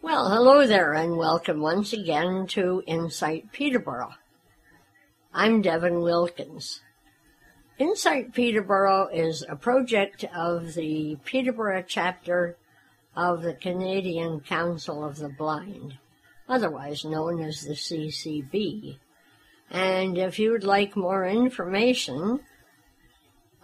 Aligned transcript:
Well, 0.00 0.30
hello 0.30 0.64
there, 0.64 0.94
and 0.94 1.16
welcome 1.16 1.60
once 1.60 1.92
again 1.92 2.46
to 2.50 2.84
Insight 2.86 3.50
Peterborough. 3.50 4.14
I'm 5.34 5.60
Devin 5.60 6.02
Wilkins. 6.02 6.82
Insight 7.78 8.32
Peterborough 8.32 9.08
is 9.08 9.44
a 9.48 9.56
project 9.56 10.24
of 10.32 10.74
the 10.74 11.18
Peterborough 11.24 11.82
chapter 11.84 12.56
of 13.16 13.42
the 13.42 13.54
Canadian 13.54 14.38
Council 14.38 15.04
of 15.04 15.16
the 15.16 15.30
Blind, 15.30 15.98
otherwise 16.48 17.04
known 17.04 17.42
as 17.42 17.62
the 17.62 17.74
CCB. 17.74 18.98
And 19.68 20.16
if 20.16 20.38
you 20.38 20.52
would 20.52 20.64
like 20.64 20.94
more 20.96 21.26
information 21.26 22.38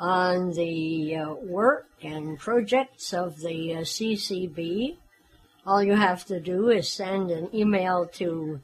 on 0.01 0.51
the 0.51 1.15
uh, 1.15 1.33
work 1.35 1.87
and 2.03 2.41
projects 2.41 3.15
of 3.15 3.39
the 3.39 3.75
uh, 3.75 3.81
CCB, 3.83 4.97
all 5.67 5.83
you 5.83 5.95
have 5.95 6.25
to 6.27 6.39
do 6.41 6.69
is 6.71 6.93
send 6.93 7.31
an 7.31 7.49
email 7.55 8.07
to 8.07 8.61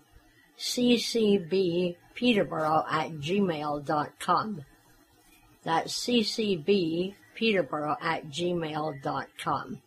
ccbpeterborough 0.59 1.97
at 2.91 3.13
gmail.com. 3.13 4.65
That's 5.63 5.95
ccbpeterborough 6.07 7.97
at 8.03 8.29
gmail.com. 8.29 9.83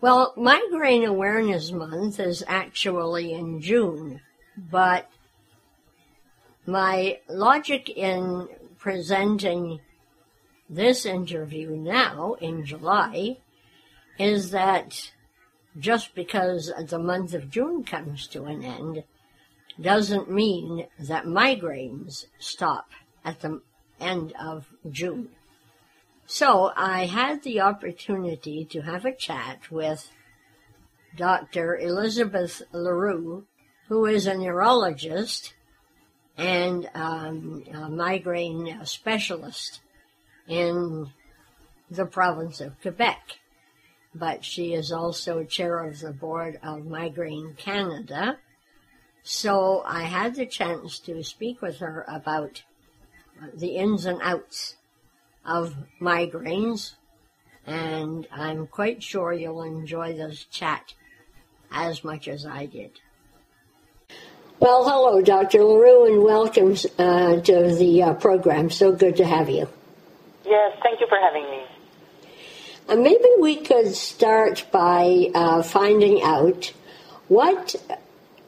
Well, 0.00 0.34
Migraine 0.36 1.04
Awareness 1.04 1.72
Month 1.72 2.20
is 2.20 2.44
actually 2.46 3.32
in 3.32 3.62
June, 3.62 4.20
but 4.58 5.08
my 6.66 7.20
logic 7.26 7.88
in 7.88 8.48
presenting 8.78 9.80
this 10.68 11.06
interview 11.06 11.70
now 11.70 12.36
in 12.38 12.66
July 12.66 13.38
is 14.18 14.50
that 14.50 15.12
just 15.78 16.14
because 16.14 16.72
the 16.88 16.98
month 16.98 17.34
of 17.34 17.50
June 17.50 17.84
comes 17.84 18.26
to 18.28 18.44
an 18.44 18.62
end 18.62 19.04
doesn't 19.80 20.30
mean 20.30 20.86
that 20.98 21.24
migraines 21.24 22.26
stop 22.38 22.90
at 23.24 23.40
the 23.40 23.60
end 24.00 24.32
of 24.40 24.66
June. 24.90 25.28
So 26.26 26.72
I 26.76 27.06
had 27.06 27.42
the 27.42 27.60
opportunity 27.60 28.64
to 28.66 28.82
have 28.82 29.04
a 29.04 29.14
chat 29.14 29.70
with 29.70 30.10
Dr. 31.16 31.76
Elizabeth 31.76 32.62
Leroux, 32.72 33.46
who 33.88 34.06
is 34.06 34.26
a 34.26 34.36
neurologist 34.36 35.54
and 36.36 36.88
um, 36.94 37.64
a 37.72 37.88
migraine 37.88 38.80
specialist 38.84 39.80
in 40.48 41.10
the 41.90 42.06
province 42.06 42.60
of 42.60 42.80
Quebec 42.80 43.38
but 44.14 44.44
she 44.44 44.74
is 44.74 44.92
also 44.92 45.44
chair 45.44 45.80
of 45.80 45.98
the 46.00 46.12
board 46.12 46.58
of 46.62 46.86
Migraine 46.86 47.54
Canada. 47.56 48.38
So 49.22 49.82
I 49.86 50.02
had 50.02 50.34
the 50.34 50.46
chance 50.46 50.98
to 51.00 51.22
speak 51.24 51.60
with 51.60 51.78
her 51.78 52.04
about 52.06 52.62
the 53.54 53.76
ins 53.76 54.04
and 54.04 54.20
outs 54.22 54.76
of 55.44 55.74
migraines, 56.00 56.94
and 57.66 58.26
I'm 58.30 58.66
quite 58.66 59.02
sure 59.02 59.32
you'll 59.32 59.62
enjoy 59.62 60.14
this 60.14 60.44
chat 60.44 60.94
as 61.72 62.04
much 62.04 62.28
as 62.28 62.46
I 62.46 62.66
did. 62.66 63.00
Well, 64.60 64.88
hello, 64.88 65.20
Dr. 65.20 65.64
Leroux, 65.64 66.06
and 66.06 66.22
welcome 66.22 66.76
uh, 66.98 67.40
to 67.40 67.74
the 67.74 68.02
uh, 68.02 68.14
program. 68.14 68.70
So 68.70 68.92
good 68.92 69.16
to 69.16 69.24
have 69.24 69.50
you. 69.50 69.68
Yes, 70.44 70.78
thank 70.82 71.00
you 71.00 71.06
for 71.08 71.18
having 71.18 71.42
me. 71.50 71.64
Uh, 72.86 72.96
maybe 72.96 73.28
we 73.40 73.56
could 73.56 73.94
start 73.94 74.66
by 74.70 75.30
uh, 75.34 75.62
finding 75.62 76.22
out 76.22 76.70
what 77.28 77.74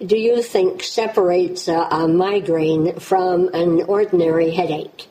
do 0.04 0.18
you 0.18 0.42
think 0.42 0.82
separates 0.82 1.68
a, 1.68 1.78
a, 1.90 2.06
migraine 2.06 2.98
from 3.00 3.48
an 3.54 3.82
ordinary 3.84 4.50
headache? 4.50 5.06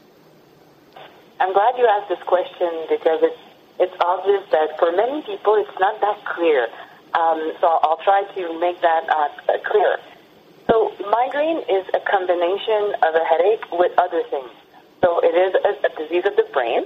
I'm 1.39 1.53
glad 1.53 1.73
you 1.77 1.88
asked 1.88 2.09
this 2.09 2.22
question 2.27 2.69
because 2.88 3.19
it's 3.23 3.39
it's 3.79 3.95
obvious 3.99 4.44
that 4.51 4.77
for 4.77 4.91
many 4.91 5.23
people 5.23 5.55
it's 5.55 5.79
not 5.79 5.99
that 6.01 6.23
clear. 6.25 6.67
Um, 7.16 7.51
so 7.59 7.79
I'll 7.81 7.99
try 8.03 8.23
to 8.35 8.59
make 8.59 8.79
that 8.81 9.09
uh, 9.09 9.57
clear. 9.66 9.97
So 10.67 10.94
migraine 11.09 11.63
is 11.67 11.85
a 11.95 11.99
combination 11.99 12.94
of 13.01 13.16
a 13.16 13.25
headache 13.25 13.66
with 13.72 13.91
other 13.97 14.22
things. 14.29 14.51
So 15.01 15.19
it 15.23 15.33
is 15.33 15.55
a, 15.66 15.88
a 15.88 15.89
disease 15.97 16.25
of 16.25 16.35
the 16.35 16.47
brain 16.53 16.85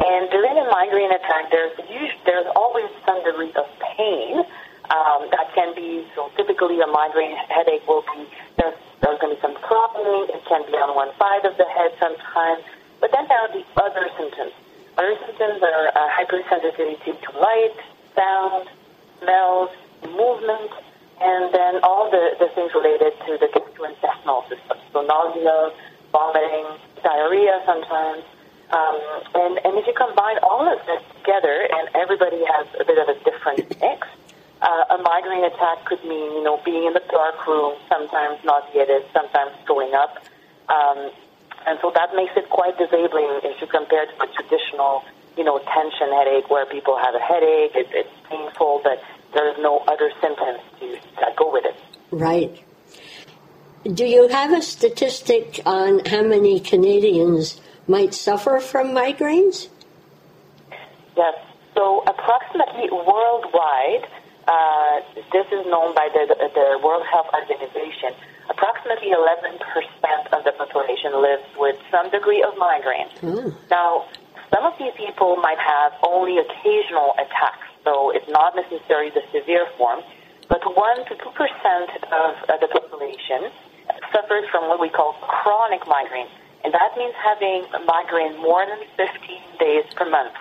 and 0.00 0.30
during 0.30 0.56
a 0.58 0.66
migraine 0.70 1.10
attack, 1.10 1.50
there's 1.50 1.76
usually, 1.90 2.22
there's 2.24 2.46
always 2.54 2.86
some 3.06 3.22
degree 3.24 3.52
of 3.56 3.66
pain. 3.96 4.44
Um, 4.88 5.28
that 5.30 5.52
can 5.54 5.74
be 5.74 6.06
so. 6.14 6.30
Typically, 6.36 6.80
a 6.80 6.86
migraine 6.86 7.36
headache 7.50 7.86
will 7.86 8.02
be 8.14 8.24
there's 8.56 8.78
there's 9.02 9.18
going 9.20 9.34
to 9.34 9.36
be 9.36 9.42
some 9.42 9.56
throbbing. 9.66 10.32
It 10.32 10.42
can 10.48 10.64
be 10.64 10.72
on 10.80 10.96
one 10.96 11.12
side 11.18 11.44
of 11.44 11.58
the 11.58 11.66
head 11.68 11.92
sometimes, 12.00 12.64
but 13.00 13.12
then 13.12 13.28
there 13.28 13.36
are 13.36 13.52
the 13.52 13.64
other 13.76 14.08
symptoms. 14.16 14.52
Other 14.96 15.14
symptoms 15.26 15.62
are 15.62 15.92
uh, 15.92 16.08
hypersensitivity 16.16 17.20
to 17.20 17.30
light, 17.38 17.76
sound, 18.16 18.68
smells, 19.20 19.70
movement, 20.02 20.72
and 21.20 21.52
then 21.54 21.80
all 21.82 22.10
the, 22.10 22.34
the 22.38 22.48
things 22.54 22.72
related 22.74 23.12
to 23.26 23.38
the 23.38 23.46
gastrointestinal 23.52 24.48
system. 24.48 24.78
So 24.92 25.02
nausea, 25.02 25.70
vomiting, 26.12 26.66
diarrhea 27.02 27.62
sometimes. 27.66 28.24
Um, 28.70 29.00
and, 29.34 29.58
and 29.64 29.78
if 29.78 29.86
you 29.86 29.94
combine 29.96 30.38
all 30.42 30.68
of 30.68 30.84
this 30.84 31.02
together, 31.16 31.68
and 31.72 31.88
everybody 31.94 32.44
has 32.44 32.66
a 32.80 32.84
bit 32.84 32.98
of 32.98 33.08
a 33.08 33.16
different 33.24 33.64
mix, 33.80 34.06
uh, 34.60 34.94
a 34.94 34.98
migraine 34.98 35.44
attack 35.44 35.84
could 35.86 36.02
mean, 36.04 36.32
you 36.36 36.42
know, 36.42 36.60
being 36.64 36.84
in 36.84 36.92
the 36.92 37.02
dark 37.10 37.46
room, 37.46 37.76
sometimes 37.88 38.38
nauseated, 38.44 39.04
sometimes 39.12 39.52
throwing 39.64 39.94
up. 39.94 40.18
Um, 40.68 41.10
and 41.66 41.78
so 41.80 41.92
that 41.94 42.14
makes 42.14 42.32
it 42.36 42.48
quite 42.50 42.76
disabling 42.76 43.40
if 43.44 43.60
you 43.60 43.66
compare 43.66 44.04
to 44.06 44.22
a 44.22 44.26
traditional, 44.34 45.04
you 45.36 45.44
know, 45.44 45.58
tension 45.58 46.12
headache 46.12 46.50
where 46.50 46.66
people 46.66 46.98
have 46.98 47.14
a 47.14 47.20
headache, 47.20 47.72
it, 47.74 47.88
it's 47.92 48.28
painful, 48.28 48.80
but 48.84 49.02
there's 49.32 49.56
no 49.58 49.78
other 49.88 50.10
symptoms 50.20 50.60
to, 50.80 50.98
that 51.20 51.36
go 51.36 51.52
with 51.52 51.64
it. 51.64 51.76
Right. 52.10 52.64
Do 53.84 54.04
you 54.04 54.28
have 54.28 54.52
a 54.52 54.60
statistic 54.60 55.60
on 55.64 56.04
how 56.04 56.22
many 56.22 56.60
Canadians 56.60 57.60
might 57.88 58.14
suffer 58.14 58.60
from 58.60 58.88
migraines? 58.88 59.68
Yes. 61.16 61.34
So, 61.74 62.04
approximately 62.06 62.90
worldwide, 62.90 64.06
uh, 64.46 65.00
this 65.32 65.46
is 65.52 65.66
known 65.66 65.94
by 65.94 66.08
the, 66.12 66.26
the, 66.28 66.78
World 66.82 67.04
Health 67.10 67.28
Organization. 67.32 68.14
Approximately 68.50 69.10
11% 69.10 69.60
of 70.32 70.44
the 70.44 70.52
population 70.52 71.20
lives 71.20 71.44
with 71.56 71.76
some 71.90 72.10
degree 72.10 72.42
of 72.42 72.56
migraine. 72.56 73.08
Mm. 73.20 73.54
Now, 73.70 74.06
some 74.52 74.64
of 74.64 74.72
these 74.78 74.92
people 74.96 75.36
might 75.36 75.58
have 75.58 75.92
only 76.02 76.38
occasional 76.38 77.12
attacks, 77.18 77.68
so 77.84 78.10
it's 78.10 78.28
not 78.28 78.56
necessarily 78.56 79.10
the 79.10 79.22
severe 79.32 79.66
form, 79.76 80.00
but 80.48 80.64
1 80.64 81.04
to 81.06 81.14
2% 81.14 81.20
of 81.20 82.32
uh, 82.48 82.56
the 82.56 82.68
population 82.68 83.52
suffers 84.12 84.44
from 84.50 84.68
what 84.68 84.80
we 84.80 84.88
call 84.88 85.12
chronic 85.20 85.86
migraine. 85.86 86.28
And 86.68 86.76
that 86.76 86.92
means 87.00 87.16
having 87.16 87.64
a 87.72 87.80
migraine 87.80 88.36
more 88.44 88.60
than 88.68 88.84
15 88.92 89.08
days 89.56 89.88
per 89.96 90.04
month. 90.04 90.36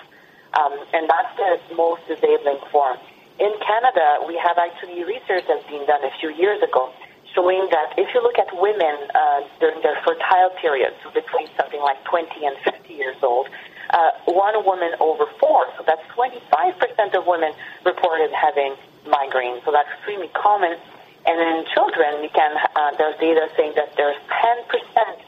Um, 0.59 0.75
and 0.91 1.07
that's 1.07 1.31
the 1.39 1.55
most 1.73 2.03
disabling 2.03 2.59
form. 2.67 2.99
In 3.39 3.55
Canada, 3.63 4.27
we 4.27 4.35
have 4.35 4.59
actually 4.59 5.07
research 5.07 5.47
that's 5.47 5.63
been 5.71 5.87
done 5.87 6.03
a 6.03 6.11
few 6.19 6.35
years 6.35 6.59
ago 6.61 6.91
showing 7.31 7.71
that 7.71 7.95
if 7.95 8.11
you 8.13 8.19
look 8.19 8.35
at 8.35 8.51
women 8.59 9.07
uh, 9.16 9.47
during 9.61 9.79
their 9.87 9.95
fertile 10.03 10.51
period, 10.59 10.91
so 10.99 11.16
between 11.16 11.47
something 11.55 11.79
like 11.79 12.03
20 12.03 12.27
and 12.43 12.57
50 12.59 12.91
years 12.91 13.16
old, 13.23 13.47
uh, 13.95 14.11
one 14.27 14.59
woman 14.67 14.99
over 14.99 15.31
four, 15.39 15.63
so 15.79 15.85
that's 15.87 16.03
25% 16.11 17.16
of 17.16 17.25
women 17.25 17.53
reported 17.85 18.35
having 18.35 18.75
migraine. 19.07 19.63
So 19.63 19.72
that's 19.72 19.87
extremely 19.96 20.28
common. 20.35 20.75
And 21.23 21.40
in 21.40 21.63
children, 21.72 22.19
we 22.19 22.28
can, 22.28 22.52
uh, 22.75 22.91
there's 22.99 23.16
data 23.16 23.47
saying 23.55 23.79
that 23.79 23.96
there's 23.96 24.19
10% 24.28 24.67
of 24.67 25.27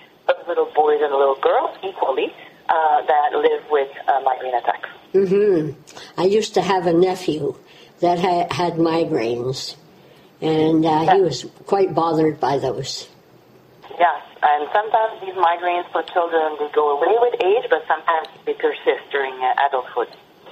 little 0.50 0.70
boys 0.76 1.00
and 1.02 1.14
little 1.14 1.40
girls 1.40 1.78
equally 1.84 2.34
uh, 2.68 3.02
that 3.06 3.30
live 3.34 3.64
with 3.70 3.90
uh, 4.08 4.20
migraine 4.26 4.56
attacks. 4.56 4.90
Mm-hmm. 5.14 5.80
I 6.20 6.26
used 6.26 6.56
to 6.56 6.62
have 6.62 6.88
a 6.88 6.94
nephew 6.94 7.56
that 8.00 8.20
ha- 8.20 8.48
had 8.52 8.74
migraines, 8.74 9.76
and 10.42 10.86
uh, 10.86 11.16
he 11.16 11.22
was 11.22 11.46
quite 11.66 11.94
bothered 11.94 12.40
by 12.40 12.58
those. 12.58 13.08
Yes, 13.98 14.22
and 14.42 14.70
sometimes 14.74 15.22
these 15.22 15.36
migraines 15.36 15.92
for 15.92 16.04
children 16.04 16.58
they 16.60 16.70
go 16.74 16.98
away 16.98 17.16
with 17.20 17.36
age, 17.44 17.66
but 17.70 17.84
sometimes 17.88 18.28
they 18.46 18.54
persist 18.54 19.12
during 19.12 19.34
uh, 19.34 19.68
adulthood. 19.68 20.10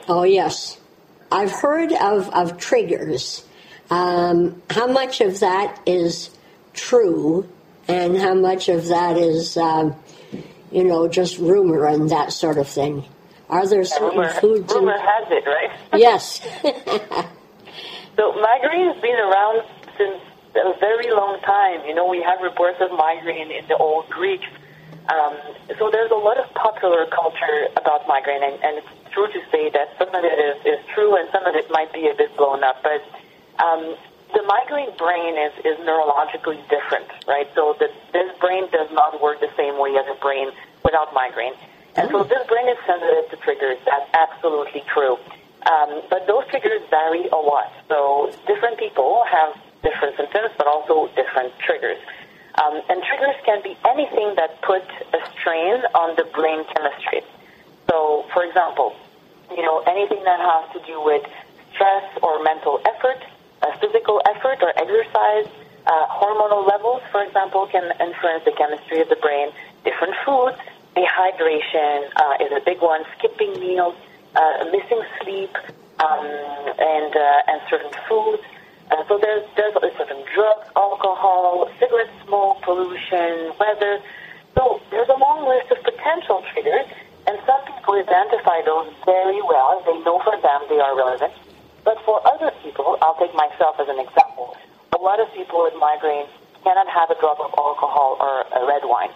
Oh 0.08 0.24
yes, 0.24 0.80
I've 1.32 1.52
heard 1.52 1.92
of 1.92 2.30
of 2.30 2.58
triggers. 2.58 3.44
Um, 3.90 4.62
how 4.70 4.88
much 4.88 5.22
of 5.22 5.40
that 5.40 5.80
is 5.86 6.30
true, 6.74 7.48
and 7.88 8.18
how 8.18 8.34
much 8.34 8.70
of 8.70 8.88
that 8.88 9.18
is, 9.18 9.58
um, 9.58 9.96
you 10.72 10.84
know, 10.84 11.08
just 11.08 11.38
rumor 11.38 11.86
and 11.86 12.10
that 12.10 12.34
sort 12.34 12.58
of 12.58 12.68
thing. 12.68 13.06
Are 13.50 13.66
there 13.66 13.84
certain 13.86 14.20
rumor, 14.20 14.30
foods? 14.34 14.74
Rumor 14.74 14.98
has 14.98 15.28
it, 15.32 15.46
right? 15.48 15.72
yes. 16.00 16.42
So 18.18 18.34
migraine 18.34 18.92
has 18.92 19.00
been 19.02 19.16
around 19.16 19.62
since 19.98 20.20
a 20.56 20.74
very 20.80 21.12
long 21.12 21.40
time. 21.46 21.86
You 21.86 21.94
know, 21.94 22.10
we 22.10 22.22
have 22.24 22.42
reports 22.42 22.78
of 22.82 22.92
migraine 22.92 23.52
in 23.52 23.68
the 23.68 23.78
old 23.78 24.10
Greeks. 24.10 24.48
Um, 25.08 25.38
so 25.80 25.90
there's 25.92 26.12
a 26.12 26.20
lot 26.20 26.38
of 26.38 26.52
popular 26.54 27.06
culture 27.08 27.72
about 27.78 28.08
migraine, 28.08 28.44
and, 28.44 28.60
and 28.64 28.78
it's 28.84 29.14
true 29.14 29.28
to 29.32 29.40
say 29.52 29.70
that 29.70 29.96
some 29.98 30.10
of 30.10 30.24
it 30.26 30.36
is, 30.36 30.58
is 30.66 30.86
true 30.94 31.16
and 31.16 31.30
some 31.32 31.46
of 31.46 31.56
it 31.56 31.70
might 31.72 31.94
be 31.94 32.10
a 32.10 32.16
bit 32.18 32.36
blown 32.36 32.64
up. 32.64 32.84
But 32.84 33.00
um, 33.64 33.96
the 34.34 34.44
migraine 34.44 34.96
brain 34.98 35.38
is, 35.38 35.54
is 35.64 35.78
neurologically 35.86 36.60
different, 36.70 37.08
right? 37.28 37.48
So 37.56 37.76
the, 37.80 37.90
this 38.14 38.38
brain 38.40 38.70
does 38.72 38.92
not 38.92 39.22
work 39.22 39.40
the 39.40 39.52
same 39.56 39.80
way 39.80 39.96
as 39.96 40.06
a 40.10 40.20
brain 40.20 40.52
without 40.84 41.14
migraine. 41.14 41.54
And 41.96 42.10
so 42.12 42.24
this 42.24 42.46
brain 42.48 42.68
is 42.70 42.78
sensitive 42.86 43.30
to 43.32 43.38
triggers. 43.38 43.78
That's 43.86 44.10
absolutely 44.14 44.84
true. 44.94 45.18
Um, 45.66 46.02
but 46.10 46.28
those 46.28 46.46
triggers 46.48 46.82
vary 46.90 47.28
a 47.28 47.36
lot. 47.36 47.74
So 47.88 48.32
different 48.46 48.78
people 48.78 49.24
have 49.30 49.58
different 49.82 50.16
symptoms, 50.16 50.52
but 50.58 50.68
also 50.68 51.08
different 51.16 51.58
triggers. 51.60 51.98
Um, 52.62 52.82
and 52.90 53.02
triggers 53.04 53.36
can 53.46 53.62
be 53.64 53.78
anything 53.88 54.36
that 54.36 54.62
put 54.62 54.84
a 55.14 55.22
strain 55.40 55.82
on 55.94 56.16
the 56.16 56.24
brain 56.34 56.66
chemistry. 56.76 57.22
So, 57.90 58.26
for 58.34 58.44
example, 58.44 58.96
you 59.52 59.62
know, 59.62 59.80
anything 59.88 60.24
that 60.24 60.40
has 60.40 60.74
to 60.74 60.86
do 60.86 61.02
with 61.02 61.24
stress 61.74 62.04
or 62.22 62.44
mental 62.44 62.82
effort, 62.86 63.24
uh, 63.62 63.78
physical 63.80 64.22
effort 64.30 64.60
or 64.62 64.72
exercise, 64.78 65.48
uh, 65.88 66.06
hormonal 66.08 66.68
levels, 66.68 67.02
for 67.12 67.24
example, 67.24 67.68
can 67.68 67.92
influence 68.00 68.44
the 68.46 68.52
chemistry 68.52 69.02
of 69.02 69.10
the 69.10 69.16
brain. 69.16 69.50
Different 69.84 70.16
foods, 70.26 70.58
dehydration 70.96 72.10
uh, 72.16 72.44
is 72.44 72.52
a 72.52 72.62
big 72.66 72.82
one, 72.82 73.04
skipping 73.18 73.60
meals, 73.60 73.96
uh, 74.36 74.66
missing 74.72 75.02
sleep, 75.22 75.56
um, 76.00 76.26
and 76.78 77.16
uh, 77.16 77.52
and 77.52 77.62
certain 77.70 77.92
foods. 78.08 78.44
Uh, 78.92 79.04
so 79.08 79.18
there's 79.18 79.44
there's 79.56 79.74
certain 79.98 80.24
drugs, 80.34 80.68
alcohol, 80.76 81.70
cigarette 81.80 82.12
smoke, 82.26 82.62
pollution, 82.62 83.52
weather. 83.60 84.00
So 84.56 84.82
there's 84.92 85.10
a 85.10 85.18
long 85.18 85.48
list 85.48 85.72
of 85.72 85.84
potential 85.84 86.44
triggers, 86.54 86.88
and 87.28 87.40
some 87.46 87.62
people 87.66 87.96
identify 87.96 88.62
those 88.66 88.92
very 89.06 89.42
well. 89.42 89.82
They 89.86 89.98
know 90.04 90.20
for 90.20 90.36
them 90.42 90.62
they 90.70 90.80
are 90.80 90.96
relevant. 90.96 91.34
But 91.88 92.04
for 92.04 92.20
other 92.28 92.52
people, 92.60 93.00
I'll 93.00 93.16
take 93.16 93.32
myself 93.32 93.80
as 93.80 93.88
an 93.88 93.96
example. 93.96 94.60
A 94.92 95.00
lot 95.00 95.24
of 95.24 95.32
people 95.32 95.64
with 95.64 95.72
migraine 95.80 96.28
cannot 96.60 96.92
have 96.92 97.08
a 97.08 97.16
drop 97.16 97.40
of 97.40 97.56
alcohol 97.56 98.20
or 98.20 98.44
a 98.44 98.68
red 98.68 98.84
wine. 98.84 99.16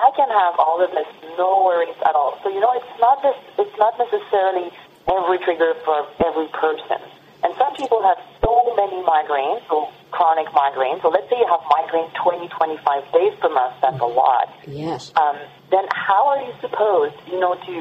I 0.00 0.08
can 0.16 0.32
have 0.32 0.56
all 0.56 0.80
of 0.80 0.96
this, 0.96 1.04
no 1.36 1.60
worries 1.68 2.00
at 2.08 2.16
all. 2.16 2.40
So 2.40 2.48
you 2.48 2.60
know, 2.60 2.72
it's 2.72 2.96
not 3.04 3.20
this. 3.20 3.36
It's 3.60 3.76
not 3.76 4.00
necessarily 4.00 4.72
every 5.04 5.36
trigger 5.44 5.76
for 5.84 6.08
every 6.24 6.48
person. 6.56 7.04
And 7.44 7.52
some 7.60 7.76
people 7.76 8.00
have 8.00 8.16
so 8.40 8.72
many 8.80 8.96
migraines, 9.04 9.60
so 9.68 9.92
chronic 10.08 10.48
migraines. 10.56 11.02
So 11.02 11.12
let's 11.12 11.28
say 11.28 11.36
you 11.36 11.48
have 11.52 11.60
migraine 11.68 12.08
20, 12.16 12.48
25 12.48 13.12
days 13.12 13.36
per 13.44 13.52
month. 13.52 13.76
That's 13.84 14.00
a 14.00 14.08
lot. 14.08 14.48
Yes. 14.64 15.12
Um, 15.20 15.36
then 15.68 15.84
how 15.92 16.32
are 16.32 16.40
you 16.40 16.52
supposed, 16.64 17.16
you 17.28 17.38
know, 17.38 17.60
to 17.60 17.74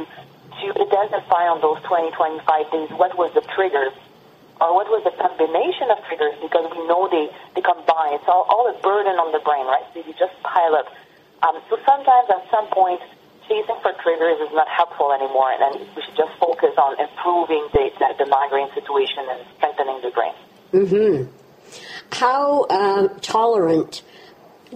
to 0.60 0.68
identify 0.72 1.48
on 1.52 1.60
those 1.60 1.80
20, 1.84 2.12
25 2.16 2.72
days 2.72 2.90
what 3.00 3.18
was 3.18 3.32
the 3.34 3.44
trigger 3.56 3.92
or 4.62 4.76
what 4.76 4.88
was 4.88 5.04
the 5.04 5.12
combination 5.20 5.92
of 5.92 6.00
triggers 6.08 6.36
because 6.40 6.72
we 6.72 6.80
know 6.88 7.12
they, 7.12 7.28
they 7.56 7.62
combine. 7.62 8.16
It's 8.16 8.28
all, 8.28 8.48
all 8.48 8.72
a 8.72 8.76
burden 8.80 9.20
on 9.20 9.36
the 9.36 9.44
brain, 9.44 9.68
right? 9.68 9.84
So 9.92 10.00
you 10.00 10.16
just 10.16 10.36
pile 10.44 10.76
up. 10.80 10.88
Um, 11.44 11.60
so 11.68 11.76
sometimes 11.84 12.32
at 12.32 12.48
some 12.50 12.68
point, 12.72 13.04
chasing 13.48 13.78
for 13.82 13.92
triggers 14.02 14.40
is 14.40 14.54
not 14.54 14.68
helpful 14.72 15.12
anymore, 15.12 15.52
and 15.52 15.62
then 15.62 15.74
we 15.96 16.02
should 16.02 16.16
just 16.16 16.34
focus 16.40 16.72
on 16.78 17.00
improving 17.00 17.68
the, 17.74 17.92
the, 18.00 18.26
the 18.26 18.28
migraine 18.32 18.72
situation 18.74 19.28
and 19.30 19.40
strengthening 19.58 20.00
the 20.02 20.12
brain. 20.12 20.36
Mm-hmm. 20.72 21.32
How 22.12 22.64
uh, 22.70 23.08
tolerant 23.22 24.04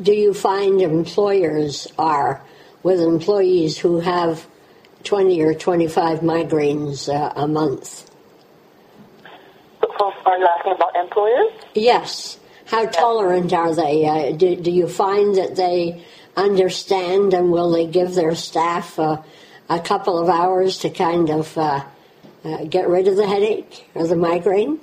do 0.01 0.13
you 0.13 0.33
find 0.33 0.81
employers 0.81 1.87
are 1.97 2.43
with 2.83 2.99
employees 2.99 3.77
who 3.77 3.99
have 3.99 4.47
20 5.03 5.41
or 5.41 5.53
25 5.53 6.19
migraines 6.19 7.07
uh, 7.07 7.33
a 7.35 7.47
month? 7.47 8.08
So, 9.99 10.13
are 10.25 10.37
you 10.37 10.47
asking 10.57 10.73
about 10.73 10.95
employers? 10.95 11.51
Yes. 11.75 12.39
How 12.65 12.85
tolerant 12.85 13.51
are 13.51 13.75
they? 13.75 14.05
Uh, 14.05 14.31
do, 14.31 14.55
do 14.55 14.71
you 14.71 14.87
find 14.87 15.35
that 15.35 15.55
they 15.57 16.05
understand 16.37 17.33
and 17.33 17.51
will 17.51 17.71
they 17.71 17.85
give 17.85 18.15
their 18.15 18.33
staff 18.35 18.97
uh, 18.97 19.21
a 19.69 19.79
couple 19.79 20.17
of 20.17 20.29
hours 20.29 20.77
to 20.79 20.89
kind 20.89 21.29
of 21.29 21.57
uh, 21.57 21.83
uh, 22.45 22.63
get 22.65 22.87
rid 22.87 23.07
of 23.09 23.17
the 23.17 23.27
headache 23.27 23.89
or 23.93 24.07
the 24.07 24.15
migraine? 24.15 24.79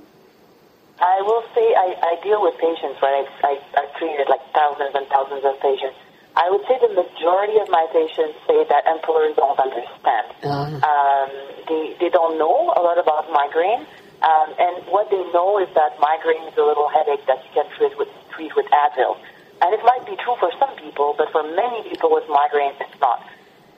I 1.00 1.22
will 1.22 1.44
say 1.54 1.62
I, 1.62 1.96
I 2.02 2.22
deal 2.22 2.42
with 2.42 2.54
patients, 2.58 3.00
right? 3.00 3.26
I, 3.42 3.46
I, 3.46 3.80
I've 3.80 3.94
treated 3.96 4.28
like 4.28 4.40
thousands 4.52 4.94
and 4.94 5.06
thousands 5.08 5.44
of 5.44 5.58
patients. 5.60 5.96
I 6.36 6.50
would 6.50 6.62
say 6.68 6.76
the 6.80 6.92
majority 6.92 7.58
of 7.60 7.68
my 7.70 7.86
patients 7.92 8.36
say 8.46 8.64
that 8.68 8.84
employers 8.86 9.34
don't 9.36 9.58
understand. 9.58 10.26
Uh, 10.44 10.76
Um, 10.76 11.30
they, 11.68 11.96
they 12.00 12.10
don't 12.10 12.36
know 12.38 12.74
a 12.76 12.80
lot 12.82 12.98
about 12.98 13.30
migraine. 13.32 13.86
Um, 14.22 14.48
and 14.58 14.86
what 14.88 15.10
they 15.10 15.20
know 15.32 15.58
is 15.58 15.68
that 15.74 16.00
migraine 16.00 16.48
is 16.48 16.56
a 16.56 16.64
little 16.64 16.88
headache 16.88 17.24
that 17.26 17.44
you 17.44 17.50
can 17.52 17.68
treat 17.76 17.96
with, 17.98 18.08
treat 18.30 18.54
with 18.56 18.66
Advil. 18.72 19.18
And 19.60 19.72
it 19.72 19.80
might 19.84 20.04
be 20.04 20.16
true 20.16 20.36
for 20.40 20.50
some 20.58 20.76
people, 20.76 21.14
but 21.16 21.32
for 21.32 21.42
many 21.42 21.88
people 21.88 22.12
with 22.12 22.24
migraines, 22.28 22.80
it's 22.80 23.00
not. 23.00 23.24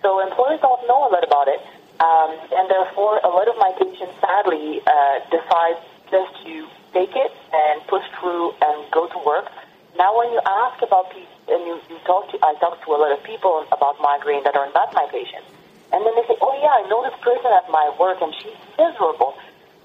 So 0.02 0.22
employers 0.22 0.60
don't 0.60 0.86
know 0.86 1.06
a 1.06 1.10
lot 1.10 1.24
about 1.24 1.48
it. 1.48 1.60
Um, 1.98 2.30
and 2.54 2.70
therefore, 2.70 3.18
a 3.22 3.28
lot 3.28 3.48
of 3.48 3.56
my 3.58 3.74
patients, 3.74 4.14
sadly, 4.22 4.80
uh, 4.86 5.18
decide 5.30 5.82
just 6.10 6.30
to 6.46 6.66
take 6.94 7.14
it 7.14 7.32
and 7.52 7.82
push 7.86 8.06
through 8.18 8.54
and 8.62 8.90
go 8.92 9.06
to 9.08 9.18
work. 9.26 9.50
Now, 9.98 10.16
when 10.16 10.30
you 10.30 10.40
ask 10.46 10.80
about 10.82 11.10
people, 11.10 11.34
and 11.48 11.64
you, 11.66 11.80
you 11.90 11.98
talk 12.06 12.30
to, 12.30 12.38
I 12.44 12.54
talk 12.60 12.84
to 12.84 12.88
a 12.92 12.98
lot 13.00 13.10
of 13.10 13.24
people 13.24 13.66
about 13.72 13.96
migraine 14.00 14.44
that 14.44 14.54
are 14.54 14.70
not 14.72 14.92
my 14.94 15.08
patients. 15.10 15.48
And 15.92 16.04
then 16.04 16.12
they 16.14 16.24
say, 16.28 16.36
oh 16.40 16.52
yeah, 16.60 16.84
I 16.84 16.88
know 16.88 17.02
this 17.02 17.16
person 17.24 17.48
at 17.48 17.70
my 17.72 17.88
work 17.98 18.20
and 18.20 18.34
she's 18.36 18.58
miserable. 18.76 19.34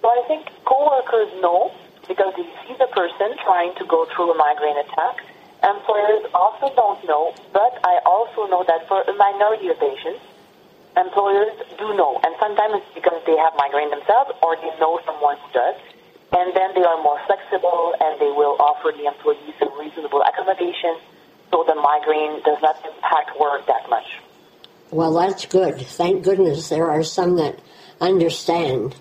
So 0.04 0.12
I 0.12 0.28
think 0.28 0.52
coworkers 0.68 1.32
know 1.40 1.72
because 2.10 2.36
they 2.36 2.44
see 2.68 2.76
the 2.76 2.92
person 2.92 3.40
trying 3.40 3.72
to 3.80 3.86
go 3.88 4.04
through 4.12 4.36
a 4.36 4.38
migraine 4.38 4.76
attack. 4.76 5.24
Employers 5.64 6.28
also 6.36 6.76
don't 6.76 7.00
know, 7.08 7.32
but 7.54 7.80
I 7.88 8.04
also 8.06 8.52
know 8.52 8.68
that 8.68 8.86
for 8.92 9.00
a 9.00 9.16
minority 9.16 9.70
of 9.70 9.80
patients, 9.80 10.20
employers 11.00 11.56
do 11.80 11.96
know. 11.96 12.20
And 12.20 12.36
sometimes 12.36 12.84
it's 12.84 12.94
because 12.94 13.24
they 13.26 13.38
have 13.40 13.56
migraine 13.56 13.92
themselves 13.96 14.36
or 14.44 14.60
they 14.60 14.76
know 14.76 15.00
someone 15.08 15.40
who 15.40 15.54
does. 15.56 15.80
And 16.36 16.52
then 16.52 16.76
they 16.76 16.84
are 16.84 17.02
more 17.02 17.22
flexible 17.26 17.96
and 18.04 18.20
they 18.20 18.34
will 18.36 18.60
offer 18.60 18.92
the 18.92 19.08
employees 19.08 19.56
some 19.58 19.72
reasonable 19.80 20.20
accommodation 20.22 21.00
so 21.50 21.64
the 21.64 21.76
migraine 21.76 22.44
does 22.44 22.60
not 22.62 22.76
impact 22.84 23.40
work 23.40 23.66
that 23.68 23.88
much. 23.90 24.20
well, 24.92 25.14
that's 25.14 25.46
good. 25.46 25.80
Thank 25.80 26.26
goodness 26.26 26.68
there 26.68 26.92
are 26.92 27.04
some 27.04 27.38
that 27.38 27.60
understand. 28.02 28.96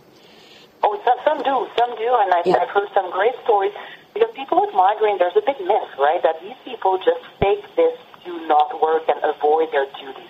Oh, 0.82 0.98
some, 1.04 1.18
some 1.24 1.38
do, 1.42 1.66
some 1.78 1.94
do, 1.96 2.10
and 2.22 2.32
I've, 2.34 2.46
Yeah. 2.46 2.58
I've 2.62 2.70
heard 2.70 2.88
some 2.94 3.10
great 3.10 3.34
stories. 3.44 3.72
Because 4.14 4.30
people 4.34 4.60
with 4.60 4.74
migraine, 4.74 5.18
there's 5.18 5.36
a 5.36 5.40
big 5.40 5.58
myth, 5.64 5.88
right, 5.98 6.20
that 6.22 6.40
these 6.42 6.56
people 6.64 6.98
just 6.98 7.24
fake 7.40 7.64
this 7.76 7.96
to 8.24 8.30
not 8.46 8.80
work 8.82 9.08
and 9.08 9.18
avoid 9.24 9.72
their 9.72 9.86
duties. 9.98 10.28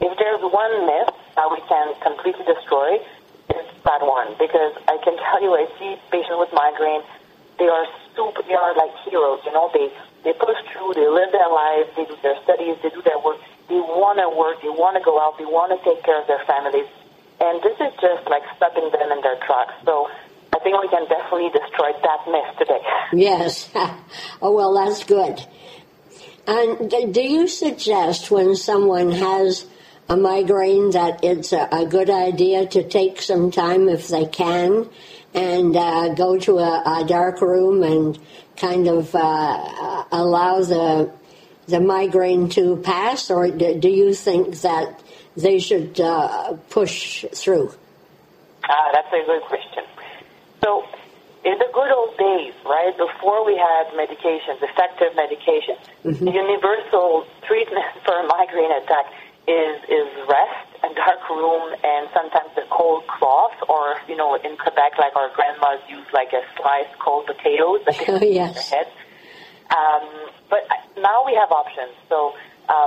If 0.00 0.12
there's 0.18 0.42
one 0.42 0.86
myth 0.86 1.14
that 1.36 1.48
we 1.50 1.60
can 1.64 1.94
completely 2.04 2.44
destroy, 2.44 3.00
it's 3.48 3.72
that 3.84 4.02
one. 4.04 4.36
Because 4.38 4.76
I 4.86 4.98
can 5.00 5.16
tell 5.16 5.40
you, 5.40 5.54
I 5.56 5.64
see 5.78 5.96
patients 6.12 6.36
with 6.36 6.52
migraine, 6.52 7.00
they 7.58 7.68
are 7.68 7.86
super, 8.14 8.42
they 8.42 8.54
are 8.54 8.76
like 8.76 8.92
heroes, 9.08 9.40
you 9.46 9.52
know, 9.52 9.70
they, 9.72 9.88
they 10.24 10.34
push 10.36 10.60
through, 10.72 10.92
they 10.92 11.08
live 11.08 11.32
their 11.32 11.48
lives, 11.48 11.88
they 11.96 12.04
do 12.04 12.16
their 12.20 12.36
studies, 12.44 12.76
they 12.82 12.90
do 12.90 13.00
their 13.00 13.18
work, 13.18 13.40
they 13.68 13.80
want 13.80 14.20
to 14.20 14.28
work, 14.28 14.60
they 14.60 14.68
want 14.68 14.96
to 14.96 15.02
go 15.02 15.16
out, 15.16 15.38
they 15.38 15.48
want 15.48 15.72
to 15.72 15.80
take 15.88 16.04
care 16.04 16.20
of 16.20 16.26
their 16.28 16.44
families. 16.44 16.84
And 17.40 17.62
this 17.62 17.76
is 17.80 17.92
just 18.00 18.28
like 18.28 18.42
stopping 18.56 18.90
them 18.90 19.12
in 19.12 19.20
their 19.22 19.36
tracks. 19.46 19.74
So 19.84 20.08
I 20.54 20.58
think 20.60 20.80
we 20.80 20.88
can 20.88 21.06
definitely 21.08 21.50
destroy 21.50 21.92
that 22.02 22.20
myth 22.28 22.58
today. 22.58 22.80
Yes. 23.12 23.70
oh, 24.42 24.52
well, 24.52 24.74
that's 24.74 25.04
good. 25.04 25.44
And 26.46 26.90
do 27.12 27.20
you 27.20 27.48
suggest 27.48 28.30
when 28.30 28.54
someone 28.54 29.10
has 29.10 29.66
a 30.08 30.16
migraine 30.16 30.90
that 30.90 31.24
it's 31.24 31.52
a, 31.52 31.68
a 31.72 31.86
good 31.86 32.08
idea 32.08 32.66
to 32.66 32.88
take 32.88 33.20
some 33.20 33.50
time 33.50 33.88
if 33.88 34.08
they 34.08 34.26
can 34.26 34.88
and 35.34 35.76
uh, 35.76 36.14
go 36.14 36.38
to 36.38 36.58
a, 36.58 37.02
a 37.02 37.04
dark 37.06 37.40
room 37.40 37.82
and 37.82 38.18
kind 38.56 38.88
of 38.88 39.14
uh, 39.14 40.04
allow 40.12 40.62
the 40.62 41.12
the 41.66 41.80
migraine 41.80 42.48
to 42.48 42.76
pass, 42.76 43.28
or 43.28 43.50
do, 43.50 43.78
do 43.78 43.88
you 43.88 44.14
think 44.14 44.60
that 44.60 45.02
they 45.36 45.58
should 45.58 46.00
uh, 46.00 46.54
push 46.70 47.24
through? 47.34 47.72
Ah, 48.64 48.90
that's 48.92 49.08
a 49.12 49.24
good 49.26 49.42
question. 49.42 49.84
So, 50.64 50.84
in 51.44 51.58
the 51.58 51.68
good 51.72 51.92
old 51.92 52.16
days, 52.16 52.54
right, 52.64 52.96
before 52.96 53.44
we 53.46 53.54
had 53.54 53.92
medications, 53.94 54.58
effective 54.62 55.12
medications, 55.14 55.78
the 56.02 56.32
universal 56.32 57.26
treatment 57.46 57.84
for 58.04 58.18
a 58.18 58.26
migraine 58.26 58.72
attack 58.72 59.06
is, 59.46 59.78
is 59.88 60.08
rest 60.26 60.66
and 60.82 60.94
dark 60.96 61.22
room 61.30 61.74
and 61.84 62.08
sometimes 62.12 62.50
the 62.56 62.66
cold 62.70 63.06
cloth, 63.06 63.54
or 63.68 63.94
you 64.08 64.16
know, 64.16 64.34
in 64.34 64.56
Quebec, 64.56 64.98
like 64.98 65.14
our 65.14 65.30
grandmas 65.34 65.80
use 65.88 66.06
like 66.12 66.32
a 66.32 66.42
sliced 66.56 66.98
cold 66.98 67.26
potatoes 67.26 67.80
that 67.86 67.94
they 67.98 68.06
Oh, 68.12 68.20
yes. 68.22 68.70
their 68.70 68.78
head. 68.82 68.92
Um, 69.70 70.30
but 70.50 70.66
now 70.98 71.24
we 71.26 71.34
have 71.34 71.50
options. 71.50 71.94
So 72.08 72.34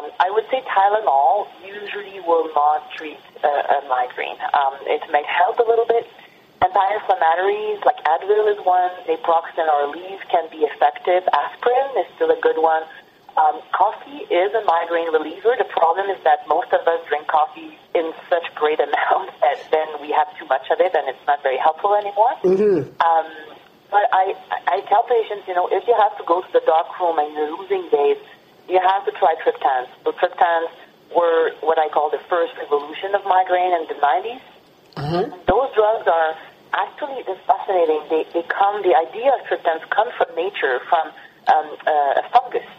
um, 0.10 0.16
I 0.20 0.30
would 0.32 0.46
say 0.50 0.62
Tylenol 0.66 1.48
usually 1.66 2.20
will 2.22 2.50
not 2.56 2.92
treat 2.98 3.20
a, 3.44 3.48
a 3.48 3.88
migraine. 3.88 4.38
Um, 4.54 4.74
it 4.82 5.02
may 5.12 5.24
help 5.28 5.60
a 5.60 5.64
little 5.64 5.86
bit. 5.86 6.08
Anti-inflammatories 6.62 7.86
like 7.86 8.04
Advil 8.04 8.52
is 8.52 8.60
one. 8.66 8.92
Naproxen 9.08 9.68
or 9.70 9.94
Aleve 9.94 10.20
can 10.30 10.50
be 10.52 10.66
effective. 10.66 11.24
Aspirin 11.32 12.04
is 12.04 12.08
still 12.16 12.32
a 12.32 12.40
good 12.42 12.58
one. 12.58 12.84
Um, 13.38 13.62
coffee 13.72 14.28
is 14.28 14.52
a 14.54 14.64
migraine 14.66 15.14
reliever. 15.14 15.56
The 15.58 15.70
problem 15.70 16.10
is 16.10 16.22
that 16.24 16.44
most 16.48 16.74
of 16.74 16.86
us 16.88 17.00
drink 17.08 17.28
coffee 17.28 17.78
in 17.96 18.12
such 18.30 18.44
great 18.56 18.80
amounts 18.88 19.34
that 19.40 19.64
then 19.72 19.88
we 20.02 20.12
have 20.12 20.28
too 20.38 20.46
much 20.48 20.68
of 20.72 20.82
it 20.82 20.94
and 20.96 21.08
it's 21.08 21.26
not 21.28 21.42
very 21.44 21.58
helpful 21.58 21.96
anymore. 21.96 22.36
Um, 23.00 23.28
but 23.90 24.06
I, 24.14 24.36
I 24.68 24.82
tell 24.90 25.04
patients, 25.04 25.48
you 25.48 25.56
know, 25.56 25.68
if 25.72 25.88
you 25.88 25.96
have 25.98 26.18
to 26.18 26.24
go 26.26 26.42
to 26.42 26.52
the 26.52 26.62
dark 26.66 27.00
room 27.00 27.18
and 27.18 27.34
you're 27.34 27.58
losing 27.58 27.90
days, 27.90 28.18
you 28.70 28.80
have 28.80 29.04
to 29.06 29.12
try 29.18 29.34
triptans. 29.42 29.90
So 30.06 30.14
triptans 30.14 30.70
were 31.16 31.52
what 31.62 31.80
I 31.80 31.90
call 31.90 32.10
the 32.10 32.22
first 32.30 32.54
revolution 32.58 33.16
of 33.16 33.26
migraine 33.26 33.74
in 33.74 33.86
the 33.90 33.98
90s. 33.98 34.42
Uh-huh. 34.96 35.26
Those 35.50 35.74
drugs 35.74 36.06
are 36.06 36.38
actually 36.74 37.26
it's 37.26 37.42
fascinating. 37.50 38.06
They, 38.10 38.30
they 38.34 38.46
come, 38.46 38.86
the 38.86 38.94
idea 38.94 39.34
of 39.34 39.42
triptans 39.50 39.82
come 39.90 40.10
from 40.18 40.30
nature, 40.38 40.80
from 40.86 41.10
um, 41.50 41.68
uh, 41.86 42.22
a 42.22 42.24
fungus. 42.30 42.70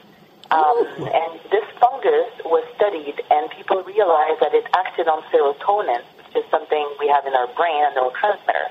Um, 0.51 1.07
and 1.07 1.39
this 1.51 1.67
fungus 1.79 2.31
was 2.43 2.67
studied, 2.75 3.23
and 3.31 3.51
people 3.55 3.83
realized 3.87 4.43
that 4.43 4.51
it 4.51 4.67
acted 4.75 5.07
on 5.07 5.23
serotonin, 5.31 6.03
which 6.19 6.43
is 6.43 6.47
something 6.51 6.83
we 6.99 7.07
have 7.07 7.23
in 7.27 7.35
our 7.35 7.47
brain, 7.55 7.87
a 7.87 7.95
neurotransmitter. 7.95 8.67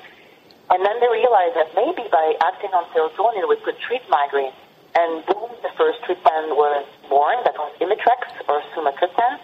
And 0.71 0.85
then 0.85 0.99
they 0.99 1.07
realized 1.07 1.55
that 1.55 1.71
maybe 1.75 2.03
by 2.11 2.35
acting 2.43 2.71
on 2.75 2.83
serotonin, 2.91 3.47
we 3.47 3.55
could 3.63 3.79
treat 3.79 4.03
migraine. 4.11 4.51
And 4.95 5.25
boom, 5.25 5.55
the 5.63 5.71
first 5.77 6.03
treatment 6.03 6.59
was 6.59 6.85
born. 7.09 7.35
That 7.43 7.57
was 7.57 7.73
Imitrex 7.81 8.29
or 8.47 8.61
sumatriptan. 8.77 9.39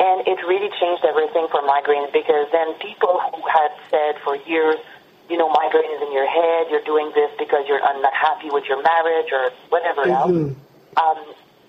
And 0.00 0.24
it 0.26 0.40
really 0.48 0.72
changed 0.80 1.04
everything 1.04 1.46
for 1.50 1.60
migraine 1.60 2.08
because 2.12 2.48
then 2.52 2.72
people 2.80 3.20
who 3.20 3.42
had 3.44 3.68
said 3.90 4.16
for 4.24 4.34
years, 4.48 4.80
you 5.28 5.36
know, 5.36 5.52
migraine 5.52 5.92
is 5.92 6.00
in 6.00 6.12
your 6.12 6.24
head, 6.26 6.72
you're 6.72 6.86
doing 6.88 7.12
this 7.14 7.30
because 7.36 7.68
you're 7.68 7.84
not 7.84 8.14
happy 8.14 8.48
with 8.48 8.64
your 8.64 8.80
marriage 8.82 9.28
or 9.30 9.52
whatever 9.68 10.08
else, 10.08 10.56
um, 10.96 11.18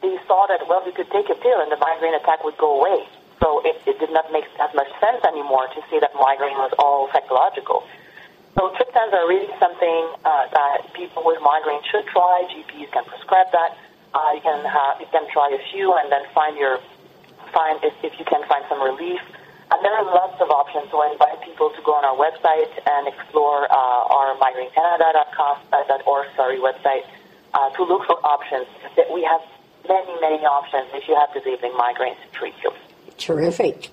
they 0.02 0.16
saw 0.26 0.48
that, 0.48 0.64
well, 0.68 0.82
we 0.86 0.94
could 0.94 1.12
take 1.12 1.30
a 1.30 1.36
pill 1.36 1.60
and 1.60 1.70
the 1.72 1.78
migraine 1.78 2.16
attack 2.16 2.44
would 2.44 2.58
go 2.58 2.80
away. 2.80 3.06
So 3.44 3.62
it, 3.66 3.82
it 3.86 4.00
did 4.00 4.14
not 4.14 4.32
make 4.32 4.46
as 4.62 4.74
much 4.74 4.88
sense 5.02 5.20
anymore 5.28 5.68
to 5.68 5.82
say 5.92 6.00
that 6.00 6.16
migraine 6.16 6.58
was 6.58 6.72
all 6.80 7.10
psychological. 7.12 7.84
So 8.56 8.70
triptans 8.76 9.14
are 9.14 9.28
really 9.28 9.52
something 9.60 10.02
uh, 10.24 10.48
that 10.54 10.94
people 10.94 11.24
with 11.26 11.40
migraine 11.42 11.82
should 11.90 12.06
try. 12.08 12.48
GPs 12.48 12.92
can 12.92 13.06
prescribe 13.06 13.52
that. 13.52 13.78
Uh, 14.14 14.36
you 14.36 14.42
can 14.42 14.66
have, 14.66 15.00
you 15.00 15.08
can 15.12 15.24
try 15.32 15.50
a 15.56 15.62
few 15.72 15.94
and 15.96 16.12
then 16.12 16.22
find 16.36 16.58
your 16.58 16.80
find 17.54 17.80
if, 17.84 17.94
if 18.04 18.18
you 18.20 18.26
can 18.26 18.44
find 18.48 18.64
some 18.68 18.82
relief. 18.82 19.22
And 19.72 19.80
there 19.86 19.96
are 19.96 20.04
lots 20.04 20.36
of 20.42 20.52
options. 20.52 20.92
So 20.92 21.00
I 21.00 21.14
invite 21.14 21.42
people 21.44 21.70
to 21.72 21.82
go 21.84 21.96
on 21.96 22.04
our 22.04 22.16
website 22.20 22.72
and 22.84 23.08
explore 23.08 23.72
uh, 23.72 24.16
our 24.16 24.36
migrainecanada.com 24.36 25.58
uh, 25.72 26.36
sorry 26.36 26.60
website 26.60 27.08
uh, 27.54 27.70
to 27.72 27.84
look 27.84 28.04
for 28.06 28.20
options. 28.26 28.68
That 28.98 29.08
we 29.14 29.24
have 29.24 29.42
many 29.88 30.20
many 30.20 30.44
options 30.44 30.92
if 30.94 31.08
you 31.08 31.16
have 31.16 31.32
disabling 31.34 31.72
migraines 31.72 32.20
to 32.20 32.28
treat 32.34 32.56
you. 32.64 32.72
Terrific. 33.18 33.90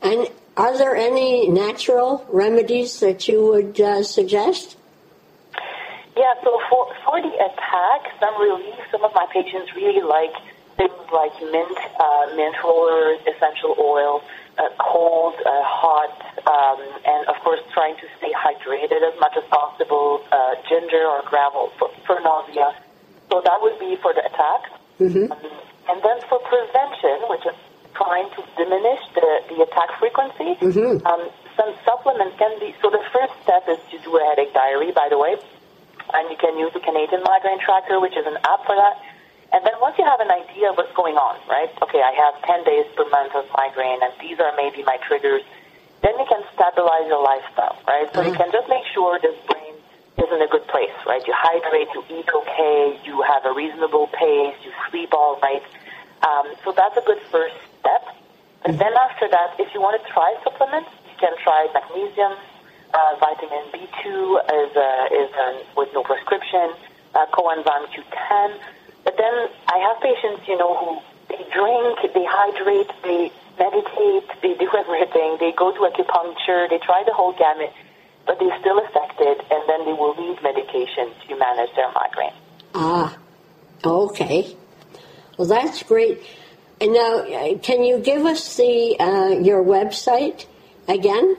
And 0.00 0.28
are 0.56 0.78
there 0.78 0.96
any 0.96 1.48
natural 1.48 2.24
remedies 2.30 3.00
that 3.00 3.28
you 3.28 3.44
would 3.44 3.80
uh, 3.80 4.02
suggest? 4.02 4.77
Yeah, 6.18 6.34
so 6.42 6.58
for, 6.66 6.90
for 7.06 7.22
the 7.22 7.30
attack, 7.30 8.10
some 8.18 8.34
relief, 8.42 8.74
some 8.90 9.06
of 9.06 9.14
my 9.14 9.30
patients 9.30 9.70
really 9.78 10.02
like 10.02 10.34
things 10.74 11.06
like 11.14 11.30
mint, 11.38 11.78
uh, 11.94 12.34
mint 12.34 12.58
rollers, 12.58 13.22
essential 13.22 13.78
oil, 13.78 14.26
uh, 14.58 14.66
cold, 14.82 15.38
uh, 15.38 15.62
hot, 15.62 16.18
um, 16.42 16.82
and 17.06 17.22
of 17.30 17.38
course 17.46 17.62
trying 17.70 17.94
to 18.02 18.06
stay 18.18 18.34
hydrated 18.34 18.98
as 19.06 19.14
much 19.22 19.38
as 19.38 19.46
possible, 19.46 20.26
uh, 20.34 20.58
ginger 20.66 21.06
or 21.06 21.22
Gravol 21.22 21.70
for, 21.78 21.86
for 22.02 22.18
nausea. 22.18 22.74
So 23.30 23.38
that 23.38 23.62
would 23.62 23.78
be 23.78 23.94
for 24.02 24.10
the 24.10 24.26
attack. 24.26 24.74
Um, 25.30 25.38
and 25.86 26.02
then 26.02 26.18
for 26.26 26.42
prevention, 26.50 27.30
which 27.30 27.46
is 27.46 27.54
trying 27.94 28.26
to 28.34 28.42
diminish 28.58 29.06
the, 29.14 29.54
the 29.54 29.62
attack 29.62 29.94
frequency, 30.02 30.58
um, 31.06 31.30
some 31.54 31.70
supplements 31.86 32.34
can 32.42 32.58
be, 32.58 32.74
so 32.82 32.90
the 32.90 33.06
first 33.14 33.38
step 33.46 33.70
is 33.70 33.78
to 33.94 34.02
do 34.02 34.18
a 34.18 34.22
headache 34.34 34.52
diary, 34.52 34.90
by 34.90 35.06
the 35.06 35.18
way 35.18 35.38
and 36.14 36.30
you 36.30 36.36
can 36.36 36.58
use 36.58 36.72
the 36.72 36.80
Canadian 36.80 37.22
Migraine 37.22 37.60
Tracker, 37.60 38.00
which 38.00 38.16
is 38.16 38.26
an 38.26 38.36
app 38.44 38.64
for 38.64 38.76
that. 38.76 38.96
And 39.52 39.64
then 39.64 39.72
once 39.80 39.96
you 39.96 40.04
have 40.04 40.20
an 40.20 40.28
idea 40.30 40.70
of 40.70 40.76
what's 40.76 40.92
going 40.92 41.16
on, 41.16 41.40
right? 41.48 41.72
Okay, 41.80 42.04
I 42.04 42.12
have 42.12 42.36
10 42.44 42.64
days 42.68 42.84
per 42.92 43.08
month 43.08 43.32
of 43.32 43.48
migraine, 43.56 44.00
and 44.04 44.12
these 44.20 44.36
are 44.40 44.52
maybe 44.56 44.84
my 44.84 45.00
triggers. 45.08 45.40
Then 46.04 46.14
you 46.20 46.26
can 46.28 46.44
stabilize 46.52 47.08
your 47.08 47.24
lifestyle, 47.24 47.80
right? 47.88 48.06
So 48.12 48.22
you 48.22 48.36
can 48.36 48.52
just 48.52 48.68
make 48.68 48.84
sure 48.92 49.18
this 49.18 49.34
brain 49.48 49.74
is 50.20 50.28
in 50.28 50.40
a 50.42 50.50
good 50.52 50.66
place, 50.68 50.94
right? 51.06 51.24
You 51.26 51.32
hydrate, 51.34 51.88
you 51.96 52.04
eat 52.12 52.28
okay, 52.28 53.00
you 53.08 53.24
have 53.24 53.46
a 53.46 53.54
reasonable 53.54 54.06
pace, 54.12 54.54
you 54.62 54.70
sleep 54.90 55.14
all 55.14 55.40
right. 55.40 55.64
Um, 56.22 56.52
so 56.62 56.72
that's 56.76 56.96
a 56.96 57.04
good 57.06 57.22
first 57.32 57.56
step. 57.80 58.04
And 58.64 58.78
then 58.78 58.92
after 58.94 59.28
that, 59.30 59.56
if 59.58 59.72
you 59.72 59.80
want 59.80 59.96
to 59.96 60.04
try 60.12 60.34
supplements, 60.44 60.90
you 61.08 61.16
can 61.18 61.32
try 61.42 61.66
magnesium, 61.72 62.36
uh, 62.94 63.16
vitamin 63.20 63.64
B2 63.72 64.04
is, 64.06 64.76
uh, 64.76 65.22
is 65.22 65.30
uh, 65.34 65.62
with 65.76 65.88
no 65.92 66.02
prescription, 66.02 66.72
uh, 67.14 67.26
coenzyme 67.32 67.86
Q10. 67.92 68.58
But 69.04 69.16
then 69.16 69.48
I 69.68 69.78
have 69.78 70.00
patients, 70.02 70.46
you 70.48 70.56
know, 70.56 70.76
who 70.76 71.00
they 71.28 71.44
drink, 71.52 72.14
they 72.14 72.24
hydrate, 72.28 72.90
they 73.02 73.32
meditate, 73.58 74.28
they 74.42 74.54
do 74.54 74.68
everything. 74.78 75.36
They 75.40 75.52
go 75.52 75.72
to 75.72 75.80
acupuncture, 75.80 76.68
they 76.70 76.78
try 76.78 77.02
the 77.06 77.12
whole 77.12 77.32
gamut, 77.32 77.72
but 78.26 78.38
they're 78.38 78.58
still 78.60 78.78
affected, 78.78 79.40
and 79.50 79.62
then 79.68 79.84
they 79.84 79.92
will 79.92 80.14
need 80.16 80.42
medication 80.42 81.12
to 81.28 81.36
manage 81.36 81.74
their 81.74 81.90
migraine. 81.92 82.34
Ah, 82.74 83.16
okay. 83.84 84.56
Well, 85.36 85.48
that's 85.48 85.82
great. 85.82 86.22
And 86.80 86.92
now, 86.92 87.18
uh, 87.18 87.58
can 87.58 87.82
you 87.82 87.98
give 87.98 88.24
us 88.24 88.56
the 88.56 88.96
uh, 89.00 89.28
your 89.40 89.64
website 89.64 90.46
again? 90.86 91.36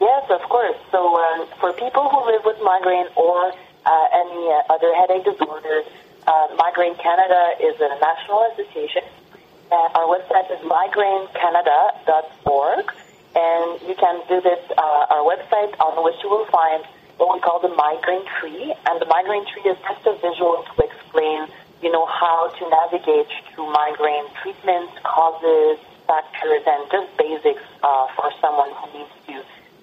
Yes, 0.00 0.24
of 0.30 0.40
course. 0.48 0.76
So 0.90 1.16
um, 1.16 1.46
for 1.60 1.72
people 1.72 2.08
who 2.08 2.24
live 2.30 2.44
with 2.44 2.60
migraine 2.62 3.06
or 3.16 3.52
uh, 3.86 4.06
any 4.12 4.52
uh, 4.52 4.62
other 4.74 4.94
headache 4.94 5.24
disorders, 5.24 5.84
uh, 6.26 6.48
Migraine 6.56 6.96
Canada 6.96 7.54
is 7.60 7.80
a 7.80 7.98
national 8.00 8.42
association. 8.52 9.02
Our 9.70 10.06
website 10.06 10.50
is 10.52 10.60
migrainecanada.org, 10.62 12.92
and 13.34 13.80
you 13.88 13.94
can 13.94 14.22
visit 14.28 14.62
uh, 14.76 15.06
our 15.10 15.24
website 15.24 15.74
on 15.80 16.04
which 16.04 16.22
you 16.22 16.28
will 16.30 16.46
find 16.46 16.84
what 17.16 17.34
we 17.34 17.40
call 17.40 17.58
the 17.60 17.74
migraine 17.74 18.24
tree. 18.38 18.72
And 18.86 19.00
the 19.00 19.06
migraine 19.06 19.44
tree 19.46 19.62
is 19.70 19.78
just 19.82 20.06
a 20.06 20.12
visual 20.22 20.62
to 20.62 20.82
explain, 20.84 21.48
you 21.82 21.90
know, 21.90 22.06
how 22.06 22.48
to 22.48 22.68
navigate 22.68 23.26
through 23.54 23.72
migraine 23.72 24.28
treatments, 24.42 24.92
causes, 25.02 25.78
factors, 26.06 26.62
and 26.66 26.88
just 26.90 27.16
basics 27.16 27.62
uh, 27.82 28.06
for 28.14 28.30
someone 28.40 28.70
who 28.70 28.98
needs 28.98 29.10
to 29.26 29.32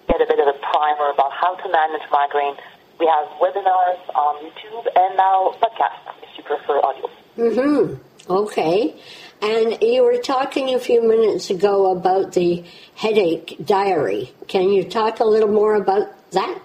get 0.08 0.22
a 0.22 0.26
bit 0.26 0.40
of 0.40 0.48
a 0.48 0.58
primer 0.60 1.12
about 1.14 1.32
how 1.32 1.56
to 1.56 1.70
manage 1.70 2.02
migraine. 2.12 2.56
We 3.00 3.08
have 3.08 3.28
webinars 3.40 4.00
on 4.16 4.44
YouTube 4.46 4.88
and 4.96 5.18
now 5.18 5.56
podcasts 5.62 6.14
if 6.22 6.38
you 6.38 6.44
prefer 6.44 6.80
audio. 6.80 7.10
Mm-hmm. 7.38 8.32
Okay. 8.32 8.96
And 9.42 9.82
you 9.82 10.04
were 10.04 10.18
talking 10.18 10.74
a 10.74 10.80
few 10.80 11.02
minutes 11.02 11.50
ago 11.50 11.92
about 11.92 12.34
the 12.34 12.64
headache 12.96 13.58
diary. 13.66 14.32
Can 14.48 14.70
you 14.70 14.84
talk 14.84 15.20
a 15.20 15.26
little 15.26 15.52
more 15.52 15.76
about 15.76 16.08
that? 16.32 16.62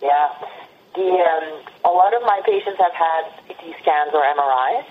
Yeah. 0.00 0.28
The, 0.94 1.02
um, 1.02 1.62
a 1.84 1.92
lot 1.92 2.14
of 2.14 2.22
my 2.22 2.40
patients 2.46 2.78
have 2.80 2.94
had 2.94 3.24
CT 3.46 3.76
scans 3.82 4.14
or 4.14 4.22
MRIs, 4.22 4.86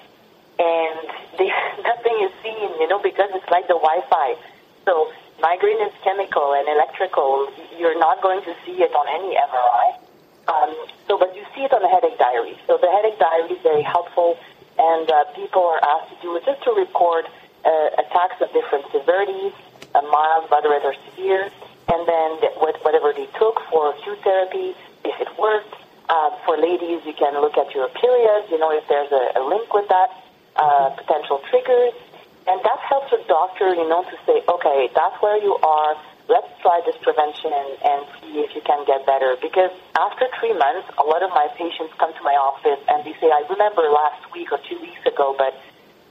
and 0.60 1.10
they, 1.40 1.48
nothing 1.84 2.18
is 2.22 2.32
seen, 2.44 2.70
you 2.80 2.88
know, 2.88 3.02
because 3.02 3.30
it's 3.34 3.50
like 3.50 3.68
the 3.68 3.80
Wi-Fi. 3.80 4.36
So 4.86 5.12
migraine 5.46 5.82
is 5.86 5.94
chemical 6.02 6.58
and 6.58 6.66
electrical. 6.66 7.46
You're 7.78 8.00
not 8.02 8.18
going 8.26 8.42
to 8.50 8.54
see 8.66 8.82
it 8.82 8.90
on 8.98 9.06
any 9.14 9.38
MRI. 9.38 9.88
Um, 10.50 10.74
so, 11.06 11.22
but 11.22 11.36
you 11.38 11.46
see 11.54 11.62
it 11.62 11.74
on 11.74 11.86
the 11.86 11.90
headache 11.90 12.18
diary. 12.18 12.58
So 12.66 12.82
the 12.82 12.90
headache 12.90 13.22
diary 13.22 13.54
is 13.54 13.62
very 13.62 13.86
helpful, 13.86 14.38
and 14.78 15.06
uh, 15.06 15.26
people 15.38 15.62
are 15.62 15.82
asked 15.86 16.10
to 16.14 16.18
do 16.26 16.36
it 16.38 16.46
just 16.50 16.66
to 16.66 16.72
record 16.74 17.30
uh, 17.62 18.02
attacks 18.02 18.42
of 18.42 18.50
different 18.58 18.90
severities, 18.90 19.54
uh, 19.94 20.02
mild, 20.10 20.50
moderate, 20.50 20.82
or 20.82 20.98
severe, 21.14 21.50
and 21.94 22.02
then 22.10 22.30
th- 22.42 22.58
what, 22.58 22.82
whatever 22.82 23.14
they 23.14 23.30
took 23.38 23.62
for 23.70 23.94
acute 23.94 24.22
therapy, 24.26 24.74
if 25.06 25.16
it 25.22 25.30
worked. 25.38 25.74
Uh, 26.10 26.30
for 26.46 26.58
ladies, 26.58 27.02
you 27.06 27.14
can 27.18 27.34
look 27.42 27.58
at 27.58 27.74
your 27.74 27.90
periods, 27.90 28.46
you 28.50 28.58
know, 28.62 28.70
if 28.70 28.86
there's 28.88 29.10
a, 29.10 29.42
a 29.42 29.42
link 29.42 29.74
with 29.74 29.90
that, 29.90 30.10
uh, 30.56 30.90
potential 30.94 31.42
triggers. 31.50 31.94
And 32.48 32.62
that 32.62 32.80
helps 32.86 33.10
the 33.10 33.22
doctor, 33.28 33.74
you 33.74 33.90
know, 33.90 34.06
to 34.06 34.16
say, 34.26 34.42
okay, 34.46 34.90
that's 34.94 35.18
where 35.22 35.38
you 35.42 35.58
are. 35.66 35.98
Let's 36.30 36.50
try 36.62 36.82
this 36.86 36.98
prevention 37.02 37.54
and 37.54 38.06
see 38.22 38.42
if 38.42 38.54
you 38.54 38.62
can 38.62 38.86
get 38.86 39.06
better. 39.06 39.38
Because 39.42 39.74
after 39.98 40.26
three 40.38 40.54
months, 40.54 40.90
a 40.98 41.06
lot 41.06 41.22
of 41.22 41.30
my 41.34 41.50
patients 41.58 41.94
come 41.98 42.14
to 42.14 42.24
my 42.26 42.38
office 42.38 42.82
and 42.90 43.06
they 43.06 43.14
say, 43.18 43.30
I 43.34 43.46
remember 43.50 43.86
last 43.90 44.30
week 44.34 44.54
or 44.54 44.62
two 44.70 44.78
weeks 44.82 45.02
ago, 45.06 45.34
but 45.38 45.54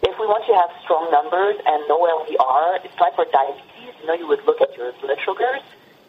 if 0.03 0.15
we 0.19 0.27
want 0.27 0.43
to 0.51 0.55
have 0.59 0.71
strong 0.83 1.11
numbers 1.15 1.57
and 1.63 1.87
know 1.87 1.99
where 2.03 2.19
we 2.27 2.35
are, 2.37 2.83
it's 2.83 2.99
like 2.99 3.15
for 3.15 3.27
diabetes, 3.31 3.95
you 4.03 4.07
know, 4.07 4.15
you 4.19 4.27
would 4.27 4.43
look 4.43 4.61
at 4.61 4.75
your 4.75 4.91
blood 5.03 5.19
sugars. 5.23 5.63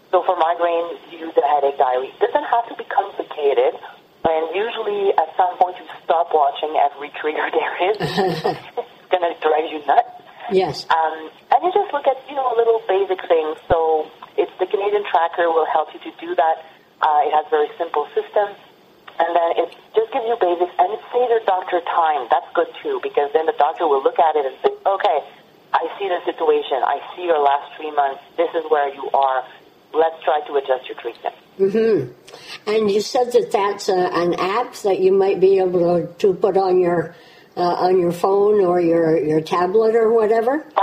So 0.09 0.25
for 0.25 0.37
migraine, 0.37 0.97
you 1.13 1.29
use 1.29 1.33
the 1.37 1.45
headache 1.45 1.77
diary. 1.77 2.09
It 2.13 2.19
doesn't 2.19 2.49
have 2.49 2.65
to 2.69 2.75
be 2.75 2.85
complicated. 2.89 3.77
And 4.25 4.43
usually 4.57 5.13
at 5.13 5.29
some 5.37 5.53
point 5.57 5.77
you 5.77 5.85
stop 6.03 6.33
watching 6.33 6.73
every 6.77 7.09
trigger 7.21 7.45
there 7.55 7.75
is. 7.93 7.97
it's 8.77 9.09
going 9.13 9.25
to 9.25 9.33
drive 9.39 9.69
you 9.69 9.85
nuts. 9.85 10.14
Yes. 10.51 10.85
Um, 10.89 11.29
and 11.51 11.59
you 11.63 11.71
just 11.73 11.93
look 11.93 12.05
at, 12.07 12.17
you 12.29 12.35
know, 12.35 12.53
little 12.55 12.81
basic 12.87 13.21
things. 13.27 13.57
So 13.67 14.09
it's 14.37 14.51
the 14.59 14.65
Canadian 14.65 15.03
tracker 15.09 15.49
will 15.49 15.65
help 15.65 15.93
you 15.93 15.99
to 15.99 16.11
do 16.19 16.35
that. 16.35 16.65
Uh, 17.01 17.27
it 17.27 17.33
has 17.33 17.45
very 17.49 17.69
simple 17.77 18.07
systems. 18.13 18.57
And 19.17 19.31
then 19.31 19.49
it 19.63 19.69
just 19.95 20.11
gives 20.11 20.27
you 20.27 20.35
basics 20.35 20.75
and 20.77 20.91
it 20.91 20.99
saves 21.13 21.29
your 21.31 21.39
doctor 21.47 21.79
time. 21.87 22.27
That's 22.29 22.47
good 22.53 22.67
too 22.83 22.99
because 23.01 23.31
then 23.31 23.45
the 23.45 23.55
doctor 23.57 23.87
will 23.87 24.03
look 24.03 24.19
at 24.19 24.35
it 24.35 24.45
and 24.45 24.55
say, 24.59 24.71
okay, 24.85 25.17
I 25.71 25.87
see 25.97 26.07
the 26.07 26.19
situation. 26.25 26.83
I 26.83 26.99
see 27.15 27.23
your 27.23 27.39
last 27.39 27.75
three 27.77 27.91
months. 27.91 28.21
This 28.35 28.49
is 28.55 28.63
where 28.69 28.93
you 28.93 29.09
are. 29.11 29.47
Let's 29.93 30.21
try 30.23 30.41
to 30.47 30.55
adjust 30.55 30.89
your 30.89 30.99
treatment. 30.99 31.35
Mm-hmm. 31.59 32.11
And 32.69 32.91
you 32.91 32.99
said 32.99 33.31
that 33.31 33.51
that's 33.51 33.87
a, 33.87 33.95
an 33.95 34.33
app 34.33 34.73
that 34.83 34.99
you 34.99 35.13
might 35.13 35.39
be 35.39 35.59
able 35.59 36.01
to, 36.01 36.13
to 36.19 36.33
put 36.33 36.57
on 36.57 36.81
your 36.81 37.15
uh, 37.57 37.87
on 37.87 37.99
your 37.99 38.11
phone 38.11 38.63
or 38.63 38.79
your, 38.79 39.17
your 39.23 39.41
tablet 39.41 39.95
or 39.95 40.11
whatever? 40.13 40.65
Uh, 40.75 40.81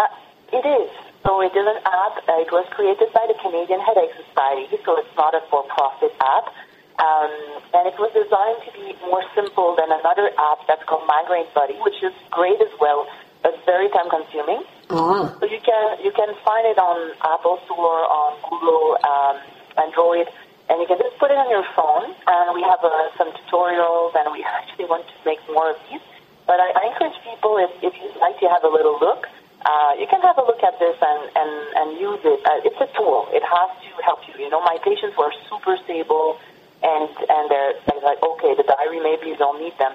it 0.52 0.64
is. 0.64 0.91
So 1.25 1.41
it 1.41 1.55
is 1.55 1.67
an 1.67 1.81
app. 1.87 2.19
Uh, 2.26 2.43
it 2.43 2.50
was 2.50 2.67
created 2.75 3.12
by 3.14 3.25
the 3.31 3.38
Canadian 3.38 3.79
Headache 3.81 4.11
Society, 4.19 4.76
so 4.85 4.99
it's 4.99 5.14
not 5.17 5.35
a 5.35 5.43
for-profit 5.50 6.11
app. 6.19 6.50
Um, 6.99 7.33
and 7.75 7.88
it 7.88 7.97
was 7.97 8.11
designed 8.12 8.61
to 8.67 8.71
be 8.75 8.95
more 9.07 9.23
simple 9.35 9.75
than 9.79 9.91
another 9.91 10.31
app 10.38 10.67
that's 10.67 10.85
called 10.85 11.07
Migraine 11.07 11.49
Buddy, 11.55 11.79
which 11.83 12.02
is 12.02 12.12
great 12.31 12.61
as 12.61 12.71
well, 12.79 13.07
but 13.43 13.55
very 13.64 13.88
time-consuming. 13.88 14.62
Ah. 14.91 15.35
So 15.41 15.47
you 15.47 15.59
can 15.64 15.99
you 16.05 16.12
can 16.12 16.31
find 16.45 16.67
it 16.69 16.76
on 16.76 17.17
Apple 17.25 17.59
Store, 17.64 18.05
on 18.05 18.37
Google, 18.45 18.99
um, 19.02 19.37
Android, 19.81 20.29
and 20.69 20.79
you 20.83 20.87
can 20.87 20.99
just 21.00 21.17
put 21.17 21.31
it 21.31 21.38
on 21.38 21.49
your 21.49 21.64
phone. 21.75 22.12
And 22.29 22.55
we 22.55 22.62
have 22.62 22.85
uh, 22.85 22.93
some 23.17 23.33
tutorials, 23.33 24.12
and 24.14 24.31
we 24.31 24.45
actually 24.59 24.85
want 24.85 25.09
to 25.09 25.17
make 25.25 25.41
more 25.49 25.71
of 25.71 25.79
these. 25.88 26.02
But 26.47 26.61
I, 26.61 26.69
I 26.75 26.83
encourage 26.93 27.17
people, 27.23 27.59
if, 27.59 27.71
if 27.83 27.95
you'd 28.01 28.19
like 28.21 28.39
to 28.41 28.49
have 28.49 28.65
a 28.65 28.69
little 28.69 28.99
look, 28.99 29.27
uh, 29.65 29.95
you 29.99 30.07
can 30.11 30.21
have 30.23 30.39
a 30.39 30.45
look 30.45 30.63
at 30.63 30.79
this 30.79 30.97
and, 30.99 31.21
and, 31.39 31.53
and 31.79 31.87
use 32.01 32.19
it. 32.25 32.41
Uh, 32.45 32.67
it's 32.67 32.81
a 32.83 32.89
tool. 32.99 33.29
It 33.31 33.43
has 33.47 33.71
to 33.87 33.91
help 34.03 34.27
you. 34.27 34.35
You 34.43 34.51
know, 34.51 34.61
my 34.63 34.79
patients 34.83 35.17
were 35.17 35.31
super 35.49 35.77
stable, 35.85 36.39
and 36.83 37.09
and 37.31 37.47
they're, 37.47 37.75
they're 37.87 38.03
like, 38.03 38.19
okay, 38.23 38.59
the 38.59 38.67
diary 38.67 38.99
maybe 38.99 39.31
you 39.31 39.37
don't 39.37 39.63
need 39.63 39.79
them 39.79 39.95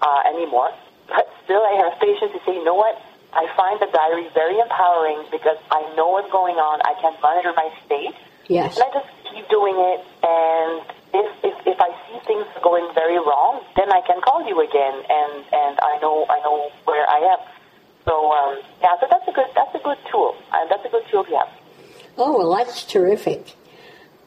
uh, 0.00 0.22
anymore. 0.30 0.70
But 1.08 1.26
still, 1.42 1.62
I 1.66 1.74
have 1.82 1.98
patients 1.98 2.30
who 2.30 2.40
say, 2.46 2.54
you 2.58 2.64
know 2.64 2.78
what? 2.78 2.94
I 3.32 3.50
find 3.56 3.80
the 3.80 3.90
diary 3.90 4.28
very 4.32 4.58
empowering 4.58 5.26
because 5.30 5.58
I 5.70 5.82
know 5.96 6.08
what's 6.14 6.30
going 6.30 6.56
on. 6.56 6.80
I 6.86 6.94
can 7.00 7.12
monitor 7.20 7.52
my 7.56 7.68
state. 7.84 8.14
Yes. 8.48 8.76
And 8.76 8.84
I 8.84 9.00
just 9.00 9.08
keep 9.30 9.48
doing 9.48 9.76
it, 9.76 10.00
and 10.24 10.82
if, 11.14 11.44
if, 11.44 11.66
if 11.66 11.78
I 11.80 11.90
see 12.08 12.18
things 12.26 12.46
going 12.62 12.88
very 12.94 13.18
wrong, 13.18 13.62
then 13.76 13.92
I 13.92 14.00
can 14.06 14.20
call 14.20 14.46
you 14.46 14.60
again, 14.60 15.04
and, 15.08 15.44
and 15.52 15.78
I 15.80 15.98
know 16.00 16.26
I 16.28 16.40
know 16.40 16.70
where 16.84 17.08
I 17.08 17.36
am. 17.36 17.40
So 18.04 18.32
um, 18.32 18.58
yeah, 18.80 18.96
so 19.00 19.06
that's 19.10 19.28
a 19.28 19.32
good 19.32 19.46
that's 19.54 19.74
a 19.74 19.78
good 19.84 19.98
tool, 20.10 20.34
and 20.52 20.70
that's 20.70 20.84
a 20.84 20.88
good 20.88 21.04
tool 21.10 21.24
to 21.24 21.36
have. 21.36 21.48
Oh 22.16 22.38
well, 22.38 22.56
that's 22.56 22.84
terrific. 22.84 23.54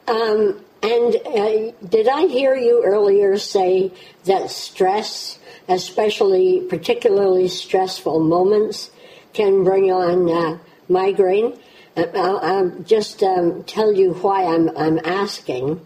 Um, 0.08 0.64
and 0.84 1.16
uh, 1.16 1.72
did 1.88 2.08
I 2.08 2.28
hear 2.28 2.56
you 2.56 2.84
earlier 2.84 3.38
say 3.38 3.92
that 4.26 4.50
stress, 4.50 5.40
especially 5.68 6.62
particularly 6.70 7.48
stressful 7.48 8.20
moments, 8.20 8.92
can 9.34 9.64
bring 9.64 9.92
on 9.92 10.30
uh, 10.30 10.60
migraine? 10.88 11.60
Uh, 11.96 12.06
I'll, 12.16 12.38
I'll 12.40 12.70
just 12.84 13.22
um, 13.24 13.64
tell 13.64 13.94
you 13.94 14.14
why 14.14 14.46
I'm 14.46 14.76
I'm 14.78 15.00
asking. 15.04 15.82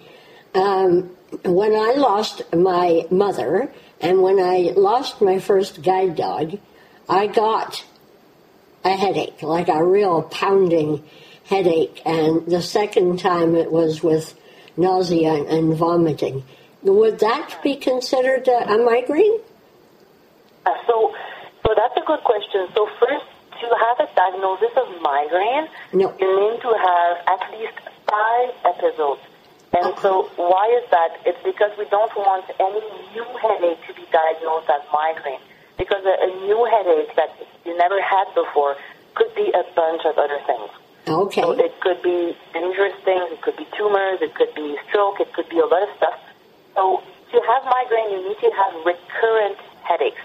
Um, 0.54 1.16
when 1.44 1.74
I 1.74 1.94
lost 1.98 2.42
my 2.54 3.06
mother 3.10 3.72
and 4.00 4.22
when 4.22 4.40
I 4.40 4.74
lost 4.76 5.22
my 5.22 5.40
first 5.40 5.82
guide 5.82 6.16
dog, 6.16 6.58
I 7.10 7.28
got 7.28 7.84
a 8.84 8.92
headache, 8.92 9.42
like 9.42 9.68
a 9.68 9.84
real 9.84 10.22
pounding 10.22 11.04
headache. 11.46 12.02
And 12.06 12.46
the 12.46 12.62
second 12.62 13.20
time 13.20 13.56
it 13.56 13.72
was 13.72 14.04
with 14.04 14.36
nausea 14.78 15.34
and 15.34 15.74
vomiting. 15.76 16.44
Would 16.84 17.20
that 17.20 17.60
be 17.64 17.76
considered 17.76 18.48
a, 18.48 18.74
a 18.74 18.78
migraine? 18.78 19.40
Uh, 20.66 20.72
so, 20.88 21.14
so 21.64 21.74
that's 21.76 21.98
a 21.98 22.06
good 22.06 22.24
question. 22.24 22.68
So 22.76 22.88
first, 23.00 23.26
to 23.62 23.68
have 23.68 24.00
a 24.00 24.10
diagnosis 24.16 24.74
of 24.76 24.88
migraine, 25.02 25.68
no. 25.94 26.14
you 26.20 26.30
need 26.40 26.62
to 26.62 26.72
have 26.74 27.14
at 27.28 27.52
least 27.52 27.80
five 28.08 28.50
episodes 28.66 29.22
and 29.76 29.92
so 30.00 30.32
why 30.40 30.72
is 30.80 30.88
that? 30.92 31.20
It's 31.26 31.42
because 31.44 31.76
we 31.78 31.84
don't 31.92 32.14
want 32.16 32.48
any 32.60 32.80
new 33.12 33.28
headache 33.44 33.84
to 33.88 33.94
be 33.94 34.08
diagnosed 34.08 34.72
as 34.72 34.82
migraine. 34.88 35.44
Because 35.78 36.00
a, 36.08 36.16
a 36.16 36.30
new 36.48 36.64
headache 36.64 37.12
that 37.20 37.36
you 37.66 37.76
never 37.76 38.00
had 38.00 38.32
before 38.34 38.78
could 39.16 39.36
be 39.36 39.52
a 39.52 39.64
bunch 39.76 40.08
of 40.08 40.18
other 40.18 40.40
things. 40.48 40.72
Okay. 41.08 41.42
So 41.42 41.52
it 41.52 41.76
could 41.82 42.02
be 42.02 42.38
dangerous 42.54 42.96
things, 43.04 43.28
it 43.36 43.42
could 43.42 43.58
be 43.58 43.68
tumors, 43.78 44.22
it 44.22 44.34
could 44.34 44.56
be 44.56 44.78
stroke, 44.88 45.20
it 45.20 45.34
could 45.34 45.50
be 45.50 45.60
a 45.60 45.68
lot 45.68 45.84
of 45.84 45.92
stuff. 45.98 46.18
So 46.74 47.04
to 47.32 47.38
have 47.44 47.68
migraine, 47.68 48.16
you 48.16 48.30
need 48.30 48.40
to 48.40 48.52
have 48.56 48.74
recurrent 48.86 49.60
headaches. 49.84 50.24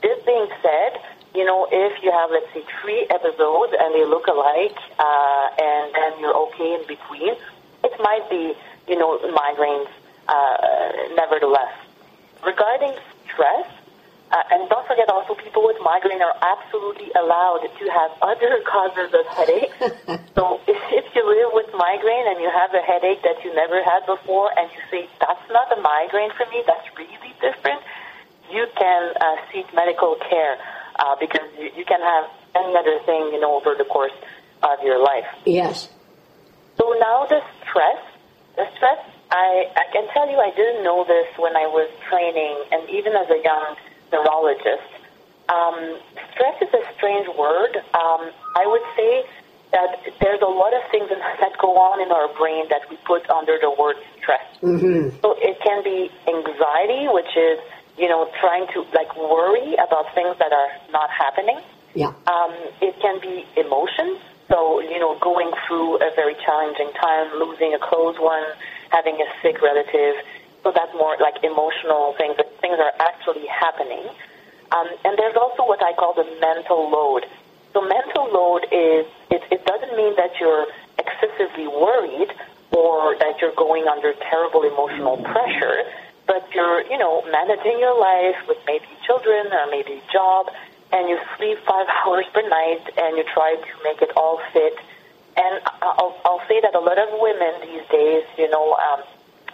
This 0.00 0.16
being 0.24 0.48
said, 0.62 0.96
you 1.34 1.44
know, 1.44 1.68
if 1.70 2.02
you 2.02 2.10
have, 2.10 2.30
let's 2.30 2.52
say, 2.54 2.64
three 2.80 3.06
episodes 3.10 3.72
and 3.78 3.94
they 3.94 4.04
look 4.04 4.26
alike, 4.26 4.76
uh, 4.98 5.48
and 5.58 5.94
then 5.94 6.20
you're 6.20 6.36
okay 6.48 6.74
in 6.74 6.86
between, 6.86 7.36
it 7.84 7.92
might 8.00 8.28
be 8.30 8.54
you 8.88 8.98
know, 8.98 9.18
migraines 9.36 9.88
uh, 10.26 11.14
nevertheless. 11.14 11.72
Regarding 12.44 12.94
stress, 13.30 13.68
uh, 14.32 14.42
and 14.52 14.68
don't 14.68 14.86
forget 14.86 15.08
also 15.08 15.34
people 15.34 15.64
with 15.64 15.76
migraine 15.82 16.20
are 16.20 16.36
absolutely 16.40 17.12
allowed 17.12 17.68
to 17.78 17.84
have 17.92 18.10
other 18.22 18.60
causes 18.64 19.12
of 19.12 19.26
headaches. 19.36 19.76
so 20.34 20.60
if, 20.66 20.80
if 20.92 21.14
you 21.14 21.22
live 21.28 21.52
with 21.52 21.68
migraine 21.74 22.26
and 22.28 22.40
you 22.40 22.50
have 22.50 22.72
a 22.74 22.82
headache 22.82 23.22
that 23.22 23.44
you 23.44 23.54
never 23.54 23.82
had 23.84 24.04
before 24.06 24.50
and 24.58 24.70
you 24.72 24.80
say, 24.90 25.08
that's 25.20 25.44
not 25.50 25.70
a 25.76 25.80
migraine 25.80 26.32
for 26.32 26.46
me, 26.50 26.62
that's 26.66 26.88
really 26.96 27.32
different, 27.40 27.80
you 28.50 28.66
can 28.76 29.12
uh, 29.20 29.36
seek 29.52 29.68
medical 29.74 30.16
care 30.16 30.56
uh, 30.98 31.16
because 31.20 31.48
you, 31.58 31.70
you 31.76 31.84
can 31.84 32.00
have 32.00 32.30
any 32.54 32.76
other 32.76 32.98
thing, 33.06 33.30
you 33.32 33.40
know, 33.40 33.56
over 33.56 33.74
the 33.76 33.84
course 33.84 34.16
of 34.62 34.82
your 34.82 35.02
life. 35.02 35.26
Yes. 35.46 35.88
So 36.76 36.94
now 36.98 37.26
the 37.26 37.40
stress 37.62 37.98
the 38.58 38.66
stress, 38.74 38.98
I, 39.30 39.70
I 39.70 39.86
can 39.94 40.10
tell 40.10 40.28
you 40.28 40.36
I 40.42 40.50
didn't 40.50 40.82
know 40.82 41.06
this 41.06 41.30
when 41.38 41.54
I 41.56 41.70
was 41.70 41.88
training 42.10 42.58
and 42.74 42.90
even 42.90 43.14
as 43.14 43.30
a 43.30 43.38
young 43.38 43.78
neurologist. 44.10 44.90
Um, 45.46 46.02
stress 46.34 46.58
is 46.60 46.74
a 46.74 46.82
strange 46.98 47.30
word. 47.38 47.78
Um, 47.94 48.34
I 48.58 48.66
would 48.66 48.82
say 48.98 49.24
that 49.70 50.18
there's 50.20 50.42
a 50.42 50.50
lot 50.50 50.74
of 50.74 50.82
things 50.90 51.08
that 51.08 51.54
go 51.62 51.78
on 51.78 52.02
in 52.02 52.10
our 52.10 52.26
brain 52.34 52.66
that 52.68 52.90
we 52.90 52.98
put 53.06 53.30
under 53.30 53.56
the 53.62 53.70
word 53.70 53.96
stress. 54.18 54.42
Mm-hmm. 54.60 55.22
So 55.22 55.38
it 55.38 55.56
can 55.62 55.84
be 55.86 56.10
anxiety, 56.26 57.06
which 57.06 57.30
is, 57.38 57.62
you 57.98 58.08
know, 58.08 58.30
trying 58.40 58.66
to 58.74 58.86
like 58.94 59.14
worry 59.16 59.74
about 59.74 60.14
things 60.14 60.36
that 60.38 60.52
are 60.52 60.70
not 60.90 61.10
happening. 61.10 61.58
Yeah. 61.94 62.12
Um, 62.26 62.54
it 62.80 62.94
can 63.00 63.20
be 63.20 63.44
emotions. 63.56 64.18
So, 64.48 64.80
you 64.80 64.98
know, 64.98 65.18
going 65.18 65.52
through 65.66 65.96
a 65.96 66.10
very 66.14 66.34
challenging 66.44 66.90
time, 66.94 67.38
losing 67.38 67.74
a 67.74 67.78
close 67.78 68.16
one, 68.18 68.44
having 68.90 69.16
a 69.20 69.26
sick 69.42 69.60
relative. 69.60 70.14
So 70.62 70.72
that's 70.72 70.92
more 70.94 71.16
like 71.20 71.42
emotional 71.44 72.14
things, 72.16 72.36
that 72.36 72.48
things 72.60 72.78
are 72.78 72.92
actually 72.98 73.46
happening. 73.46 74.08
Um, 74.72 74.88
and 75.04 75.18
there's 75.18 75.36
also 75.36 75.64
what 75.66 75.82
I 75.82 75.92
call 75.92 76.14
the 76.14 76.24
mental 76.40 76.88
load. 76.90 77.26
So 77.72 77.82
mental 77.82 78.30
load 78.32 78.64
is, 78.72 79.06
it, 79.30 79.42
it 79.50 79.64
doesn't 79.66 79.96
mean 79.96 80.16
that 80.16 80.32
you're 80.40 80.66
excessively 80.98 81.68
worried 81.68 82.32
or 82.70 83.16
that 83.18 83.40
you're 83.40 83.54
going 83.56 83.86
under 83.86 84.12
terrible 84.14 84.62
emotional 84.62 85.16
pressure, 85.18 85.84
but 86.28 86.46
you're, 86.54 86.84
you 86.86 86.98
know, 86.98 87.24
managing 87.32 87.80
your 87.80 87.98
life 87.98 88.36
with 88.46 88.58
maybe 88.68 88.86
children 89.04 89.48
or 89.50 89.66
maybe 89.72 90.00
job, 90.12 90.52
and 90.92 91.08
you 91.08 91.18
sleep 91.36 91.58
five 91.66 91.88
hours 92.04 92.26
per 92.32 92.46
night 92.46 92.84
and 92.96 93.16
you 93.16 93.24
try 93.34 93.56
to 93.56 93.72
make 93.82 94.00
it 94.00 94.14
all 94.14 94.38
fit. 94.52 94.78
And 95.36 95.60
I'll, 95.82 96.14
I'll 96.24 96.44
say 96.46 96.60
that 96.60 96.74
a 96.74 96.80
lot 96.80 96.98
of 96.98 97.08
women 97.18 97.54
these 97.62 97.86
days, 97.90 98.24
you 98.36 98.50
know, 98.50 98.74
um, 98.74 99.02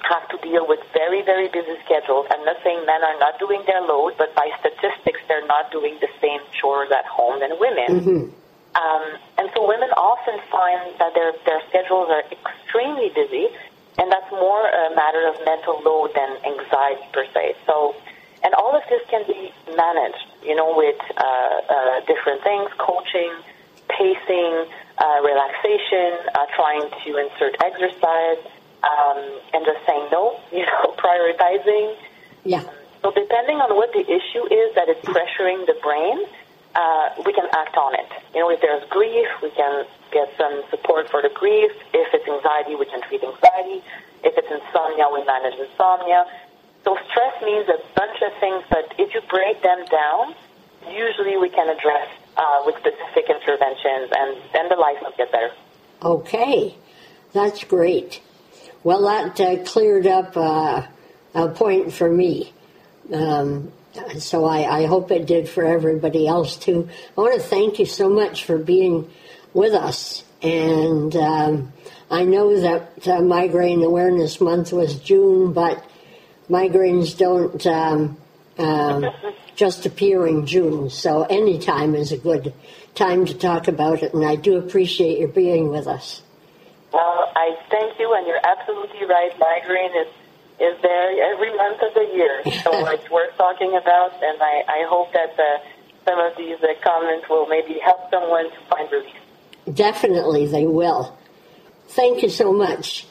have 0.09 0.29
to 0.29 0.37
deal 0.39 0.67
with 0.67 0.81
very, 0.93 1.23
very 1.23 1.49
busy 1.49 1.77
schedules. 1.85 2.27
I'm 2.31 2.45
not 2.45 2.57
saying 2.63 2.85
men 2.85 3.03
are 3.05 3.19
not 3.19 3.39
doing 3.39 3.63
their 3.67 3.81
load, 3.81 4.15
but 4.19 4.35
by 4.35 4.51
statistics, 4.61 5.21
they're 5.29 5.47
not 5.47 5.71
doing 5.71 5.97
the 6.01 6.09
same 6.21 6.41
chores 6.61 6.91
at 6.91 7.07
home 7.07 7.41
than 7.41 7.59
women. 7.59 7.89
Mm-hmm. 8.01 8.25
Um, 8.75 9.05
and 9.39 9.51
so 9.55 9.67
women 9.67 9.91
often 9.97 10.41
find 10.51 10.99
that 10.99 11.15
their, 11.15 11.33
their 11.47 11.63
schedules 11.69 12.09
are 12.11 12.25
extremely 12.33 13.09
busy, 13.15 13.49
and 13.99 14.11
that's 14.11 14.31
more 14.31 14.67
a 14.67 14.95
matter 14.95 15.27
of 15.29 15.37
mental 15.45 15.81
load 15.85 16.11
than 16.15 16.31
anxiety 16.45 17.07
per 17.13 17.27
se. 17.33 17.55
So, 17.67 17.95
and 18.43 18.55
all 18.55 18.75
of 18.75 18.83
this 18.91 19.03
can 19.09 19.25
be 19.27 19.53
managed, 19.77 20.27
you 20.43 20.55
know, 20.55 20.77
with 20.77 21.01
uh, 21.17 21.23
uh, 21.23 22.01
different 22.07 22.43
things, 22.43 22.71
coaching, 22.79 23.33
pacing, 23.89 24.67
uh, 24.99 25.21
relaxation, 25.23 26.19
uh, 26.35 26.47
trying 26.55 26.91
to 27.05 27.11
insert 27.19 27.57
exercise, 27.63 28.43
um, 28.83 29.19
and 29.55 29.65
just 29.65 29.85
saying 29.87 30.09
no, 30.11 30.39
you 30.53 30.67
know, 30.67 30.95
prioritizing. 30.99 31.97
Yeah. 32.45 32.63
So 33.03 33.13
depending 33.13 33.61
on 33.61 33.77
what 33.77 33.93
the 33.93 34.01
issue 34.01 34.45
is 34.49 34.75
that 34.75 34.89
is 34.89 34.97
pressuring 35.05 35.67
the 35.67 35.77
brain, 35.83 36.25
uh, 36.75 37.09
we 37.25 37.33
can 37.33 37.47
act 37.53 37.77
on 37.77 37.95
it. 37.95 38.11
You 38.35 38.41
know, 38.41 38.51
if 38.51 38.61
there's 38.61 38.83
grief, 38.91 39.29
we 39.43 39.51
can 39.51 39.85
get 40.13 40.31
some 40.37 40.63
support 40.71 41.11
for 41.11 41.23
the 41.23 41.31
grief. 41.31 41.71
If 41.93 42.09
it's 42.13 42.27
anxiety, 42.29 42.75
we 42.75 42.87
can 42.87 43.01
treat 43.03 43.23
anxiety. 43.23 43.83
If 44.23 44.35
it's 44.37 44.51
insomnia, 44.51 45.07
we 45.13 45.25
manage 45.25 45.55
insomnia. 45.59 46.27
So 46.85 46.97
stress 47.11 47.43
means 47.43 47.69
a 47.69 47.81
bunch 47.97 48.21
of 48.23 48.33
things, 48.41 48.63
but 48.69 48.95
if 48.99 49.15
you 49.15 49.21
break 49.31 49.63
them 49.63 49.85
down, 49.87 50.35
usually 50.91 51.37
we 51.37 51.49
can 51.49 51.69
address 51.69 52.09
uh, 52.37 52.63
with 52.67 52.77
specific 52.77 53.31
interventions, 53.31 54.11
and 54.13 54.37
then 54.53 54.69
the 54.69 54.77
life 54.77 54.99
will 55.01 55.15
get 55.17 55.33
better. 55.33 55.51
Okay, 56.03 56.77
that's 57.33 57.65
great. 57.65 58.21
Well, 58.83 59.03
that 59.03 59.41
uh, 59.41 59.65
cleared 59.65 60.07
up 60.07 60.37
uh, 60.37 60.87
a 61.35 61.49
point 61.49 61.93
for 61.93 62.11
me. 62.11 62.53
Um, 63.13 63.73
so 64.19 64.45
I, 64.45 64.83
I, 64.83 64.87
hope 64.87 65.11
it 65.11 65.27
did 65.27 65.49
for 65.49 65.65
everybody 65.65 66.27
else 66.27 66.57
too. 66.57 66.89
I 67.17 67.21
want 67.21 67.41
to 67.41 67.47
thank 67.47 67.79
you 67.79 67.87
so 67.87 68.09
much 68.09 68.45
for 68.45 68.59
being 68.59 69.11
with 69.53 69.73
us. 69.73 70.25
And 70.43 71.15
um, 71.17 71.73
I 72.11 72.25
know 72.25 72.61
that 72.61 73.09
uh, 73.09 73.21
Migraine 73.21 73.83
Awareness 73.83 74.41
Month 74.41 74.73
was 74.73 74.99
June, 74.99 75.53
but 75.53 75.85
migraines 76.51 77.17
don't 77.17 77.67
um, 77.67 78.17
um, 78.59 79.07
just 79.57 79.87
appear 79.87 80.27
in 80.27 80.47
June. 80.47 80.91
So 80.91 81.23
any 81.23 81.59
time 81.59 81.95
is 81.95 82.13
a 82.13 82.19
good 82.19 82.53
time 82.95 83.27
to 83.27 83.35
talk 83.35 83.69
about 83.69 84.03
it. 84.03 84.15
And 84.15 84.25
I 84.25 84.37
do 84.37 84.57
appreciate 84.59 85.19
your 85.19 85.29
being 85.29 85.71
with 85.71 85.87
us. 85.87 86.23
Well, 86.93 87.33
I 87.35 87.57
thank 87.71 87.99
you, 87.99 88.15
and 88.15 88.27
you're 88.27 88.41
absolutely 88.45 89.05
right. 89.07 89.33
Migraine 89.39 90.07
is 90.07 90.13
is 90.61 90.77
there 90.83 91.33
every 91.33 91.55
month 91.57 91.81
of 91.83 91.95
the 91.95 92.09
year, 92.15 92.43
so 92.63 92.87
it's 92.93 93.11
worth 93.11 93.37
talking 93.37 93.77
about. 93.81 94.13
And 94.23 94.41
I, 94.41 94.63
I 94.69 94.87
hope 94.89 95.13
that 95.13 95.35
uh, 95.39 95.59
some 96.05 96.19
of 96.19 96.37
these 96.37 96.59
uh, 96.63 96.75
comments 96.83 97.29
will 97.29 97.47
maybe 97.47 97.79
help 97.85 98.11
someone 98.11 98.51
to 98.51 98.61
find 98.71 98.91
relief. 98.93 99.15
Definitely, 99.73 100.47
they 100.47 100.67
will. 100.67 101.17
Thank 101.89 102.23
you 102.23 102.29
so 102.29 102.53
much. 102.53 103.07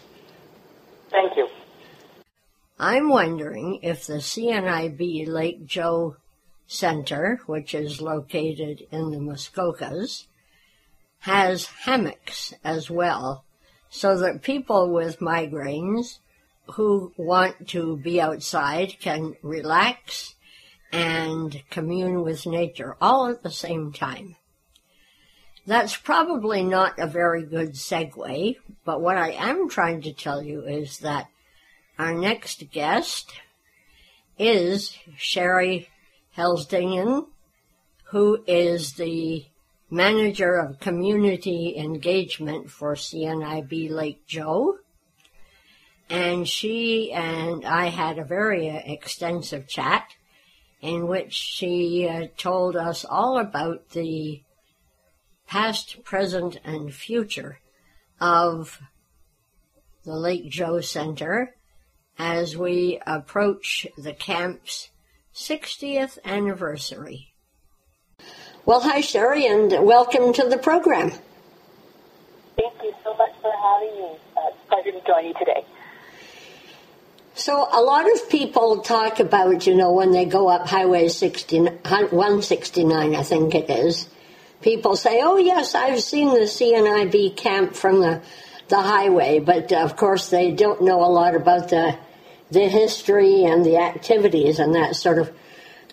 Thank 1.10 1.36
you. 1.36 1.47
I'm 2.79 3.10
wondering 3.10 3.79
if 3.84 4.08
the 4.08 4.15
CNIB 4.15 5.27
Lake 5.27 5.65
Joe 5.65 6.17
Center, 6.67 7.39
which 7.45 7.73
is 7.73 8.01
located 8.01 8.84
in 8.91 9.12
the 9.12 9.17
Muskokas, 9.17 10.25
has 11.19 11.67
hammocks 11.86 12.53
as 12.63 12.89
well, 12.89 13.45
so 13.89 14.17
that 14.17 14.41
people 14.41 14.91
with 14.91 15.19
migraines 15.19 16.19
who 16.71 17.13
want 17.17 17.67
to 17.69 17.97
be 17.97 18.21
outside 18.21 18.99
can 18.99 19.36
relax 19.41 20.36
and 20.91 21.63
commune 21.69 22.21
with 22.21 22.45
nature 22.45 22.95
all 23.02 23.28
at 23.28 23.43
the 23.43 23.52
same 23.52 23.91
time. 23.91 24.36
That's 25.65 25.95
probably 25.95 26.63
not 26.63 26.99
a 26.99 27.08
very 27.08 27.43
good 27.43 27.73
segue, 27.73 28.58
but 28.84 29.02
what 29.02 29.17
I 29.17 29.32
am 29.32 29.69
trying 29.69 30.02
to 30.02 30.13
tell 30.13 30.43
you 30.43 30.63
is 30.65 30.99
that 30.99 31.28
our 31.97 32.13
next 32.13 32.69
guest 32.71 33.32
is 34.38 34.97
Sherry 35.15 35.89
Helsdingen, 36.36 37.28
who 38.06 38.43
is 38.45 38.93
the 38.93 39.45
manager 39.89 40.56
of 40.56 40.80
community 40.80 41.76
engagement 41.78 42.69
for 42.69 42.95
CNIB 42.95 43.89
Lake 43.91 44.26
Joe. 44.26 44.80
And 46.13 46.47
she 46.47 47.12
and 47.12 47.65
I 47.65 47.88
had 47.88 48.19
a 48.19 48.23
very 48.23 48.69
uh, 48.69 48.82
extensive 48.86 49.67
chat 49.67 50.13
in 50.80 51.08
which 51.08 51.34
she 51.34 52.08
uh, 52.08 52.28
told 52.38 52.76
us 52.76 53.04
all 53.04 53.39
about 53.39 53.89
the 53.89 54.43
past, 55.47 56.04
present, 56.04 56.60
and 56.63 56.93
future 56.93 57.58
of 58.21 58.80
the 60.04 60.13
Lake 60.13 60.52
Joe 60.52 60.82
Center 60.82 61.56
as 62.19 62.56
we 62.56 63.02
approach 63.08 63.88
the 63.97 64.13
camp's 64.13 64.91
60th 65.34 66.19
anniversary. 66.23 67.34
Well, 68.67 68.82
hi, 68.82 69.02
Sherry, 69.02 69.47
and 69.47 69.84
welcome 69.84 70.32
to 70.34 70.47
the 70.47 70.60
program. 70.60 71.10
Thank 71.10 72.84
you 72.84 72.93
so 73.04 73.15
much 73.15 73.32
for 73.41 73.52
having 73.52 73.97
me. 73.97 74.17
Uh, 74.38 74.41
it's 74.49 74.58
a 74.63 74.67
pleasure 74.67 74.91
to 74.91 75.08
join 75.08 75.26
you 75.26 75.34
today. 75.39 75.65
So, 77.36 77.67
a 77.72 77.82
lot 77.82 78.12
of 78.12 78.30
people 78.30 78.82
talk 78.82 79.19
about, 79.19 79.65
you 79.65 79.74
know, 79.74 79.91
when 79.91 80.12
they 80.12 80.26
go 80.26 80.50
up 80.50 80.67
Highway 80.67 81.08
60, 81.08 81.62
169, 81.62 83.15
I 83.15 83.24
think 83.24 83.56
it 83.56 83.72
is, 83.72 84.08
people 84.62 84.96
say, 84.96 85.19
oh, 85.24 85.38
yes, 85.38 85.74
I've 85.74 86.02
seen 86.02 86.30
the 86.30 86.41
CNIB 86.41 87.36
camp 87.36 87.76
from 87.76 88.02
the, 88.02 88.22
the 88.67 88.80
highway, 88.80 89.39
but 89.39 89.74
of 89.74 89.96
course 89.96 90.30
they 90.30 90.52
don't 90.52 90.84
know 90.84 91.04
a 91.04 91.10
lot 91.10 91.34
about 91.34 91.69
the, 91.69 91.98
the 92.52 92.67
history 92.67 93.46
and 93.46 93.65
the 93.65 93.78
activities 93.78 94.60
and 94.60 94.76
that 94.76 94.96
sort 94.96 95.17
of 95.17 95.32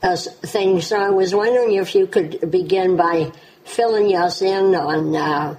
uh, 0.03 0.17
thing. 0.17 0.83
So 0.83 1.01
I 1.01 1.09
was 1.09 1.35
wondering 1.35 1.75
if 1.75 1.95
you 1.95 2.07
could 2.07 2.51
begin 2.51 2.97
by 2.99 3.33
filling 3.65 4.15
us 4.15 4.43
in 4.43 4.75
on 4.75 5.17
uh, 5.17 5.57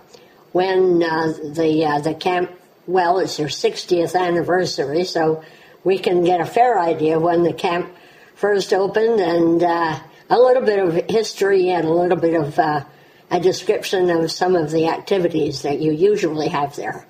when 0.52 1.02
uh, 1.02 1.34
the 1.54 1.86
uh, 1.86 2.00
the 2.02 2.14
camp. 2.14 2.52
Well, 2.88 3.20
it's 3.20 3.38
their 3.38 3.48
60th 3.48 4.20
anniversary, 4.20 5.06
so 5.06 5.44
we 5.84 5.98
can 5.98 6.24
get 6.24 6.42
a 6.42 6.46
fair 6.46 6.80
idea 6.80 7.20
when 7.20 7.44
the 7.44 7.54
camp 7.54 7.94
first 8.36 8.74
opened 8.74 9.20
and 9.20 9.64
uh, 9.64 10.00
a 10.30 10.38
little 10.38 10.64
bit 10.64 10.80
of 10.80 10.94
history 11.10 11.70
and 11.70 11.86
a 11.86 11.92
little 11.92 12.18
bit 12.18 12.40
of 12.40 12.58
uh, 12.58 12.84
a 13.30 13.40
description 13.40 14.10
of 14.10 14.32
some 14.32 14.56
of 14.56 14.72
the 14.72 14.88
activities 14.88 15.62
that 15.62 15.80
you 15.80 15.92
usually 15.92 16.50
have 16.50 16.76
there. 16.76 17.06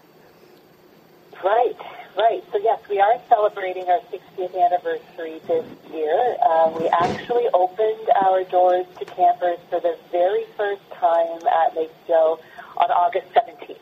Right, 1.43 1.77
right. 2.17 2.43
So, 2.51 2.59
yes, 2.59 2.79
we 2.89 2.99
are 2.99 3.19
celebrating 3.27 3.87
our 3.89 3.99
60th 4.11 4.55
anniversary 4.55 5.41
this 5.47 5.65
year. 5.91 6.35
Uh, 6.41 6.77
we 6.79 6.87
actually 6.89 7.47
opened 7.53 8.09
our 8.23 8.43
doors 8.45 8.85
to 8.99 9.05
campers 9.05 9.57
for 9.69 9.79
the 9.79 9.97
very 10.11 10.45
first 10.55 10.81
time 10.91 11.39
at 11.47 11.75
Lake 11.75 11.91
Joe 12.07 12.39
on 12.77 12.91
August 12.91 13.27
17th, 13.33 13.77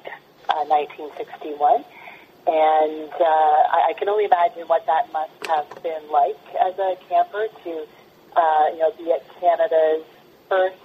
uh, 0.49 0.65
1961. 0.65 1.84
And 2.79 3.11
uh, 3.11 3.75
I, 3.75 3.91
I 3.91 3.93
can 3.97 4.07
only 4.07 4.25
imagine 4.25 4.63
what 4.67 4.85
that 4.85 5.11
must 5.11 5.35
have 5.47 5.67
been 5.83 6.09
like 6.11 6.39
as 6.61 6.77
a 6.79 6.95
camper 7.09 7.47
to, 7.63 7.71
uh, 8.35 8.65
you 8.71 8.79
know, 8.79 8.91
be 8.97 9.11
at 9.11 9.23
Canada's 9.39 10.05
first 10.47 10.77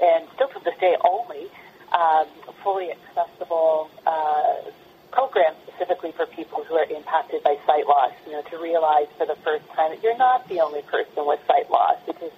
and 0.00 0.26
still 0.34 0.48
to 0.48 0.60
this 0.64 0.78
day 0.80 0.96
only 1.04 1.46
um, 1.92 2.26
fully 2.62 2.90
accessible 2.90 3.90
uh, 4.06 4.54
program 5.12 5.54
specifically 5.68 6.12
for 6.12 6.26
people 6.26 6.64
who 6.64 6.74
are 6.74 6.86
impacted 6.86 7.42
by 7.42 7.56
sight 7.66 7.86
loss. 7.86 8.12
You 8.26 8.32
know, 8.32 8.42
to 8.42 8.56
realize 8.58 9.08
for 9.18 9.26
the 9.26 9.36
first 9.44 9.66
time 9.76 9.90
that 9.90 10.02
you're 10.02 10.16
not 10.16 10.48
the 10.48 10.60
only 10.60 10.82
person 10.82 11.26
with 11.26 11.40
sight 11.46 11.70
loss, 11.70 11.98
because 12.06 12.32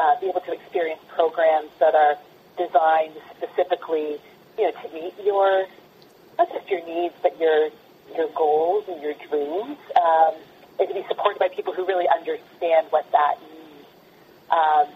uh, 0.00 0.18
be 0.20 0.28
able 0.28 0.40
to 0.40 0.52
experience 0.52 1.00
programs 1.14 1.70
that 1.78 1.94
are 1.94 2.16
designed 2.56 3.14
specifically, 3.36 4.18
you 4.58 4.64
know, 4.64 4.72
to 4.82 4.88
meet 4.92 5.14
your 5.24 5.66
not 6.38 6.52
just 6.52 6.68
your 6.68 6.84
needs, 6.86 7.14
but 7.22 7.38
your 7.38 7.70
your 8.16 8.28
goals 8.34 8.84
and 8.88 9.02
your 9.02 9.14
dreams, 9.28 9.78
um, 9.96 10.34
and 10.78 10.88
to 10.88 10.94
be 10.94 11.04
supported 11.08 11.38
by 11.38 11.48
people 11.48 11.72
who 11.72 11.86
really 11.86 12.06
understand 12.08 12.86
what 12.90 13.10
that 13.12 13.36
means. 13.40 13.86
Um, 14.50 14.88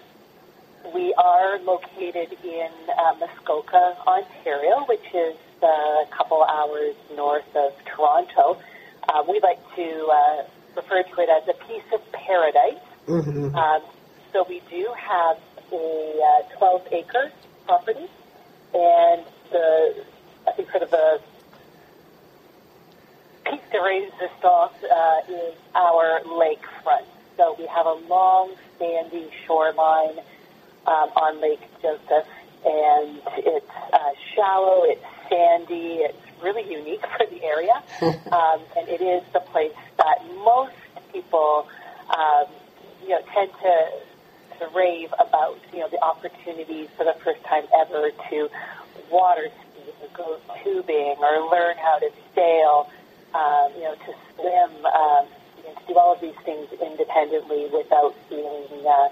we 0.94 1.14
are 1.14 1.58
located 1.60 2.36
in 2.42 2.70
uh, 2.98 3.14
Muskoka, 3.20 3.96
Ontario, 4.06 4.84
which 4.88 5.06
is 5.14 5.36
uh, 5.62 5.66
a 5.66 6.06
couple 6.10 6.42
hours 6.42 6.94
north 7.14 7.44
of 7.54 7.72
Toronto. 7.84 8.60
Uh, 9.08 9.22
we 9.28 9.40
like 9.42 9.60
to 9.76 10.06
uh, 10.12 10.42
refer 10.76 11.02
to 11.02 11.20
it 11.20 11.28
as 11.28 11.48
a 11.48 11.54
piece 11.66 11.84
of 11.92 12.00
paradise. 12.12 12.82
Mm-hmm. 13.06 13.54
Um, 13.54 13.82
so 14.32 14.44
we 14.48 14.62
do 14.70 14.88
have 14.96 15.38
a 15.72 16.44
uh, 16.52 16.56
12 16.58 16.88
acre 16.92 17.32
property, 17.66 18.08
and 18.74 19.22
the 19.50 20.04
I 20.46 20.52
think 20.52 20.70
sort 20.70 20.82
of 20.82 20.90
the 20.90 21.20
piece 23.52 23.60
de 23.70 23.80
resistance 23.80 24.72
uh, 24.90 25.20
is 25.28 25.54
our 25.74 26.20
lakefront. 26.24 27.04
So 27.36 27.54
we 27.58 27.66
have 27.66 27.86
a 27.86 27.98
long, 28.08 28.54
sandy 28.78 29.28
shoreline 29.46 30.18
um, 30.86 31.10
on 31.16 31.40
Lake 31.40 31.60
Joseph, 31.82 32.26
and 32.64 33.20
it's 33.38 33.66
uh, 33.92 33.98
shallow, 34.34 34.82
it's 34.84 35.04
sandy, 35.28 36.00
it's 36.00 36.42
really 36.42 36.70
unique 36.70 37.04
for 37.16 37.26
the 37.26 37.42
area, 37.44 37.82
um, 38.32 38.60
and 38.76 38.88
it 38.88 39.00
is 39.00 39.22
the 39.32 39.40
place 39.40 39.72
that 39.98 40.18
most 40.44 40.72
people, 41.12 41.68
um, 42.16 42.46
you 43.02 43.10
know, 43.10 43.20
tend 43.34 43.50
to 43.62 43.88
to 44.58 44.68
rave 44.76 45.12
about, 45.18 45.58
you 45.72 45.80
know, 45.80 45.88
the 45.88 46.00
opportunities 46.02 46.88
for 46.96 47.04
the 47.04 47.14
first 47.24 47.42
time 47.44 47.64
ever 47.80 48.10
to 48.30 48.48
water 49.10 49.48
ski 49.48 49.90
or 50.00 50.08
go 50.14 50.38
tubing 50.62 51.16
or 51.18 51.50
learn 51.50 51.76
how 51.78 51.98
to 51.98 52.10
sail, 52.34 52.88
um, 53.34 53.72
you 53.74 53.84
know, 53.84 53.94
to 53.94 54.12
swim, 54.34 54.86
um, 54.86 55.26
you 55.58 55.64
know, 55.64 55.74
to 55.74 55.86
do 55.86 55.98
all 55.98 56.12
of 56.14 56.20
these 56.20 56.36
things 56.44 56.68
independently 56.72 57.68
without 57.72 58.14
feeling, 58.28 58.86
uh, 58.86 59.08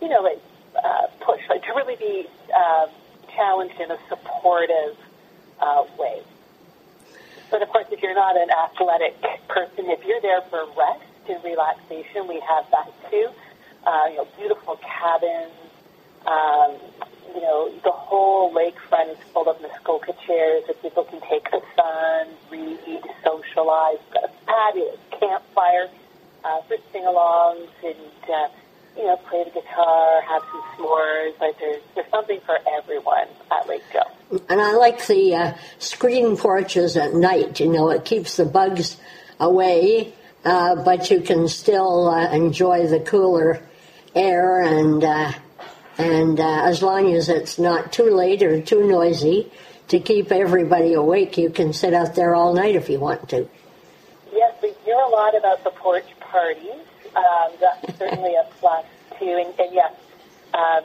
you 0.00 0.08
know, 0.08 0.20
like 0.20 0.40
uh, 0.82 1.06
pushed, 1.20 1.48
like 1.48 1.62
to 1.64 1.72
really 1.74 1.96
be 1.96 2.26
uh, 2.54 2.86
challenged 3.34 3.80
in 3.80 3.90
a 3.90 3.98
supportive 4.08 4.96
uh, 5.60 5.84
way. 5.98 6.22
But 7.50 7.62
of 7.62 7.68
course, 7.68 7.86
if 7.90 8.00
you're 8.02 8.14
not 8.14 8.36
an 8.36 8.48
athletic 8.50 9.20
person, 9.48 9.90
if 9.90 10.04
you're 10.04 10.20
there 10.20 10.40
for 10.42 10.66
rest 10.76 11.02
and 11.28 11.42
relaxation, 11.44 12.28
we 12.28 12.40
have 12.40 12.64
that 12.70 12.88
too. 13.10 13.28
Uh, 13.86 14.06
you 14.10 14.16
know, 14.16 14.28
beautiful 14.38 14.76
cabins. 14.76 15.52
Um, 16.26 16.76
you 17.34 17.40
know, 17.40 17.70
the 17.84 17.92
whole 17.92 18.52
lakefront 18.52 19.12
is 19.12 19.18
full 19.32 19.48
of 19.48 19.60
Muskoka 19.60 20.12
chairs 20.26 20.64
that 20.66 20.82
people 20.82 21.04
can 21.04 21.20
take 21.20 21.50
the 21.50 21.62
sun, 21.76 22.28
read, 22.50 23.02
socialize, 23.24 23.98
A 24.16 24.28
patios, 24.46 24.98
campfire 25.18 25.88
uh, 26.44 26.60
for 26.62 26.76
sing-alongs, 26.92 27.68
and 27.84 28.30
uh, 28.34 28.48
you 28.96 29.04
know, 29.06 29.16
play 29.28 29.44
the 29.44 29.50
guitar, 29.50 30.22
have 30.22 30.42
some 30.50 30.62
s'mores. 30.76 31.38
Like 31.40 31.58
there's 31.58 31.82
there's 31.94 32.10
something 32.10 32.40
for 32.44 32.58
everyone 32.78 33.28
at 33.50 33.68
Lake 33.68 33.82
Joe. 33.92 34.40
And 34.48 34.60
I 34.60 34.72
like 34.72 35.06
the 35.06 35.34
uh, 35.34 35.54
screen 35.78 36.36
porches 36.36 36.96
at 36.96 37.14
night. 37.14 37.60
You 37.60 37.68
know, 37.68 37.90
it 37.90 38.04
keeps 38.04 38.36
the 38.36 38.44
bugs 38.44 38.96
away, 39.38 40.14
uh, 40.44 40.76
but 40.76 41.10
you 41.10 41.20
can 41.20 41.48
still 41.48 42.08
uh, 42.08 42.32
enjoy 42.32 42.86
the 42.86 43.00
cooler 43.00 43.62
air 44.14 44.60
and 44.60 45.04
uh, 45.04 45.32
and 46.00 46.40
uh, 46.40 46.62
as 46.64 46.82
long 46.82 47.12
as 47.12 47.28
it's 47.28 47.58
not 47.58 47.92
too 47.92 48.10
late 48.10 48.42
or 48.42 48.60
too 48.60 48.86
noisy 48.86 49.52
to 49.88 50.00
keep 50.00 50.32
everybody 50.32 50.94
awake, 50.94 51.36
you 51.36 51.50
can 51.50 51.72
sit 51.72 51.92
out 51.92 52.14
there 52.14 52.34
all 52.34 52.54
night 52.54 52.74
if 52.74 52.88
you 52.88 52.98
want 52.98 53.28
to. 53.28 53.48
Yes, 54.32 54.54
we 54.62 54.72
hear 54.84 54.96
a 54.96 55.08
lot 55.08 55.36
about 55.36 55.62
the 55.62 55.70
porch 55.70 56.06
parties. 56.20 56.86
Um, 57.14 57.52
that's 57.60 57.98
certainly 57.98 58.34
a 58.34 58.44
plus 58.58 58.86
too. 59.18 59.44
And, 59.44 59.60
and 59.60 59.74
yes, 59.74 59.92
um, 60.54 60.84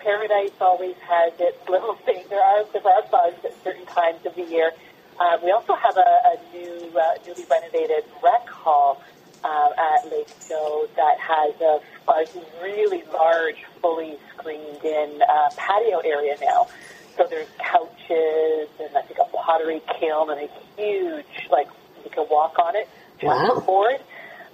Paradise 0.00 0.50
always 0.60 0.96
has 0.96 1.32
its 1.38 1.68
little 1.68 1.94
thing. 2.06 2.24
There 2.28 2.42
are 2.42 2.64
there 2.72 2.82
are 2.86 3.02
bugs 3.10 3.44
at 3.44 3.52
certain 3.62 3.86
times 3.86 4.26
of 4.26 4.34
the 4.34 4.44
year. 4.44 4.72
Um, 5.20 5.42
we 5.42 5.50
also 5.50 5.74
have 5.74 5.96
a, 5.96 6.00
a 6.00 6.36
new, 6.52 6.98
uh, 6.98 7.14
newly 7.26 7.44
renovated 7.50 8.04
rec 8.22 8.48
hall 8.48 9.00
um, 9.44 9.70
at 9.78 10.10
Lake 10.10 10.28
Joe 10.48 10.88
that 10.96 11.18
has 11.18 11.54
a, 11.60 11.80
a 12.10 12.26
really 12.62 13.02
large, 13.12 13.56
fully 13.80 14.16
screened-in 14.34 15.22
uh, 15.22 15.50
patio 15.56 15.98
area 16.00 16.36
now. 16.40 16.68
So 17.16 17.26
there's 17.28 17.48
couches 17.58 18.68
and 18.78 18.96
I 18.96 19.02
think 19.02 19.18
a 19.20 19.24
pottery 19.36 19.80
kiln 19.98 20.30
and 20.30 20.40
a 20.40 20.48
huge, 20.76 21.48
like 21.50 21.68
you 22.04 22.10
can 22.10 22.26
walk 22.30 22.58
on 22.58 22.76
it, 22.76 22.88
Wow. 23.22 23.60
board 23.64 23.96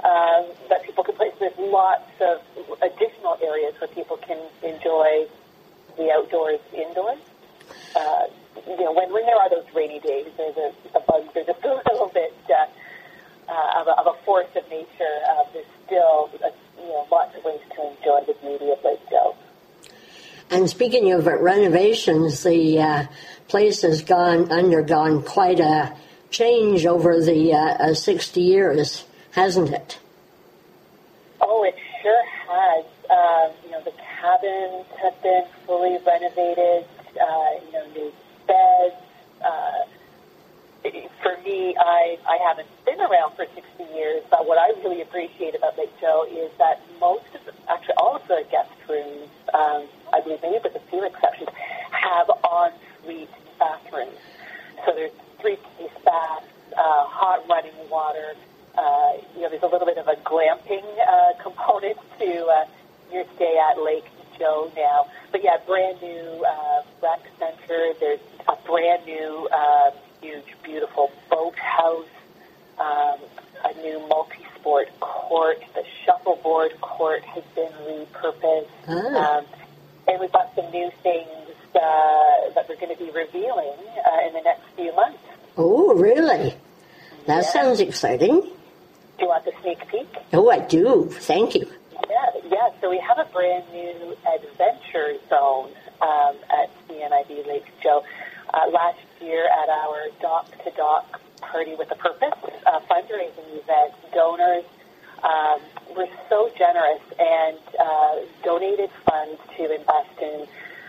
um, 0.05 0.47
that 0.69 0.85
people 0.85 1.03
can 1.05 1.17
play. 1.17 1.31
So 1.33 1.37
there's 1.41 1.59
lots 1.59 2.11
of 2.21 2.41
additional 2.81 3.37
areas 3.43 3.75
where 3.81 3.89
people 3.89 4.17
can 4.19 4.39
enjoy 4.63 5.27
the 5.97 6.11
outdoors 6.13 6.61
indoors. 6.73 7.19
Uh, 7.97 8.27
you 8.69 8.77
know, 8.85 8.93
when, 8.93 9.13
when 9.13 9.27
there 9.27 9.37
are 9.37 9.51
those 9.51 9.65
rainy 9.75 9.99
days, 10.01 10.27
a, 10.39 10.73
the 10.93 11.01
bugs 11.01 11.35
are 11.37 11.45
just 11.45 11.65
a 11.65 11.69
little 11.93 12.11
bit 12.15 12.35
uh, 12.49 12.67
uh, 13.53 13.81
of, 13.81 13.87
a, 13.87 14.01
of 14.01 14.07
a 14.15 14.25
force 14.25 14.49
of 14.57 14.69
nature. 14.71 15.19
Uh, 15.29 15.45
there's 15.53 15.67
still 15.85 16.31
uh, 16.45 16.49
you 16.81 16.89
know 16.89 17.07
lots 17.11 17.37
of 17.37 17.45
ways 17.45 17.61
to 17.75 17.91
enjoy 17.91 18.21
the 18.27 18.35
beauty 18.41 18.71
of 18.71 18.83
Lake 18.85 19.01
Joe. 19.11 19.37
And 20.51 20.69
speaking 20.69 21.13
of 21.13 21.27
renovations, 21.27 22.43
the 22.43 22.81
uh, 22.81 23.07
place 23.49 23.83
has 23.83 24.03
gone 24.03 24.51
undergone 24.51 25.23
quite 25.23 25.61
a 25.61 25.97
change 26.31 26.87
over 26.87 27.21
the 27.21 27.53
uh, 27.53 27.91
uh, 27.91 27.95
60 27.95 28.41
years, 28.41 29.05
hasn't 29.33 29.71
it? 29.71 29.99
Oh, 31.41 31.65
it 31.65 31.77
sure 32.03 32.25
has. 32.49 32.85
Um, 33.11 33.53
you 33.65 33.71
know, 33.71 33.83
the 33.83 33.93
cabins 34.21 34.87
have 35.03 35.23
been 35.23 35.45
fully 35.67 35.99
renovated. 36.07 36.87
Uh, 37.21 37.45
you 37.67 37.73
know, 37.73 37.87
new 37.95 38.13
beds. 38.47 39.02
For 41.23 41.37
me, 41.43 41.75
I, 41.79 42.19
I 42.29 42.37
haven't 42.47 42.69
been 42.85 43.01
around 43.01 43.35
for 43.37 43.47
60 43.55 43.63
years, 43.95 44.23
but 44.31 44.47
what 44.47 44.59
I 44.59 44.69
really 44.83 45.01
appreciate 45.01 45.55
about 45.55 45.79
Lake 45.79 45.93
Joe 46.01 46.27
is 46.31 46.51
that 46.59 46.81
most 47.01 47.25
of 47.35 47.45
the, 47.47 47.53
actually 47.71 47.95
all 47.97 48.17
of 48.17 48.27
the 48.29 48.45
guest 48.51 48.71
rooms, 48.89 49.31
um, 49.55 49.87
I 50.13 50.21
believe 50.21 50.41
maybe 50.43 50.59
with 50.63 50.75
a 50.77 50.85
few 50.91 51.05
exceptions, 51.05 51.49
have 51.91 52.29
en-suite 52.29 53.31
bathrooms. 53.59 54.19
So 54.85 54.93
there's 54.95 55.13
three-piece 55.41 55.97
baths, 56.05 56.47
uh, 56.77 57.05
hot 57.07 57.49
running 57.49 57.73
water. 57.89 58.35
Uh, 58.77 59.13
you 59.35 59.43
know, 59.43 59.51
there's 59.51 59.63
a 59.63 59.67
little 59.67 59.87
bit 59.87 59.99
of 59.99 60.09
a 60.09 60.17
glamping 60.17 60.85
uh, 61.01 61.43
component 61.43 61.97
to 62.19 62.47
uh, 62.47 62.65
your 63.13 63.25
stay 63.37 63.59
at 63.59 63.81
Lake 63.81 64.05
Joe 64.39 64.71
now. 64.77 65.07
But 65.31 65.45
yeah, 65.45 65.57
brand 65.67 66.01
new 66.03 66.45
uh, 66.45 66.83
rec 67.03 67.21
center. 67.39 67.93
There's 68.01 68.21
a 68.49 68.57
brand 68.67 69.05
new, 69.07 69.49
uh, 69.53 69.91
huge, 70.23 70.45
beautiful 70.63 71.11
boathouse. 71.31 72.07
Um, 72.79 73.19
a 73.65 73.75
new 73.83 74.01
multi-sport 74.09 74.89
court. 75.01 75.59
The 75.75 75.85
shuffleboard 76.05 76.81
court 76.81 77.23
has 77.25 77.45
been 77.55 77.71
repurposed. 77.87 78.67
Ah. 78.89 79.39
Um, 79.39 79.45
and 80.09 80.21
we've 80.21 80.33
got 80.33 80.53
some 80.57 80.71
new 80.73 80.91
things 81.03 81.29
uh, 81.75 81.79
that 82.55 82.67
we're 82.69 82.77
going 82.77 82.97
to 82.97 82.99
be 83.05 83.11
revealing 83.11 83.75
uh, 84.05 84.27
in 84.27 84.33
the 84.33 84.41
next 84.45 84.63
few 84.75 84.95
months. 84.97 85.19
Oh, 85.57 85.95
really? 85.95 86.55
That 87.27 87.43
Yeah. 87.45 87.51
sounds 87.53 87.81
exciting. 87.81 88.41
Do 88.41 88.49
you 89.21 89.29
want 89.29 89.45
the 89.45 89.53
sneak 89.63 89.87
peek? 89.89 90.09
Oh, 90.33 90.51
I 90.51 90.59
do. 90.61 91.09
Thank 91.13 91.55
you. 91.55 91.71
Yeah, 92.11 92.27
yeah. 92.51 92.69
So 92.81 92.91
we 92.91 92.99
have 92.99 93.19
a 93.19 93.31
brand 93.33 93.65
new 93.73 94.17
adventure 94.27 95.15
zone 95.29 95.71
um, 96.01 96.35
at 96.51 96.69
CNIB 96.89 97.47
Lake 97.47 97.67
Joe. 97.83 98.03
Uh, 98.53 98.69
last 98.73 98.99
year 99.23 99.45
at 99.47 99.69
our 99.69 100.09
Dock 100.21 100.51
to 100.65 100.71
Dock 100.77 101.21
Party 101.41 101.75
with 101.75 101.91
a 101.91 101.97
Purpose 101.97 102.35
uh, 102.67 102.81
fundraising 102.91 103.49
event, 103.63 103.93
donors 104.15 104.65
um, 105.23 105.61
were 105.97 106.09
so 106.29 106.51
generous 106.59 107.01
and 107.19 107.59
uh, 107.79 108.17
donated 108.45 108.91
funds 109.07 109.41
to 109.57 109.75
invest 109.75 110.19
in 110.21 110.47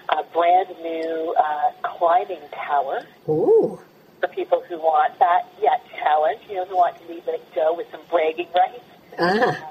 a 0.10 0.24
brand 0.34 0.70
new 0.82 1.36
uh, 1.38 1.72
climbing 1.84 2.42
tower 2.54 3.06
Oh, 3.28 3.82
for 4.20 4.28
people 4.30 4.64
who 4.68 4.78
want 4.78 5.18
that 5.20 5.48
yet 5.62 5.82
challenge, 6.00 6.42
you 6.50 6.56
know, 6.56 6.66
who 6.66 6.76
want 6.78 7.00
to 7.02 7.14
leave 7.14 7.26
Lake 7.28 7.42
Joe 7.54 7.74
with 7.76 7.88
some 7.92 8.02
bragging 8.10 8.48
rights. 8.56 8.84
ah, 9.20 9.70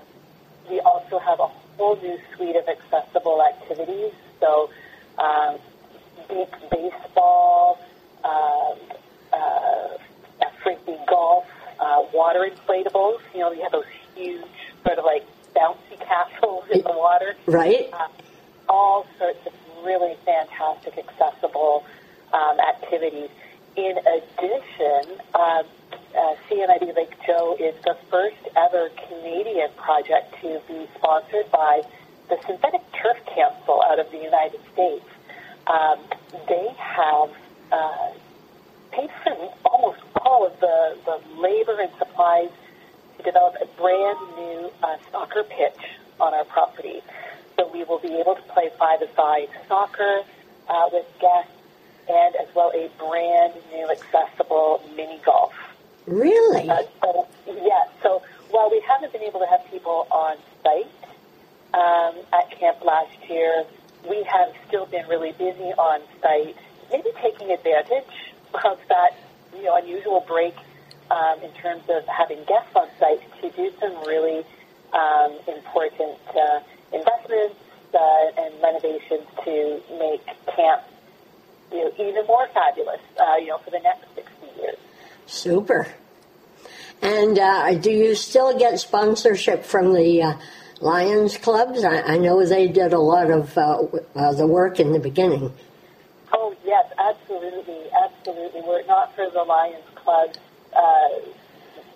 We 0.70 0.80
also 0.80 1.18
have 1.18 1.40
a 1.40 1.46
whole 1.76 1.96
new 1.96 2.18
suite 2.34 2.56
of 2.56 2.64
accessible 2.68 3.42
activities. 3.42 4.12
So, 4.40 4.70
um, 5.18 5.58
beach 6.28 6.48
baseball, 6.70 7.78
um, 8.24 8.78
uh, 9.32 9.88
frisbee 10.62 10.98
golf, 11.08 11.46
uh, 11.80 12.02
water 12.12 12.48
inflatables. 12.48 13.20
You 13.34 13.40
know, 13.40 13.52
you 13.52 13.62
have 13.62 13.72
those 13.72 13.84
huge 14.14 14.44
sort 14.84 14.98
of 14.98 15.04
like 15.04 15.26
bouncy 15.54 15.98
castles 16.06 16.64
in 16.70 16.82
the 16.82 16.92
water. 16.92 17.34
right? 17.46 17.88
Uh, 17.92 18.08
all 18.68 19.06
sorts 19.18 19.46
of 19.46 19.52
really 19.84 20.16
fantastic 20.24 20.96
accessible 20.96 21.84
um, 22.32 22.58
activities. 22.60 23.28
In 23.76 23.98
addition, 23.98 25.20
um, 25.34 25.64
uh, 26.16 26.34
CNIB 26.48 26.94
Lake 26.94 27.14
Joe 27.26 27.56
is 27.58 27.74
the 27.84 27.96
first 28.10 28.36
ever 28.56 28.90
Canadian 29.08 29.70
project 29.76 30.34
to 30.42 30.60
be 30.68 30.86
sponsored 30.96 31.50
by 31.50 31.82
the 32.28 32.36
Synthetic 32.46 32.82
Turf 32.92 33.16
Council 33.34 33.82
out 33.88 33.98
of 33.98 34.10
the 34.10 34.18
United 34.18 34.60
States. 34.72 35.04
Um, 35.66 35.98
they 36.48 36.68
have 36.78 37.30
uh, 37.72 38.12
paid 38.92 39.10
for 39.24 39.32
almost 39.64 40.00
all 40.20 40.46
of 40.46 40.58
the, 40.60 40.96
the 41.04 41.40
labor 41.40 41.80
and 41.80 41.90
supplies 41.98 42.50
to 43.16 43.22
develop 43.22 43.56
a 43.60 43.66
brand 43.80 44.18
new 44.36 44.70
uh, 44.82 44.96
soccer 45.10 45.44
pitch 45.44 45.82
on 46.20 46.34
our 46.34 46.44
property. 46.44 47.00
So 47.58 47.70
we 47.72 47.84
will 47.84 47.98
be 47.98 48.14
able 48.14 48.36
to 48.36 48.42
play 48.42 48.70
five-a-side 48.78 49.48
soccer 49.68 50.22
uh, 50.68 50.88
with 50.92 51.06
guests 51.20 51.52
and 52.08 52.36
as 52.36 52.54
well 52.54 52.70
a 52.74 52.90
brand 52.98 53.54
new 53.72 53.90
accessible 53.90 54.82
mini 54.96 55.20
golf 55.24 55.54
Really? 56.06 56.68
Uh, 56.68 56.82
so, 57.00 57.28
yeah, 57.46 57.84
so 58.02 58.22
while 58.50 58.70
we 58.70 58.82
haven't 58.88 59.12
been 59.12 59.22
able 59.22 59.40
to 59.40 59.46
have 59.46 59.64
people 59.70 60.06
on 60.10 60.36
site 60.62 60.90
um, 61.74 62.16
at 62.32 62.50
camp 62.58 62.84
last 62.84 63.16
year, 63.28 63.64
we 64.08 64.24
have 64.24 64.52
still 64.66 64.86
been 64.86 65.06
really 65.06 65.32
busy 65.32 65.72
on 65.78 66.00
site, 66.20 66.56
maybe 66.92 67.10
taking 67.20 67.50
advantage 67.50 68.34
of 68.64 68.78
that 68.88 69.16
you 69.54 69.62
know 69.64 69.76
unusual 69.76 70.24
break 70.26 70.54
um, 71.10 71.40
in 71.42 71.50
terms 71.52 71.82
of 71.88 72.06
having 72.06 72.38
guests 72.44 72.74
on 72.74 72.88
site 72.98 73.20
to 73.40 73.50
do 73.50 73.72
some 73.80 73.96
really 74.06 74.44
um, 74.92 75.32
important 75.48 76.18
uh, 76.36 76.60
investments 76.92 77.56
uh, 77.94 78.42
and 78.42 78.54
renovations 78.62 79.26
to 79.44 79.80
make 79.98 80.24
camp 80.54 80.82
you 81.72 81.84
know, 81.84 81.92
even 81.98 82.26
more 82.26 82.46
fabulous, 82.48 83.00
uh, 83.18 83.36
you 83.36 83.48
know, 83.48 83.58
for 83.58 83.70
the 83.70 83.80
next 83.80 84.14
60 84.14 84.60
years. 84.60 84.76
Super. 85.26 85.88
And 87.00 87.38
uh, 87.38 87.74
do 87.74 87.90
you 87.90 88.14
still 88.14 88.56
get 88.56 88.78
sponsorship 88.78 89.64
from 89.64 89.92
the 89.92 90.22
uh, 90.22 90.34
Lions 90.80 91.36
clubs? 91.36 91.82
I, 91.84 92.02
I, 92.02 92.18
know 92.18 92.44
they 92.44 92.68
did 92.68 92.92
a 92.92 93.00
lot 93.00 93.30
of 93.30 93.56
uh, 93.56 93.82
uh, 94.14 94.32
the 94.34 94.46
work 94.46 94.78
in 94.78 94.92
the 94.92 95.00
beginning. 95.00 95.52
Yes, 96.72 96.90
absolutely, 96.96 97.84
absolutely. 97.92 98.62
Were 98.62 98.78
it 98.80 98.86
not 98.88 99.14
for 99.14 99.28
the 99.28 99.42
Lions 99.42 99.84
clubs, 99.94 100.38
uh, 100.74 101.08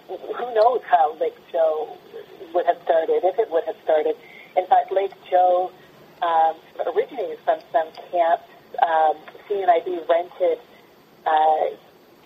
who 0.07 0.55
knows 0.55 0.83
how 0.85 1.17
Lake 1.19 1.33
Joe 1.51 1.97
would 2.53 2.67
have 2.67 2.77
started, 2.85 3.25
if 3.25 3.39
it 3.39 3.51
would 3.51 3.65
have 3.65 3.77
started. 3.85 4.17
In 4.55 4.67
fact, 4.67 4.93
Lake 4.93 5.13
Joe 5.31 5.73
um, 6.21 6.57
originated 6.95 7.39
from 7.39 7.61
some 7.73 7.89
camps. 8.13 8.45
Um, 8.83 9.17
CNIB 9.49 10.07
rented 10.11 10.59
uh, 11.25 11.73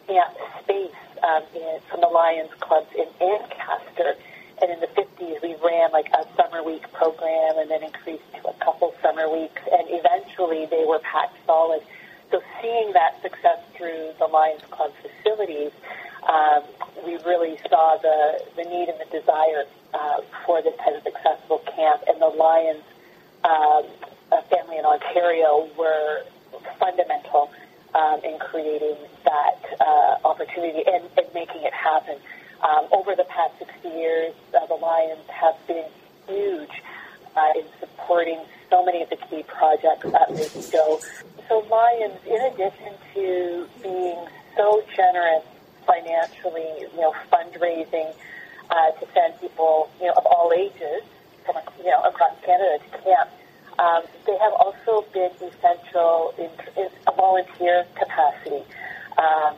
camp 0.09 0.35
space 0.65 0.91
um, 1.23 1.45
in, 1.55 1.79
from 1.89 2.01
the 2.01 2.09
Lions 2.09 2.51
clubs 2.59 2.91
in 2.99 3.07
Ancaster. 3.21 4.17
And 4.61 4.73
in 4.73 4.81
the 4.81 4.89
50s, 4.89 5.41
we 5.41 5.55
ran 5.63 5.93
like 5.93 6.11
a 6.11 6.27
summer 6.35 6.65
week 6.65 6.83
program 6.95 7.59
and 7.59 7.71
then 7.71 7.85
increased 7.85 8.27
to 8.43 8.49
a 8.49 8.55
couple 8.55 8.93
summer 9.01 9.31
weeks. 9.31 9.63
And 9.71 9.87
eventually 9.87 10.67
they 10.67 10.85
were 10.85 10.99
packed 10.99 11.37
solid. 11.47 11.83
So 12.31 12.41
seeing 12.63 12.93
that 12.93 13.21
success 13.23 13.59
through 13.77 14.13
the 14.19 14.27
Lions 14.27 14.63
Club 14.71 14.93
facilities, 15.03 15.73
um, 16.29 16.63
we 17.05 17.17
really 17.25 17.59
saw 17.69 17.97
the, 18.01 18.41
the 18.57 18.65
need 18.65 18.89
and 18.89 19.01
the 19.01 19.19
desire 19.19 19.65
uh, 19.95 20.21
for 20.47 20.63
this 20.63 20.77
type 20.79 20.97
of 20.97 21.07
accessible 21.07 21.59
camp. 21.75 22.03
And 22.07 22.21
the 22.21 22.29
Lions 22.29 22.85
um, 23.43 23.85
family 24.49 24.79
in 24.79 24.85
Ontario 24.85 25.69
were 25.77 26.23
fundamental 26.79 27.51
um, 27.95 28.21
in 28.23 28.39
creating 28.39 28.97
that 29.25 29.59
uh, 29.81 30.17
opportunity 30.25 30.85
and, 30.87 31.05
and, 31.17 31.27
making 31.35 31.63
it 31.63 31.75
happen. 31.75 32.17
Um, 32.63 32.87
over 32.93 33.17
the 33.17 33.25
past 33.25 33.59
60 33.59 33.89
years, 33.89 34.35
uh, 34.55 34.67
the 34.67 34.75
Lions 34.75 35.27
have 35.29 35.57
been 35.67 35.87
huge 36.29 36.71
uh, 37.35 37.59
in 37.59 37.65
supporting 37.81 38.41
so 38.71 38.85
many 38.85 39.03
of 39.03 39.11
the 39.11 39.17
key 39.17 39.43
projects 39.43 40.07
at 40.07 40.35
Lake 40.35 40.71
Joe. 40.71 41.01
So 41.49 41.59
Lions, 41.71 42.19
in 42.27 42.41
addition 42.41 42.95
to 43.15 43.67
being 43.83 44.19
so 44.57 44.83
generous 44.97 45.45
financially, 45.87 46.87
you 46.95 47.01
know, 47.01 47.15
fundraising 47.33 48.15
uh, 48.71 48.91
to 48.93 49.07
send 49.13 49.41
people, 49.41 49.91
you 50.01 50.07
know, 50.07 50.15
of 50.17 50.27
all 50.27 50.53
ages 50.57 51.03
from, 51.45 51.57
you 51.79 51.91
know, 51.91 52.03
across 52.03 52.33
Canada 52.45 52.79
to 52.79 52.99
camp, 53.03 53.31
um, 53.79 54.03
they 54.27 54.37
have 54.39 54.53
also 54.53 55.05
been 55.13 55.31
essential 55.41 56.35
in, 56.39 56.51
in 56.77 56.89
a 57.09 57.13
volunteer 57.13 57.87
capacity, 57.99 58.63
um, 59.19 59.57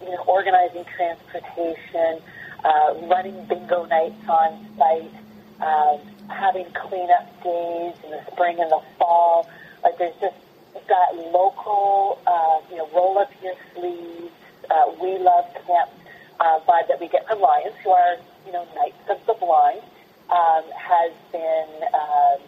you 0.00 0.10
know, 0.10 0.24
organizing 0.26 0.84
transportation, 0.96 2.20
uh, 2.64 2.94
running 3.06 3.44
bingo 3.46 3.84
nights 3.86 4.28
on 4.28 4.66
site, 4.78 5.14
um, 5.60 6.00
having 6.32 6.66
cleanup 6.72 7.26
days 7.42 7.94
in 8.04 8.10
the 8.10 8.22
spring 8.30 8.58
and 8.60 8.70
the 8.70 8.80
fall. 8.98 9.48
Like 9.82 9.98
there's 9.98 10.14
just 10.20 10.36
that 10.88 11.14
local, 11.32 12.18
uh, 12.26 12.60
you 12.70 12.76
know, 12.76 12.88
roll 12.94 13.18
up 13.18 13.30
your 13.42 13.54
sleeves. 13.74 14.32
Uh, 14.70 14.92
we 15.00 15.18
love 15.18 15.46
camp 15.66 15.90
uh, 16.40 16.60
vibe 16.66 16.88
that 16.88 17.00
we 17.00 17.08
get 17.08 17.26
from 17.26 17.40
Lions, 17.40 17.74
who 17.82 17.90
are 17.90 18.16
you 18.46 18.52
know 18.52 18.66
Knights 18.74 18.96
of 19.08 19.18
the 19.26 19.34
Blind, 19.34 19.82
um, 20.30 20.64
has 20.76 21.12
been. 21.30 21.68
Uh, 21.92 22.38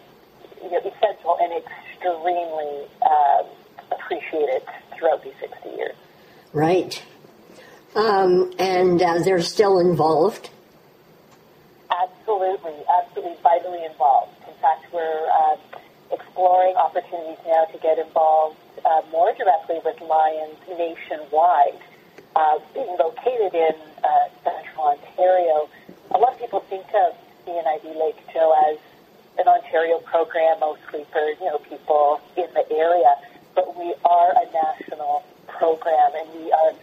you 0.65 0.71
know, 0.71 0.79
essential 0.79 1.37
and 1.39 1.53
extremely 1.53 2.87
um, 3.03 3.45
appreciated 3.91 4.63
throughout 4.97 5.23
these 5.23 5.33
60 5.39 5.69
years. 5.69 5.95
Right. 6.53 7.03
Um, 7.95 8.53
and 8.59 9.01
uh, 9.01 9.19
they're 9.19 9.41
still 9.41 9.79
involved? 9.79 10.49
Absolutely, 12.65 12.85
absolutely 12.89 13.37
vitally 13.43 13.85
involved. 13.85 14.33
In 14.47 14.53
fact, 14.55 14.91
we're 14.91 15.29
uh, 15.29 15.55
exploring 16.11 16.75
opportunities 16.75 17.37
now 17.45 17.65
to 17.65 17.77
get 17.77 17.99
involved 17.99 18.57
uh, 18.83 19.01
more 19.11 19.31
directly 19.33 19.77
with 19.85 20.01
Lions 20.01 20.57
nationwide. 20.67 21.77
Uh, 22.35 22.57
being 22.73 22.97
located 22.97 23.53
in 23.53 23.75
uh, 24.03 24.09
central 24.43 24.97
Ontario, 24.97 25.69
a 26.09 26.17
lot 26.17 26.33
of 26.33 26.39
people 26.39 26.59
think 26.61 26.85
of 27.05 27.13
CNIB 27.45 27.99
Lake 27.99 28.17
Joe 28.33 28.55
as 28.71 28.79
an 29.37 29.47
Ontario 29.47 29.99
program, 29.99 30.59
mostly 30.59 31.05
for 31.11 31.21
you 31.21 31.45
know 31.45 31.59
people 31.69 32.19
in 32.35 32.47
the 32.55 32.65
area. 32.73 33.13
But 33.53 33.77
we 33.77 33.93
are 34.03 34.31
a 34.31 34.51
national 34.51 35.23
program, 35.47 36.11
and 36.15 36.43
we 36.43 36.51
are 36.51 36.73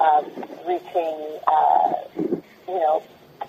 um, 0.00 0.24
reaching. 0.68 1.40
Uh, 1.48 1.94
you 2.68 2.78
know, 2.78 3.02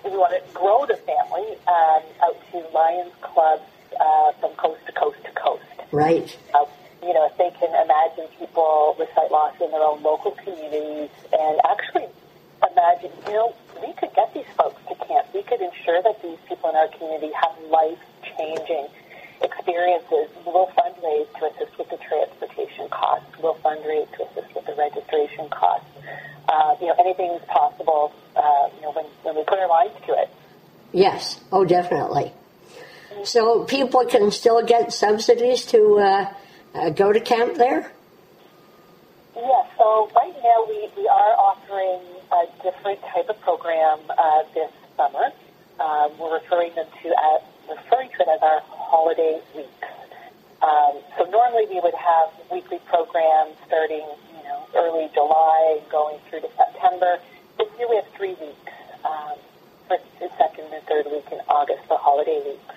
we 0.04 0.12
want 0.12 0.34
to 0.34 0.42
grow 0.54 0.86
the 0.86 0.98
family 1.08 1.58
um, 1.68 2.04
out 2.22 2.38
to 2.52 2.58
Lions 2.74 3.14
clubs 3.22 3.64
uh, 4.00 4.32
from 4.40 4.52
coast 4.56 4.86
to 4.86 4.92
coast 4.92 5.18
to 5.24 5.32
coast. 5.32 5.64
Right. 5.92 6.38
Uh, 6.54 6.66
you 7.02 7.14
know, 7.14 7.28
if 7.28 7.38
they 7.38 7.52
can 7.60 7.70
imagine 7.70 8.28
people 8.40 8.96
with 8.98 9.10
sight 9.16 9.32
loss 9.32 9.56
in 9.60 9.72
their 9.72 9.84
own 9.84 10.02
local 10.04 10.32
communities, 10.32 11.10
and 11.32 11.60
actually 11.68 12.08
imagine, 12.72 13.12
you 13.28 13.34
know, 13.34 13.56
we 13.82 13.92
could 13.94 14.14
get 14.16 14.34
these 14.34 14.48
folks 14.58 14.82
to 14.88 14.96
camp. 15.06 15.28
We 15.34 15.44
could 15.44 15.60
ensure 15.60 16.02
that 16.02 16.22
these 16.24 16.40
people 16.48 16.70
in 16.70 16.76
our 16.76 16.88
community 16.88 17.32
have 17.36 17.60
life 17.70 18.00
changing 18.38 18.88
experiences, 19.42 20.30
we'll 20.46 20.68
fundraise 20.68 21.28
to 21.40 21.46
assist 21.46 21.78
with 21.78 21.90
the 21.90 21.98
transportation 21.98 22.88
costs. 22.90 23.28
We'll 23.42 23.56
fundraise 23.56 24.10
to 24.18 24.24
assist 24.26 24.56
with 24.56 24.66
the 24.66 24.76
registration 24.76 25.50
costs. 25.50 25.88
Uh, 26.48 26.76
you 26.80 26.88
know, 26.88 26.96
anything's 27.00 27.42
possible, 27.48 28.14
uh, 28.36 28.70
you 28.76 28.82
know, 28.82 28.92
when, 28.92 29.06
when 29.24 29.36
we 29.36 29.44
put 29.44 29.60
our 29.60 29.68
minds 29.68 29.96
to 30.06 30.14
it. 30.14 30.30
Yes. 30.92 31.40
Oh, 31.52 31.66
definitely. 31.66 32.32
So 33.24 33.64
people 33.64 34.06
can 34.06 34.32
still 34.32 34.64
get 34.64 34.92
subsidies 34.92 35.66
to 35.68 36.00
uh, 36.00 36.34
uh 36.74 36.90
go 36.90 37.14
to 37.14 37.20
camp 37.20 37.56
there? 37.56 37.92
Yes. 39.36 39.68
So 39.78 40.10
right 40.16 40.36
now 40.44 40.66
we, 40.68 40.90
we 40.98 41.08
are 41.08 41.34
offering 41.38 42.02
a 42.32 42.64
different 42.64 43.00
type 43.02 43.30
of 43.30 43.40
program 43.42 44.00
uh, 44.10 44.44
this 44.54 44.72
summer. 44.98 45.32
Um, 45.80 46.18
we're 46.20 46.36
referring 46.36 46.76
them 46.76 46.86
to 47.02 47.10
as 47.10 47.42
referring 47.70 48.10
to 48.10 48.22
it 48.22 48.28
as 48.28 48.42
our 48.42 48.62
holiday 48.94 49.42
weeks. 49.56 49.90
Um, 50.62 51.02
so 51.18 51.26
normally 51.26 51.66
we 51.66 51.80
would 51.82 51.98
have 51.98 52.30
weekly 52.52 52.78
programs 52.86 53.58
starting, 53.66 54.06
you 54.38 54.44
know, 54.46 54.68
early 54.78 55.10
July 55.16 55.82
going 55.90 56.20
through 56.30 56.42
to 56.42 56.50
September. 56.56 57.18
This 57.58 57.70
year 57.80 57.90
we 57.90 57.96
have 57.96 58.06
three 58.14 58.38
weeks, 58.38 58.72
um, 59.04 59.34
first, 59.90 60.06
second, 60.38 60.70
and 60.72 60.86
third 60.86 61.08
week 61.10 61.26
in 61.32 61.42
August, 61.50 61.82
the 61.90 61.98
holiday 61.98 62.38
weeks. 62.46 62.76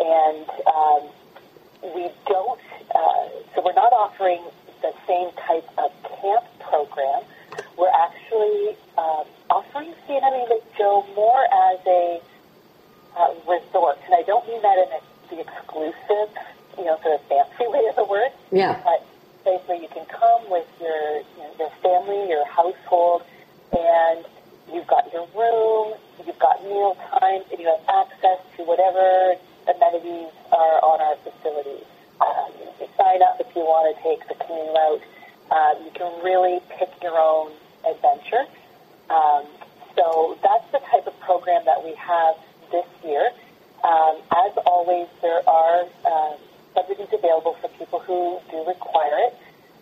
And 0.00 0.48
um, 0.72 1.02
we 1.94 2.08
don't, 2.24 2.64
uh, 2.88 3.28
so 3.52 3.60
we're 3.60 3.76
not 3.76 3.92
offering 3.92 4.40
the 4.80 4.94
same 5.06 5.36
type 5.36 5.68
of 5.76 5.92
camp 6.16 6.48
program. 6.64 7.28
We're 7.76 7.92
actually 7.92 8.74
um, 8.96 9.28
offering 9.50 9.92
CNIB 10.08 10.48
Lake 10.48 10.64
Joe 10.78 11.04
more 11.14 11.44
as 11.44 11.78
a 11.86 12.22
uh, 13.20 13.34
resorts, 13.46 14.00
and 14.06 14.14
I 14.14 14.22
don't 14.22 14.48
mean 14.48 14.62
that 14.62 14.78
in 14.80 14.88
a, 14.96 15.11
the 15.32 15.40
exclusive, 15.40 16.28
you 16.76 16.84
know, 16.84 17.00
sort 17.02 17.16
of 17.16 17.22
fancy 17.28 17.66
way 17.72 17.84
of 17.88 17.96
the 17.96 18.04
word. 18.04 18.30
Yeah. 18.52 18.80
But 18.84 19.06
place 19.42 19.60
where 19.66 19.80
you 19.80 19.88
can 19.88 20.06
come 20.06 20.50
with 20.50 20.66
your 20.80 21.18
you 21.18 21.42
know, 21.42 21.52
your 21.58 21.72
family, 21.82 22.28
your 22.30 22.46
household, 22.46 23.22
and 23.72 24.24
you've 24.72 24.86
got 24.86 25.12
your 25.12 25.26
room, 25.34 25.98
you've 26.24 26.38
got 26.38 26.62
meal 26.62 26.96
times, 27.18 27.44
and 27.50 27.58
you 27.58 27.66
have 27.66 27.82
access 27.88 28.38
to 28.56 28.62
whatever 28.64 29.34
amenities 29.66 30.30
are 30.52 30.78
on 30.84 31.00
our 31.00 31.16
facilities. 31.26 31.84
Um, 32.20 32.52
you 32.78 32.86
sign 32.96 33.22
up 33.22 33.40
if 33.40 33.50
you 33.56 33.62
want 33.62 33.90
to 33.90 34.02
take 34.02 34.22
the 34.28 34.34
canoe 34.44 34.70
route. 34.70 35.02
Um, 35.50 35.84
you 35.84 35.90
can 35.90 36.22
really 36.22 36.60
pick 36.78 36.90
your 37.02 37.18
own 37.18 37.52
adventure. 37.84 38.46
Um, 39.10 39.44
so 39.96 40.38
that's 40.42 40.64
the 40.72 40.78
type 40.90 41.06
of 41.06 41.18
program 41.20 41.64
that 41.66 41.84
we 41.84 41.94
have 41.94 42.36
this 42.70 42.86
year. 43.04 43.30
Um, 43.82 44.22
as 44.30 44.52
always, 44.66 45.08
there 45.20 45.42
are 45.48 45.84
uh, 46.04 46.36
subsidies 46.74 47.08
available 47.12 47.56
for 47.60 47.68
people 47.78 47.98
who 48.00 48.38
do 48.50 48.64
require 48.66 49.18
it. 49.26 49.34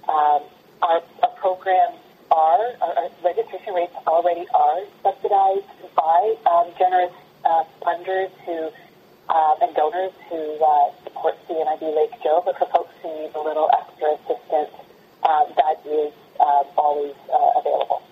Um, 0.09 0.43
our, 0.83 1.03
our 1.23 1.31
program 1.37 1.93
are, 2.31 2.73
our, 2.81 2.93
our 2.97 3.11
registration 3.25 3.75
rates 3.75 3.95
already 4.07 4.47
are 4.55 4.81
subsidized 5.03 5.67
by 5.95 6.35
um, 6.47 6.73
generous 6.79 7.13
uh, 7.45 7.65
funders 7.83 8.31
who 8.47 8.71
um, 9.31 9.57
and 9.63 9.75
donors 9.77 10.13
who 10.29 10.59
uh, 10.65 10.91
support 11.05 11.37
CNIB 11.49 11.95
Lake 11.95 12.11
Joe, 12.23 12.43
but 12.45 12.59
for 12.59 12.67
folks 12.67 12.93
who 13.03 13.09
need 13.09 13.31
a 13.35 13.41
little 13.41 13.71
extra 13.79 14.15
assistance, 14.15 14.75
um, 15.23 15.47
that 15.57 15.87
is 15.87 16.13
um, 16.41 16.65
always 16.77 17.15
uh, 17.33 17.61
available. 17.61 18.03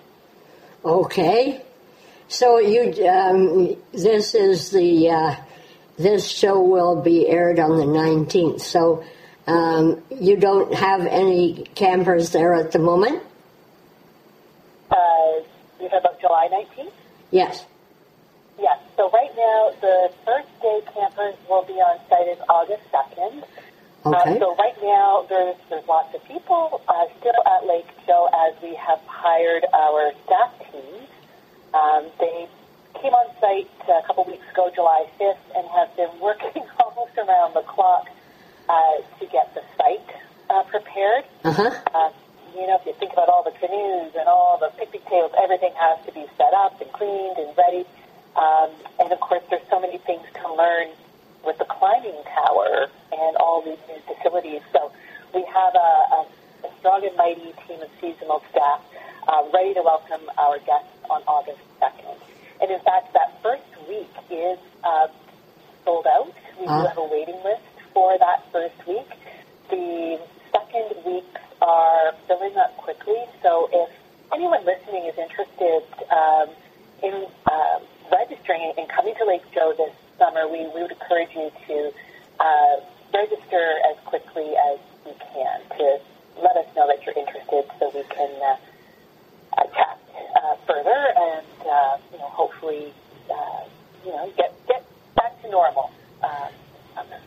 Okay. 0.85 1.61
So 2.29 2.59
you, 2.59 3.05
um, 3.09 3.75
this 3.91 4.33
is 4.33 4.71
the, 4.71 5.09
uh, 5.09 5.35
this 5.99 6.27
show 6.27 6.61
will 6.61 7.01
be 7.01 7.27
aired 7.27 7.59
on 7.59 7.77
the 7.77 7.83
19th. 7.83 8.61
So 8.61 9.03
um, 9.45 10.01
you 10.09 10.37
don't 10.37 10.73
have 10.73 11.05
any 11.05 11.65
campers 11.75 12.31
there 12.31 12.53
at 12.53 12.71
the 12.71 12.79
moment? 12.79 13.21
Uh, 14.89 14.95
you're 15.79 15.89
talking 15.89 15.99
about 15.99 16.21
July 16.21 16.47
19th? 16.51 16.93
Yes. 17.31 17.65
Yes. 18.57 18.79
So 18.95 19.09
right 19.11 19.31
now, 19.35 19.71
the 19.81 20.13
first 20.25 20.47
day 20.61 20.81
campers 20.93 21.35
will 21.49 21.65
be 21.65 21.73
on 21.73 21.99
site 22.09 22.27
is 22.29 22.39
August 22.47 22.83
2nd. 22.91 23.43
Okay. 24.05 24.37
Uh, 24.37 24.39
so 24.39 24.55
right 24.55 24.77
now, 24.81 25.25
there's 25.27 25.57
there's 25.69 25.85
lots 25.85 26.15
of 26.15 26.23
people 26.23 26.81
uh, 26.87 27.05
still 27.19 27.33
at 27.45 27.67
Lake 27.67 27.87
Joe 28.07 28.29
as 28.47 28.55
we 28.63 28.73
have 28.75 28.99
hired 29.05 29.65
our 29.73 30.11
staff 30.25 30.53
team. 30.71 31.03
Um, 31.73 32.07
they 32.17 32.47
came 33.01 33.13
on 33.13 33.28
site 33.39 33.69
a 33.87 34.05
couple 34.05 34.23
weeks 34.25 34.47
ago, 34.51 34.71
July 34.73 35.07
5th, 35.19 35.37
and 35.55 35.67
have 35.69 35.95
been 35.95 36.19
working 36.21 36.63
almost 36.79 37.17
around 37.17 37.53
the 37.53 37.63
clock 37.63 38.07
uh, 38.67 39.01
to 39.19 39.25
get 39.27 39.53
the 39.55 39.63
site 39.77 40.09
uh, 40.49 40.63
prepared. 40.63 41.23
Uh-huh. 41.43 41.71
Uh, 41.93 42.11
you 42.55 42.67
know, 42.67 42.77
if 42.79 42.85
you 42.85 42.93
think 42.99 43.13
about 43.13 43.29
all 43.29 43.43
the 43.43 43.55
canoes 43.57 44.11
and 44.17 44.27
all 44.27 44.57
the 44.59 44.69
picnic 44.77 45.05
tables, 45.05 45.31
everything 45.41 45.73
has 45.77 46.03
to 46.05 46.11
be 46.11 46.25
set 46.37 46.53
up 46.53 46.79
and 46.81 46.91
cleaned 46.91 47.37
and 47.37 47.55
ready. 47.57 47.85
Um, 48.35 48.71
and 48.99 49.11
of 49.11 49.19
course, 49.19 49.43
there's 49.49 49.67
so 49.69 49.79
many 49.79 49.97
things 49.99 50.25
to 50.33 50.53
learn 50.53 50.89
with 51.45 51.57
the 51.57 51.65
climbing 51.65 52.17
tower 52.25 52.89
and 53.11 53.37
all 53.37 53.61
these 53.61 53.79
new 53.87 54.01
facilities. 54.05 54.61
So 54.73 54.91
we 55.33 55.43
have 55.45 55.75
a, 55.75 55.89
a, 56.17 56.25
a 56.65 56.69
strong 56.79 57.05
and 57.05 57.15
mighty 57.15 57.53
team 57.67 57.81
of 57.81 57.89
seasonal 58.01 58.43
staff 58.51 58.81
uh, 59.27 59.43
ready 59.53 59.73
to 59.73 59.81
welcome 59.81 60.21
our 60.37 60.57
guests 60.59 60.89
on 61.09 61.21
August 61.27 61.61
2nd. 61.81 62.17
And 62.61 62.71
in 62.71 62.79
fact, 62.81 63.13
that 63.13 63.41
first 63.41 63.63
week 63.87 64.11
is 64.29 64.59
uh, 64.83 65.07
sold 65.85 66.05
out. 66.07 66.33
We 66.59 66.65
do 66.65 66.71
Ah. 66.71 66.87
have 66.87 66.97
a 66.97 67.05
waiting 67.07 67.39
list 67.43 67.63
for 67.93 68.17
that 68.17 68.43
first 68.51 68.75
week. 68.87 69.07
The 69.69 70.19
second 70.51 70.87
weeks 71.05 71.41
are 71.61 72.13
filling 72.27 72.55
up 72.57 72.75
quickly, 72.77 73.21
so 73.43 73.69
if 73.71 73.89
anyone 74.33 74.63
listening 74.65 75.05
is 75.05 75.17
interested 75.17 75.83
um, 76.11 76.49
in 77.03 77.25
um, 77.51 77.81
registering 78.11 78.73
and 78.77 78.87
coming 78.89 79.15
to 79.15 79.25
Lake 79.25 79.43
Joe 79.53 79.73
this 79.77 79.93
summer, 80.17 80.47
we, 80.47 80.67
we 80.75 80.81
would 80.83 80.91
encourage 80.91 81.33
you 81.35 81.51
to 81.67 81.91
uh, 82.39 82.75
register 83.13 83.79
as 83.89 83.97
quickly 84.05 84.55
as 84.71 84.79
you 85.05 85.13
can 85.33 85.59
to 85.77 85.99
let 86.41 86.55
us 86.57 86.65
know 86.75 86.87
that 86.87 87.05
you're 87.05 87.15
interested 87.17 87.63
so 87.79 87.91
we 87.93 88.03
can 88.03 88.31
uh, 88.41 88.55
uh, 89.57 89.63
chat 89.75 89.97
uh, 90.35 90.55
further 90.67 91.13
and 91.15 91.45
uh, 91.67 91.97
you 92.11 92.17
know 92.17 92.29
hopefully 92.29 92.93
uh, 93.29 93.63
you 94.05 94.11
know 94.11 94.31
get 94.37 94.53
get 94.67 94.85
back 95.15 95.41
to 95.41 95.49
normal. 95.49 95.91
This. 96.21 97.21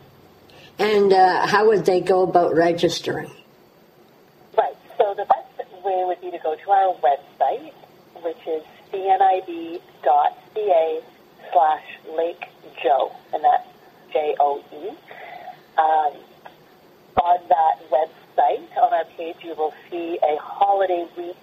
And 0.79 1.13
uh, 1.13 1.47
how 1.47 1.67
would 1.67 1.85
they 1.85 2.01
go 2.01 2.23
about 2.23 2.55
registering? 2.55 3.31
Right. 4.57 4.75
So 4.97 5.13
the 5.15 5.25
best 5.25 5.83
way 5.83 6.03
would 6.05 6.21
be 6.21 6.31
to 6.31 6.39
go 6.39 6.55
to 6.55 6.71
our 6.71 6.95
website, 6.95 7.73
which 8.23 8.47
is 8.47 8.63
cnib.ca 8.91 9.79
slash 11.51 11.83
Lake 12.17 12.45
Joe, 12.81 13.11
and 13.33 13.43
that's 13.43 13.67
J 14.11 14.35
O 14.39 14.63
E. 14.71 14.89
Um, 15.77 16.13
on 17.21 17.39
that 17.49 17.79
website, 17.89 18.77
on 18.77 18.93
our 18.93 19.05
page, 19.17 19.37
you 19.43 19.55
will 19.55 19.73
see 19.89 20.19
a 20.23 20.37
holiday 20.41 21.07
weeks 21.15 21.37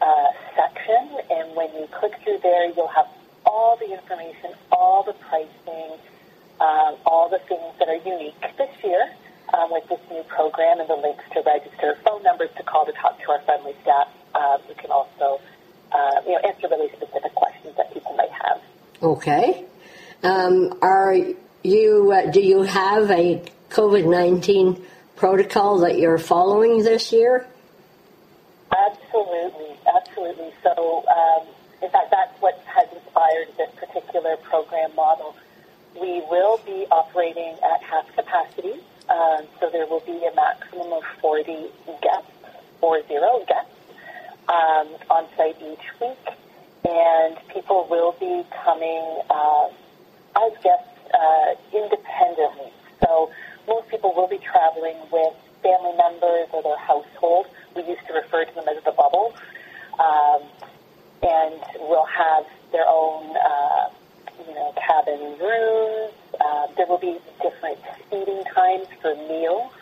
uh, 0.00 0.30
section, 0.56 1.18
and 1.30 1.56
when 1.56 1.72
you 1.74 1.86
click 1.98 2.14
through 2.22 2.38
there, 2.42 2.70
you'll 2.72 2.88
have 2.88 3.06
all 3.44 3.76
the 3.76 3.92
information, 3.92 4.52
all 4.70 5.02
the 5.02 5.14
pricing, 5.14 5.98
um, 6.60 6.96
all 7.06 7.28
the 7.30 7.40
things 7.48 7.74
that 7.78 7.88
are 7.88 7.96
unique 7.96 8.40
this 8.56 8.70
year 8.84 9.14
um, 9.54 9.70
with 9.70 9.88
this 9.88 10.00
new 10.10 10.22
program 10.24 10.80
and 10.80 10.88
the 10.88 10.96
links 10.96 11.24
to 11.32 11.42
register, 11.46 11.96
phone 12.04 12.22
numbers 12.22 12.50
to 12.56 12.62
call 12.62 12.84
to 12.84 12.92
talk 12.92 13.18
to 13.20 13.30
our 13.30 13.40
friendly 13.42 13.74
staff. 13.82 14.08
We 14.68 14.74
can 14.74 14.90
also 14.90 15.40
uh, 15.92 16.20
you 16.26 16.32
know, 16.32 16.38
answer 16.38 16.68
really 16.68 16.90
specific 16.96 17.34
questions 17.34 17.74
that 17.76 17.92
people 17.92 18.14
might 18.14 18.30
have. 18.30 18.60
Okay. 19.02 19.64
Um, 20.22 20.78
are 20.82 21.16
you, 21.62 22.12
uh, 22.12 22.30
do 22.30 22.40
you 22.40 22.62
have 22.62 23.10
a 23.10 23.42
COVID 23.70 24.08
19 24.08 24.84
protocol 25.16 25.80
that 25.80 25.98
you're 25.98 26.18
following 26.18 26.82
this 26.82 27.12
year? 27.12 27.46
Absolutely. 30.18 30.52
So, 30.64 31.04
um, 31.06 31.46
in 31.80 31.90
fact, 31.90 32.10
that's 32.10 32.42
what 32.42 32.60
has 32.66 32.88
inspired 32.92 33.48
this 33.56 33.70
particular 33.76 34.36
program 34.36 34.92
model. 34.96 35.36
We 35.94 36.22
will 36.28 36.58
be 36.66 36.86
operating 36.90 37.54
at 37.62 37.82
half 37.84 38.12
capacity, 38.16 38.80
um, 39.08 39.46
so 39.60 39.70
there 39.70 39.86
will 39.86 40.00
be 40.00 40.18
a 40.26 40.34
maximum 40.34 40.92
of 40.92 41.04
40 41.20 41.70
guests, 42.02 42.32
or 42.80 43.00
zero 43.06 43.44
guests, 43.46 43.70
um, 44.48 44.88
on 45.08 45.26
site 45.36 45.56
each 45.62 45.86
week, 46.00 46.34
and 46.84 47.36
people 47.54 47.86
will 47.88 48.16
be 48.18 48.44
coming 48.64 49.22
uh, 49.30 49.68
as 50.34 50.52
guests 50.64 50.98
uh, 51.14 51.54
independently. 51.72 52.72
So, 53.06 53.30
most 53.68 53.88
people 53.88 54.14
will 54.16 54.28
be 54.28 54.38
traveling 54.38 54.96
with 55.12 55.34
family 55.62 55.96
members 55.96 56.48
or 56.52 56.62
their 56.64 56.78
household. 56.78 57.46
We 57.76 57.84
used 57.84 58.04
to 58.08 58.14
refer 58.14 58.44
to 58.46 58.54
them 58.54 58.64
as 58.66 58.82
the 58.82 58.90
bubbles. 58.90 59.34
Um, 59.98 60.42
and 61.22 61.60
will 61.80 62.06
have 62.06 62.44
their 62.70 62.86
own, 62.86 63.34
uh, 63.36 63.88
you 64.46 64.54
know, 64.54 64.72
cabin 64.78 65.18
rooms. 65.40 66.12
Uh, 66.40 66.66
there 66.76 66.86
will 66.86 66.98
be 66.98 67.18
different 67.42 67.78
feeding 68.08 68.44
times 68.54 68.86
for 69.02 69.14
meals. 69.26 69.72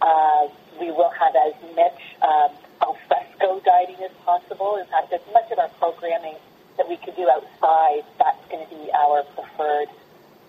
Uh, 0.00 0.48
we 0.80 0.90
will 0.90 1.10
have 1.10 1.34
as 1.36 1.52
much 1.76 2.00
um, 2.22 2.50
al 2.80 2.96
fresco 3.06 3.60
dining 3.60 3.96
as 4.02 4.10
possible. 4.24 4.76
In 4.76 4.86
fact, 4.86 5.12
as 5.12 5.20
much 5.34 5.50
of 5.52 5.58
our 5.58 5.68
programming 5.78 6.36
that 6.78 6.88
we 6.88 6.96
could 6.96 7.14
do 7.16 7.28
outside, 7.28 8.02
that's 8.18 8.40
going 8.50 8.64
to 8.66 8.70
be 8.74 8.90
our 8.92 9.22
preferred. 9.36 9.88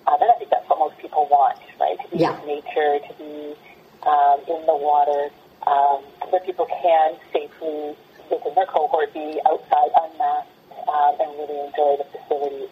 Uh, 0.08 0.16
and 0.22 0.32
I 0.32 0.36
think 0.40 0.50
that's 0.50 0.68
what 0.70 0.80
most 0.80 0.98
people 1.00 1.28
want, 1.30 1.60
right? 1.80 2.00
To 2.00 2.08
be 2.10 2.20
Yeah. 2.24 2.32
with 2.40 2.46
nature, 2.48 3.00
to 3.06 3.14
be 3.20 3.56
um, 4.08 4.40
in 4.48 4.66
the 4.66 4.76
water, 4.76 5.30
um, 5.68 6.00
where 6.30 6.42
people 6.42 6.66
can 6.66 7.16
safely, 7.34 7.96
within 8.32 8.56
their 8.56 8.66
cohort, 8.66 9.14
be 9.14 9.40
outside 9.46 9.92
unmasked 9.94 10.50
um, 10.88 11.14
and 11.20 11.30
really 11.38 11.60
enjoy 11.68 12.00
the 12.00 12.08
facilities. 12.10 12.70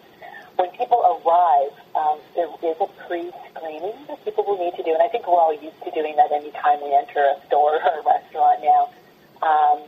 When 0.56 0.70
people 0.72 1.00
arrive, 1.00 1.72
um, 1.94 2.18
there 2.34 2.48
is 2.48 2.76
a 2.80 2.88
pre-screening 3.06 3.96
that 4.08 4.24
people 4.24 4.44
will 4.44 4.58
need 4.58 4.76
to 4.76 4.82
do, 4.82 4.92
and 4.92 5.02
I 5.02 5.08
think 5.08 5.26
we're 5.26 5.40
all 5.40 5.54
used 5.54 5.80
to 5.84 5.90
doing 5.92 6.16
that 6.16 6.32
anytime 6.32 6.82
we 6.82 6.92
enter 6.92 7.20
a 7.20 7.36
store 7.46 7.80
or 7.80 8.00
a 8.00 8.02
restaurant 8.04 8.60
now. 8.64 8.90
Um, 9.40 9.80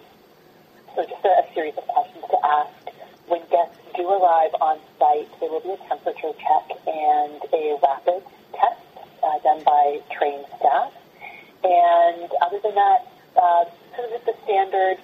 so 0.94 1.04
just 1.04 1.24
a, 1.24 1.28
a 1.28 1.54
series 1.54 1.76
of 1.76 1.84
questions 1.88 2.24
to 2.30 2.38
ask. 2.44 2.72
When 3.28 3.40
guests 3.50 3.78
do 3.96 4.08
arrive 4.08 4.52
on 4.60 4.78
site, 4.98 5.28
there 5.40 5.50
will 5.50 5.60
be 5.60 5.72
a 5.72 5.80
temperature 5.88 6.32
check 6.36 6.66
and 6.86 7.40
a 7.52 7.78
rapid 7.82 8.22
test 8.52 8.80
uh, 9.22 9.38
done 9.40 9.62
by 9.64 10.00
trained 10.10 10.44
staff. 10.58 10.92
And 11.64 12.30
other 12.42 12.60
than 12.62 12.74
that, 12.74 13.06
uh, 13.36 13.64
sort 13.94 14.08
of 14.08 14.12
just 14.12 14.26
the 14.26 14.34
standard 14.44 14.98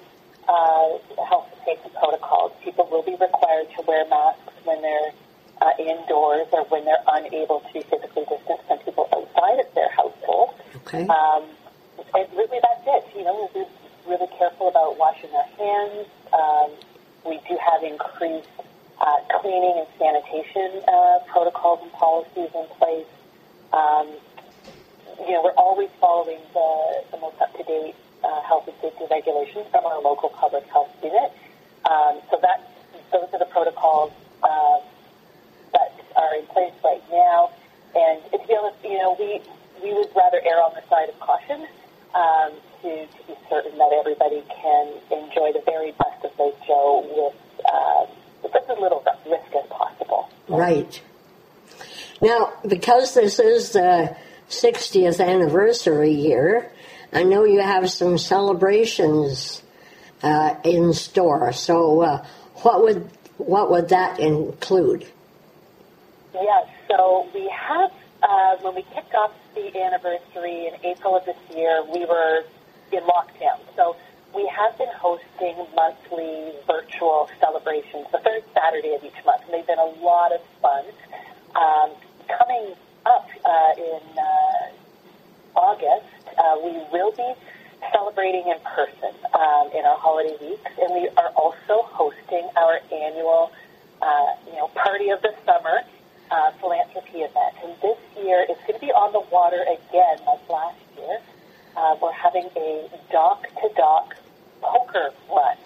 uh, 0.48 0.98
health 1.28 1.46
and 1.52 1.60
safety 1.64 1.90
protocols. 1.98 2.52
People 2.64 2.88
will 2.90 3.02
be 3.02 3.12
required 3.12 3.68
to 3.76 3.82
wear 3.86 4.08
masks 4.08 4.52
when 4.64 4.80
they're 4.82 5.12
uh, 5.60 5.70
indoors 5.78 6.46
or 6.52 6.64
when 6.66 6.84
they're 6.84 7.04
unable 7.08 7.60
to 7.72 7.82
physically 7.84 8.24
distance 8.24 8.62
from 8.66 8.78
people 8.78 9.08
outside 9.12 9.60
of 9.60 9.68
their 9.74 9.90
household. 9.90 10.54
Okay. 10.86 11.06
Um, 11.06 11.44
and 12.14 12.26
really, 12.32 12.58
that's 12.62 12.84
it. 12.86 13.16
You 13.16 13.24
know, 13.24 13.50
we're 13.54 13.66
really 14.08 14.30
careful 14.38 14.68
about 14.68 14.96
washing 14.98 15.30
our 15.34 15.48
hands. 15.58 16.06
Um, 16.32 16.70
we 17.26 17.40
do 17.48 17.58
have 17.60 17.82
increased 17.82 18.48
uh, 19.00 19.16
cleaning 19.40 19.84
and 19.84 19.88
sanitation 19.98 20.82
uh, 20.88 21.18
protocols 21.26 21.80
and 21.82 21.92
policies 21.92 22.50
in 22.54 22.66
place. 22.78 23.06
Um, 23.72 24.08
you 25.26 25.32
know, 25.32 25.42
we're 25.42 25.58
always 25.58 25.90
following 26.00 26.38
the, 26.54 27.02
the 27.10 27.18
most 27.18 27.36
up-to-date 27.40 27.94
uh, 28.24 28.42
health 28.42 28.68
and 28.68 28.76
safety 28.80 29.04
regulations 29.10 29.66
from 29.70 29.86
our 29.86 30.00
local 30.00 30.28
public 30.30 30.64
health 30.66 30.90
unit. 31.02 31.32
Um, 31.84 32.20
so 32.30 32.38
that 32.42 32.68
those 33.12 33.28
are 33.32 33.38
the 33.38 33.46
protocols 33.46 34.12
uh, 34.42 34.80
that 35.72 35.94
are 36.16 36.34
in 36.36 36.46
place 36.46 36.74
right 36.84 37.02
now. 37.10 37.50
And 37.94 38.22
to 38.30 38.38
be 38.46 38.56
honest, 38.56 38.76
you 38.84 38.98
know, 38.98 39.16
we 39.18 39.40
we 39.82 39.94
would 39.94 40.10
rather 40.14 40.40
err 40.44 40.62
on 40.62 40.74
the 40.74 40.82
side 40.88 41.08
of 41.08 41.18
caution. 41.20 41.66
Um, 42.14 42.52
to, 42.82 43.06
to 43.06 43.26
be 43.26 43.34
certain 43.50 43.76
that 43.78 43.92
everybody 43.98 44.42
can 44.62 44.92
enjoy 45.10 45.52
the 45.52 45.62
very 45.64 45.92
best 45.92 46.24
of 46.24 46.38
Lake 46.38 46.54
Joe 46.66 47.04
with, 47.10 47.64
uh, 47.72 48.06
with 48.42 48.54
as 48.54 48.78
little 48.78 49.04
risk 49.26 49.54
as 49.54 49.68
possible. 49.68 50.28
Right. 50.48 51.00
Now, 52.20 52.52
because 52.66 53.14
this 53.14 53.38
is 53.38 53.70
the 53.70 54.16
60th 54.48 55.24
anniversary 55.24 56.12
year, 56.12 56.72
I 57.12 57.24
know 57.24 57.44
you 57.44 57.60
have 57.60 57.90
some 57.90 58.18
celebrations 58.18 59.62
uh, 60.22 60.56
in 60.64 60.92
store. 60.92 61.52
So, 61.52 62.02
uh, 62.02 62.26
what 62.62 62.82
would 62.82 63.10
what 63.38 63.70
would 63.70 63.90
that 63.90 64.18
include? 64.18 65.06
Yes. 66.34 66.68
So 66.88 67.28
we 67.34 67.48
have 67.48 67.92
uh, 68.22 68.56
when 68.60 68.74
we 68.74 68.82
kicked 68.94 69.14
off 69.14 69.32
the 69.54 69.80
anniversary 69.80 70.66
in 70.66 70.74
April 70.84 71.16
of 71.16 71.24
this 71.24 71.36
year, 71.54 71.84
we 71.84 72.04
were 72.04 72.44
in 72.92 73.00
lockdown. 73.00 73.60
So 73.76 73.96
we 74.34 74.50
have 74.54 74.76
been 74.76 74.92
hosting 74.96 75.56
monthly 75.74 76.52
virtual 76.66 77.30
celebrations 77.40 78.06
the 78.12 78.18
third 78.18 78.42
Saturday 78.54 78.94
of 78.94 79.04
each 79.04 79.24
month, 79.24 79.42
and 79.44 79.54
they've 79.54 79.66
been 79.66 79.78
a 79.78 80.04
lot 80.04 80.32
of 80.32 80.40
fun. 80.60 80.84
Um, 81.54 81.90
coming 82.28 82.74
up 83.06 83.28
uh, 83.44 83.72
in 83.76 84.18
uh, 84.18 85.58
August, 85.58 86.17
uh, 86.38 86.56
we 86.62 86.72
will 86.92 87.12
be 87.12 87.32
celebrating 87.92 88.46
in 88.48 88.58
person 88.64 89.14
um, 89.34 89.70
in 89.74 89.84
our 89.84 89.98
holiday 89.98 90.36
weeks, 90.40 90.70
and 90.80 90.94
we 90.94 91.08
are 91.16 91.30
also 91.36 91.82
hosting 91.90 92.48
our 92.56 92.80
annual, 92.92 93.52
uh, 94.02 94.34
you 94.46 94.56
know, 94.56 94.68
party 94.74 95.10
of 95.10 95.20
the 95.22 95.34
summer 95.44 95.82
uh, 96.30 96.50
philanthropy 96.60 97.18
event. 97.18 97.54
And 97.62 97.74
this 97.80 97.98
year 98.16 98.44
it's 98.48 98.60
going 98.66 98.74
to 98.74 98.80
be 98.80 98.92
on 98.92 99.12
the 99.12 99.24
water 99.30 99.62
again, 99.62 100.18
like 100.26 100.48
last 100.48 100.78
year. 100.96 101.18
Uh, 101.76 101.96
we're 102.02 102.12
having 102.12 102.48
a 102.56 102.88
dock 103.12 103.42
to 103.42 103.68
dock 103.76 104.16
poker 104.60 105.10
run 105.30 105.56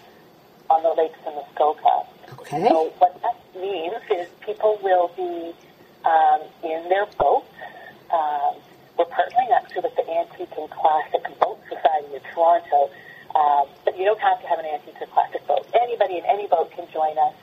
on 0.69 0.83
the 0.83 0.93
lakes 0.93 1.17
in 1.25 1.33
Muskoka. 1.33 2.05
Okay. 2.39 2.67
So 2.67 2.93
what 2.99 3.19
that 3.21 3.37
means 3.59 3.97
is 4.11 4.27
people 4.45 4.79
will 4.83 5.11
be 5.15 5.53
um, 6.05 6.41
in 6.63 6.87
their 6.89 7.07
boats. 7.17 7.49
Um, 8.13 8.61
we're 8.97 9.05
partnering 9.05 9.49
actually 9.55 9.81
with 9.81 9.95
the 9.95 10.05
Antique 10.05 10.53
and 10.57 10.69
Classic 10.69 11.23
Boat 11.39 11.59
Society 11.65 12.15
of 12.15 12.23
Toronto. 12.33 12.91
Um, 13.33 13.65
but 13.83 13.97
you 13.97 14.05
don't 14.05 14.21
have 14.21 14.39
to 14.41 14.47
have 14.47 14.59
an 14.59 14.65
antique 14.65 15.01
or 15.01 15.07
classic 15.07 15.47
boat. 15.47 15.65
Anybody 15.73 16.19
in 16.19 16.25
any 16.25 16.45
boat 16.45 16.69
can 16.71 16.85
join 16.93 17.17
us. 17.17 17.33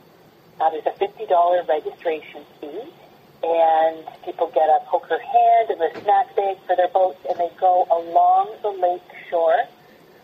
Uh, 0.60 0.70
there's 0.70 0.86
a 0.86 0.94
$50 0.94 1.66
registration 1.66 2.44
fee 2.60 2.92
and 3.42 4.04
people 4.24 4.50
get 4.54 4.68
a 4.68 4.80
poker 4.86 5.18
hand 5.18 5.70
and 5.70 5.80
a 5.80 6.00
snack 6.02 6.34
bag 6.36 6.56
for 6.66 6.76
their 6.76 6.88
boats, 6.88 7.18
and 7.28 7.38
they 7.38 7.50
go 7.58 7.86
along 7.90 8.52
the 8.62 8.68
lake 8.68 9.02
shore, 9.28 9.64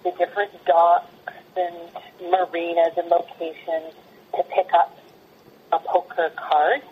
the 0.05 0.13
different 0.13 0.53
docks 0.67 1.11
and 1.57 1.75
marinas 2.21 2.93
and 2.97 3.09
locations 3.09 3.95
to 4.37 4.43
pick 4.55 4.69
up 4.75 4.97
a 5.73 5.79
poker 5.79 6.31
card. 6.37 6.83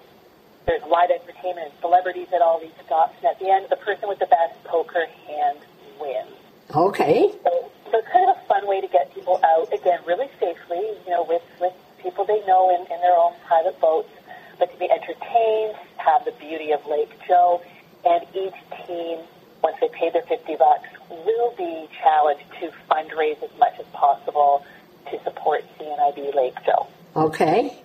There's 0.66 0.82
live 0.88 1.10
entertainment 1.10 1.72
and 1.72 1.80
celebrities 1.80 2.28
at 2.34 2.40
all 2.40 2.58
these 2.58 2.72
stops, 2.86 3.14
and 3.18 3.26
at 3.26 3.38
the 3.38 3.50
end, 3.50 3.66
the 3.68 3.76
person 3.76 4.08
with 4.08 4.18
the 4.18 4.26
best 4.26 4.56
poker 4.64 5.04
hand 5.26 5.58
wins. 6.00 6.32
Okay. 6.74 7.30
So, 7.44 7.70
so 7.90 7.98
it's 7.98 8.08
kind 8.08 8.30
of 8.30 8.36
a 8.36 8.48
fun 8.48 8.66
way 8.66 8.80
to 8.80 8.88
get 8.88 9.14
people 9.14 9.38
out 9.44 9.70
again, 9.74 10.00
really 10.06 10.30
safely. 10.40 10.96
You 11.04 11.10
know, 11.10 11.26
with 11.28 11.42
with 11.60 11.74
people 12.02 12.24
they 12.24 12.40
know 12.46 12.74
in, 12.74 12.80
in 12.90 13.00
their 13.02 13.14
own 13.14 13.34
private 13.46 13.78
boats 13.78 14.08
but 14.58 14.72
to 14.72 14.78
be 14.78 14.90
entertained, 14.90 15.74
have 15.96 16.24
the 16.24 16.32
beauty 16.32 16.72
of 16.72 16.84
Lake 16.86 17.10
Joe, 17.26 17.60
and 18.04 18.24
each 18.34 18.54
team, 18.86 19.18
once 19.62 19.76
they 19.80 19.88
pay 19.88 20.10
their 20.10 20.22
50 20.22 20.56
bucks, 20.56 20.88
will 21.10 21.54
be 21.56 21.88
challenged 22.02 22.44
to 22.60 22.70
fundraise 22.90 23.42
as 23.42 23.50
much 23.58 23.74
as 23.78 23.86
possible 23.92 24.64
to 25.10 25.22
support 25.24 25.64
CNIB 25.78 26.34
Lake 26.34 26.54
Joe. 26.64 26.86
Okay. 27.16 27.78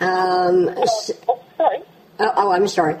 Um, 0.00 0.74
oh, 0.76 1.44
sorry. 1.56 1.78
Oh, 2.18 2.32
oh, 2.36 2.52
I'm 2.52 2.68
sorry. 2.68 2.98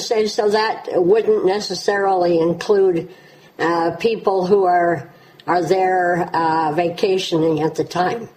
Was 0.00 0.08
say, 0.08 0.26
so 0.28 0.48
that 0.48 0.88
wouldn't 0.92 1.44
necessarily 1.44 2.38
include 2.38 3.14
uh, 3.58 3.96
people 3.96 4.46
who 4.46 4.64
are 4.64 5.12
are 5.46 5.62
there 5.62 6.22
uh, 6.34 6.72
vacationing 6.72 7.60
at 7.60 7.74
the 7.74 7.84
time, 7.84 8.30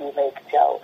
Lake 0.00 0.38
Joe. 0.50 0.80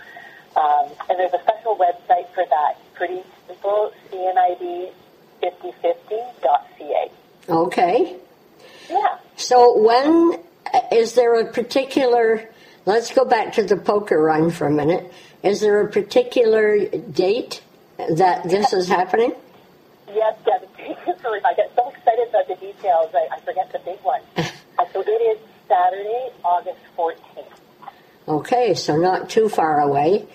Um, 0.55 0.89
and 1.09 1.19
there's 1.19 1.33
a 1.33 1.41
special 1.41 1.75
website 1.75 2.29
for 2.33 2.45
that. 2.49 2.77
Pretty 2.95 3.21
simple, 3.47 3.91
cnib5050.ca. 4.11 7.11
Okay. 7.47 8.15
Yeah. 8.89 9.19
So 9.35 9.77
when 9.77 10.39
is 10.91 11.13
there 11.13 11.39
a 11.39 11.51
particular? 11.51 12.49
Let's 12.85 13.13
go 13.13 13.25
back 13.25 13.53
to 13.53 13.63
the 13.63 13.77
poker 13.77 14.19
run 14.19 14.49
for 14.49 14.65
a 14.67 14.71
minute. 14.71 15.13
Is 15.43 15.61
there 15.61 15.81
a 15.81 15.89
particular 15.89 16.87
date 16.87 17.61
that 18.15 18.49
this 18.49 18.73
is 18.73 18.87
happening? 18.87 19.33
Yes, 20.07 20.35
Devin. 20.43 20.69
Sorry, 21.21 21.41
I 21.45 21.53
get 21.53 21.71
so 21.75 21.89
excited 21.89 22.29
about 22.29 22.47
the 22.47 22.55
details, 22.55 23.13
I, 23.13 23.27
I 23.35 23.39
forget 23.41 23.71
the 23.71 23.79
big 23.79 23.99
one. 23.99 24.21
so 24.93 25.01
it 25.01 25.09
is 25.09 25.37
Saturday, 25.67 26.29
August 26.43 26.79
14th. 26.97 27.58
Okay, 28.29 28.75
so 28.75 28.95
not 28.95 29.27
too 29.27 29.49
far 29.49 29.81
away. 29.81 30.27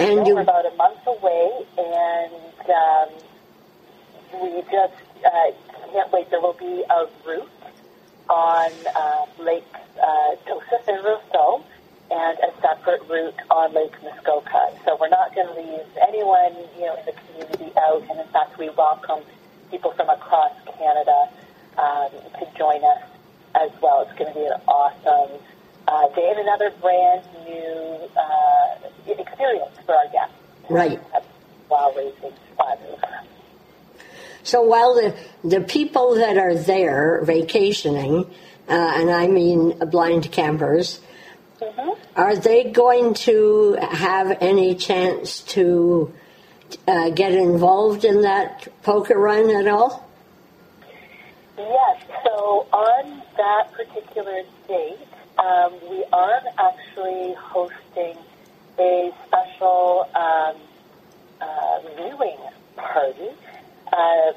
And 0.00 0.16
We're 0.16 0.26
you, 0.26 0.38
about 0.38 0.66
a 0.66 0.74
month 0.74 0.98
away, 1.06 1.64
and 1.78 2.32
um, 2.74 3.08
we 4.42 4.62
just 4.62 4.94
uh, 5.24 5.52
can't 5.92 6.10
wait. 6.12 6.28
There 6.30 6.40
will 6.40 6.54
be 6.58 6.82
a 6.90 7.06
route 7.24 7.48
on 8.28 8.72
uh, 8.96 9.26
Lake 9.40 9.62
uh, 10.02 10.34
Joseph 10.44 10.88
and 10.88 11.04
Rousseau, 11.04 11.64
and 12.10 12.36
a 12.40 12.60
separate 12.60 13.08
route 13.08 13.38
on 13.48 13.72
Lake 13.74 13.94
Muskoka. 14.02 14.72
So 14.84 14.98
we're 15.00 15.08
not 15.08 15.32
going 15.32 15.46
to 15.46 15.54
leave 15.54 15.86
anyone, 16.02 16.56
you 16.76 16.86
know, 16.86 16.96
in 16.96 17.06
the 17.06 17.12
community 17.12 17.72
out. 17.78 18.02
And 18.10 18.18
in 18.18 18.26
fact, 18.32 18.58
we 18.58 18.70
welcome 18.70 19.22
people 19.70 19.92
from 19.92 20.10
across 20.10 20.50
Canada 20.76 21.28
um, 21.78 22.10
to 22.40 22.58
join 22.58 22.82
us 22.82 23.02
as 23.54 23.70
well. 23.80 24.02
It's 24.02 24.18
going 24.18 24.34
to 24.34 24.38
be 24.38 24.46
an 24.46 24.60
awesome 24.66 25.38
uh, 25.88 26.08
another 26.16 26.70
brand 26.80 27.22
new 27.44 28.08
uh, 28.16 29.12
experience 29.18 29.76
for 29.84 29.94
our 29.94 30.08
guests. 30.12 30.34
Right. 30.68 31.00
While 31.68 31.94
raising. 31.94 32.32
So 34.46 34.62
while 34.62 34.94
the, 34.94 35.16
the 35.42 35.60
people 35.60 36.14
that 36.14 36.38
are 36.38 36.54
there 36.54 37.20
vacationing, 37.24 38.26
uh, 38.68 38.72
and 38.72 39.10
I 39.10 39.26
mean 39.26 39.76
blind 39.90 40.30
campers, 40.30 41.00
Mm-hmm. 41.60 42.20
are 42.20 42.36
they 42.36 42.64
going 42.64 43.14
to 43.14 43.78
have 43.80 44.36
any 44.42 44.74
chance 44.74 45.40
to 45.40 46.12
uh, 46.86 47.08
get 47.08 47.32
involved 47.32 48.04
in 48.04 48.20
that 48.22 48.68
poker 48.82 49.18
run 49.18 49.48
at 49.48 49.66
all? 49.66 50.06
Yes, 51.56 52.02
so 52.22 52.66
on 52.74 53.22
that 53.38 53.72
particular 53.72 54.42
date, 54.68 54.98
um, 55.38 55.72
we 55.90 56.04
are 56.12 56.40
actually 56.58 57.34
hosting 57.34 58.16
a 58.78 59.12
special 59.26 60.08
um, 60.14 60.56
uh, 61.40 61.78
viewing 61.96 62.38
party. 62.76 63.28
Uh, 63.92 64.32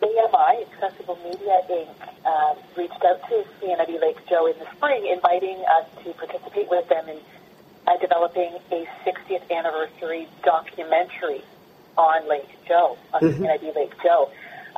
AMI, 0.00 0.64
Accessible 0.72 1.18
Media 1.24 1.60
Inc., 1.70 1.88
um, 2.24 2.56
reached 2.76 3.02
out 3.04 3.20
to 3.28 3.44
CNIB 3.60 4.00
Lake 4.00 4.16
Joe 4.28 4.46
in 4.46 4.56
the 4.58 4.66
spring, 4.76 5.06
inviting 5.12 5.58
us 5.76 5.86
to 6.04 6.12
participate 6.12 6.70
with 6.70 6.88
them 6.88 7.08
in 7.08 7.18
uh, 7.86 7.96
developing 7.98 8.52
a 8.70 8.86
60th 9.04 9.50
anniversary 9.50 10.28
documentary 10.44 11.42
on 11.96 12.28
Lake 12.28 12.48
Joe, 12.68 12.96
on 13.12 13.22
Mhm. 13.22 13.38
CNIB 13.40 13.74
Lake 13.74 13.92
Joe. 14.02 14.30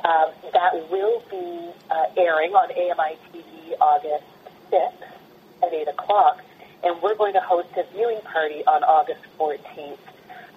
Um, 0.03 0.31
that 0.53 0.89
will 0.89 1.21
be 1.29 1.69
uh, 1.91 2.05
airing 2.17 2.55
on 2.55 2.71
AMI 2.71 3.17
TV 3.31 3.75
August 3.79 4.23
6th 4.71 5.20
at 5.63 5.73
8 5.73 5.87
o'clock, 5.87 6.41
and 6.83 7.01
we're 7.01 7.15
going 7.15 7.33
to 7.33 7.41
host 7.41 7.69
a 7.77 7.83
viewing 7.93 8.21
party 8.21 8.63
on 8.65 8.83
August 8.83 9.21
14th 9.39 9.97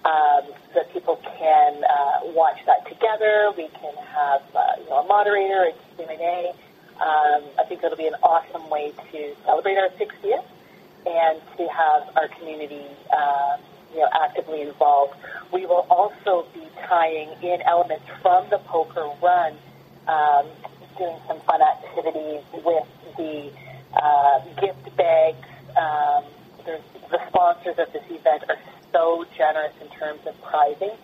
um, 0.05 0.41
so 0.45 0.75
that 0.75 0.93
people 0.93 1.19
can 1.37 1.83
uh, 1.83 2.19
watch 2.33 2.59
that 2.65 2.87
together. 2.87 3.51
We 3.57 3.67
can 3.69 3.95
have 3.95 4.41
uh, 4.55 4.59
you 4.77 4.89
know, 4.89 5.01
a 5.01 5.07
moderator, 5.07 5.71
a 5.71 5.95
Q&A. 5.95 6.53
Um, 7.01 7.43
I 7.59 7.63
think 7.67 7.83
it'll 7.83 7.97
be 7.97 8.07
an 8.07 8.15
awesome 8.23 8.69
way 8.69 8.93
to 9.11 9.35
celebrate 9.45 9.77
our 9.77 9.89
60th 9.89 10.45
and 11.05 11.41
to 11.57 11.67
have 11.67 12.15
our 12.15 12.27
community 12.39 12.85
um, 13.15 13.59
you 13.93 14.01
know, 14.01 14.09
actively 14.13 14.61
involved. 14.61 15.15
We 15.51 15.65
will 15.65 15.85
also 15.89 16.45
be 16.53 16.67
tying 16.87 17.29
in 17.41 17.61
elements 17.63 18.05
from 18.21 18.49
the 18.49 18.57
poker 18.59 19.09
run, 19.21 19.57
um, 20.07 20.45
doing 20.97 21.17
some 21.27 21.39
fun 21.41 21.61
activities 21.61 22.41
with 22.63 22.87
the 23.17 23.51
uh, 23.95 24.39
gift 24.61 24.95
bags. 24.95 25.47
Um, 25.75 26.23
the 26.65 27.19
sponsors 27.27 27.77
of 27.77 27.91
this 27.93 28.03
event 28.09 28.43
are 28.49 28.57
so 28.91 29.25
generous 29.37 29.73
in 29.81 29.87
terms 29.89 30.21
of 30.25 30.39
prizing, 30.41 30.95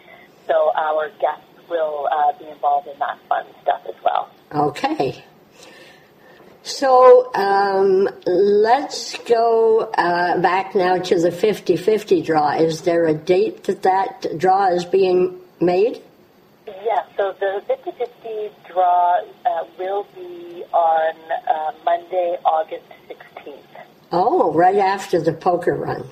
so 0.47 0.71
our 0.75 1.09
guests 1.19 1.69
will 1.69 2.07
uh, 2.11 2.37
be 2.37 2.47
involved 2.47 2.87
in 2.87 2.97
that 2.99 3.19
fun 3.29 3.45
stuff 3.61 3.81
as 3.87 3.95
well. 4.03 4.29
Okay. 4.53 5.23
So 6.63 7.33
um, 7.33 8.07
let's 8.25 9.17
go 9.19 9.91
uh, 9.97 10.39
back 10.39 10.75
now 10.75 10.97
to 10.97 11.19
the 11.19 11.31
50 11.31 11.75
50 11.75 12.21
draw. 12.21 12.51
Is 12.51 12.81
there 12.81 13.07
a 13.07 13.13
date 13.13 13.63
that 13.63 13.81
that 13.83 14.37
draw 14.37 14.67
is 14.67 14.85
being 14.85 15.39
made? 15.59 16.01
Yeah, 16.83 17.03
so 17.15 17.33
the 17.39 17.61
50-50 17.67 18.51
draw 18.67 19.19
uh, 19.45 19.65
will 19.77 20.07
be 20.15 20.63
on 20.73 21.13
uh, 21.31 21.71
Monday, 21.85 22.37
August 22.43 22.85
16th. 23.09 23.57
Oh, 24.11 24.51
right 24.53 24.75
after 24.77 25.21
the 25.21 25.33
poker 25.33 25.75
run. 25.75 26.05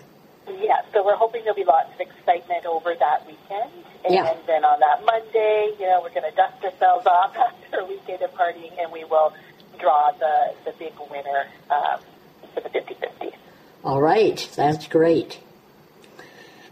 Yeah, 0.48 0.82
so 0.94 1.04
we're 1.06 1.16
hoping 1.16 1.42
there'll 1.44 1.56
be 1.56 1.64
lots 1.66 1.94
of 1.94 2.00
excitement 2.02 2.66
over 2.66 2.94
that 3.00 3.26
weekend. 3.26 3.72
And 4.06 4.14
Yeah. 4.14 4.34
then 4.48 4.64
on 4.64 4.80
that 4.80 5.04
Monday, 5.06 5.72
you 5.80 5.86
know, 5.88 6.02
we're 6.02 6.10
going 6.14 6.30
to 6.30 6.36
dust 6.36 6.64
ourselves 6.64 7.06
off 7.08 7.36
after 7.38 7.80
a 7.80 7.86
weekend 7.86 8.22
of 8.22 8.32
partying 8.34 8.72
and 8.80 8.92
we 8.92 9.04
will 9.06 9.34
draw 9.80 10.12
the, 10.12 10.54
the 10.66 10.72
big 10.78 10.94
winner 11.10 11.48
um, 11.70 12.00
for 12.54 12.62
the 12.62 12.70
50-50. 12.70 13.34
All 13.84 14.02
right, 14.02 14.50
that's 14.56 14.88
great. 14.88 15.40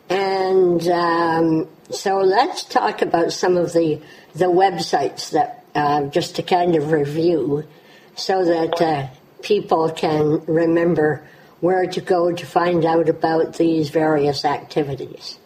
And 0.09 0.87
um, 0.87 1.67
so 1.89 2.19
let's 2.19 2.63
talk 2.63 3.01
about 3.01 3.33
some 3.33 3.57
of 3.57 3.73
the 3.73 4.01
the 4.33 4.45
websites 4.45 5.31
that 5.31 5.65
uh, 5.75 6.03
just 6.07 6.35
to 6.35 6.43
kind 6.43 6.75
of 6.75 6.91
review, 6.91 7.67
so 8.15 8.45
that 8.45 8.81
uh, 8.81 9.07
people 9.41 9.89
can 9.91 10.43
remember 10.45 11.27
where 11.59 11.87
to 11.87 12.01
go 12.01 12.31
to 12.31 12.45
find 12.45 12.85
out 12.85 13.09
about 13.09 13.55
these 13.55 13.89
various 13.89 14.45
activities. 14.45 15.39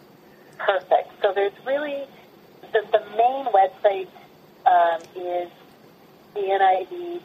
Perfect. 0.58 1.10
So 1.22 1.32
there's 1.34 1.52
really, 1.66 2.04
the, 2.72 2.82
the 2.92 3.04
main 3.16 3.46
website 3.46 4.08
um, 4.66 5.00
is 5.16 5.50
cnib.ca 6.34 7.20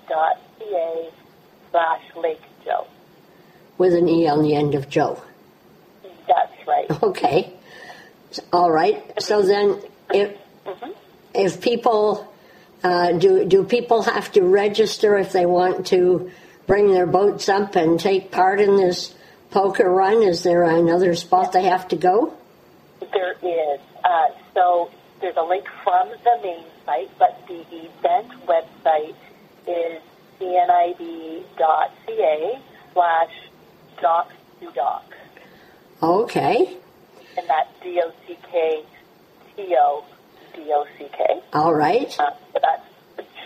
slash 1.72 2.04
Lake 2.16 2.42
Joe. 2.64 2.88
With 3.78 3.94
an 3.94 4.08
E 4.08 4.28
on 4.28 4.42
the 4.42 4.56
end 4.56 4.74
of 4.74 4.90
Joe. 4.90 5.22
That's 6.28 6.68
right. 6.68 6.88
Okay. 7.04 7.54
All 8.52 8.72
right. 8.72 9.22
So 9.22 9.42
then, 9.42 9.82
if 10.14 10.36
Mhm. 10.66 10.94
if 11.34 11.62
people 11.62 12.28
uh, 12.84 13.14
do 13.14 13.46
do 13.46 13.64
people 13.64 14.04
have 14.04 14.32
to 14.34 14.42
register 14.44 15.18
if 15.18 15.32
they 15.32 15.46
want 15.46 15.88
to 15.88 16.30
bring 16.68 16.92
their 16.92 17.08
boats 17.08 17.48
up 17.50 17.76
and 17.76 18.00
take 18.00 18.32
part 18.32 18.60
in 18.60 18.76
this 18.76 19.16
poker 19.52 19.90
run? 19.90 20.22
Is 20.24 20.44
there 20.44 20.64
another 20.64 21.16
spot 21.16 21.54
they 21.54 21.64
have 21.64 21.88
to 21.90 21.96
go? 21.96 22.34
There 23.00 23.36
is. 23.42 23.80
Uh, 24.04 24.28
so 24.54 24.90
there's 25.22 25.38
a 25.38 25.44
link 25.44 25.66
from 25.84 26.10
the 26.10 26.38
main 26.44 26.66
site, 26.86 27.10
but 27.18 27.40
the 27.48 27.62
event 27.72 28.32
website 28.46 29.16
is 29.66 30.02
cnib.ca 30.40 31.42
slash 32.94 33.34
docs 34.02 34.34
to 34.60 34.72
docs. 34.72 35.16
Okay. 36.02 36.78
And 37.38 37.48
that's 37.48 37.70
D-O-C-K-T-O-D-O-C-K. 37.82 38.88
All 41.54 41.74
right. 41.74 42.16
Uh, 42.20 42.32
that's 42.62 42.84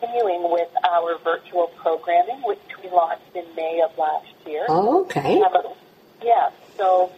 continuing 0.00 0.50
with 0.50 0.68
our 0.90 1.18
virtual 1.18 1.68
programming, 1.76 2.42
which 2.44 2.58
we 2.82 2.90
launched 2.90 3.34
in 3.34 3.44
May 3.56 3.80
of 3.82 3.96
last 3.98 4.26
year. 4.46 4.64
Okay. 4.68 5.40
A- 5.40 6.24
yeah, 6.24 6.50
so 6.76 7.10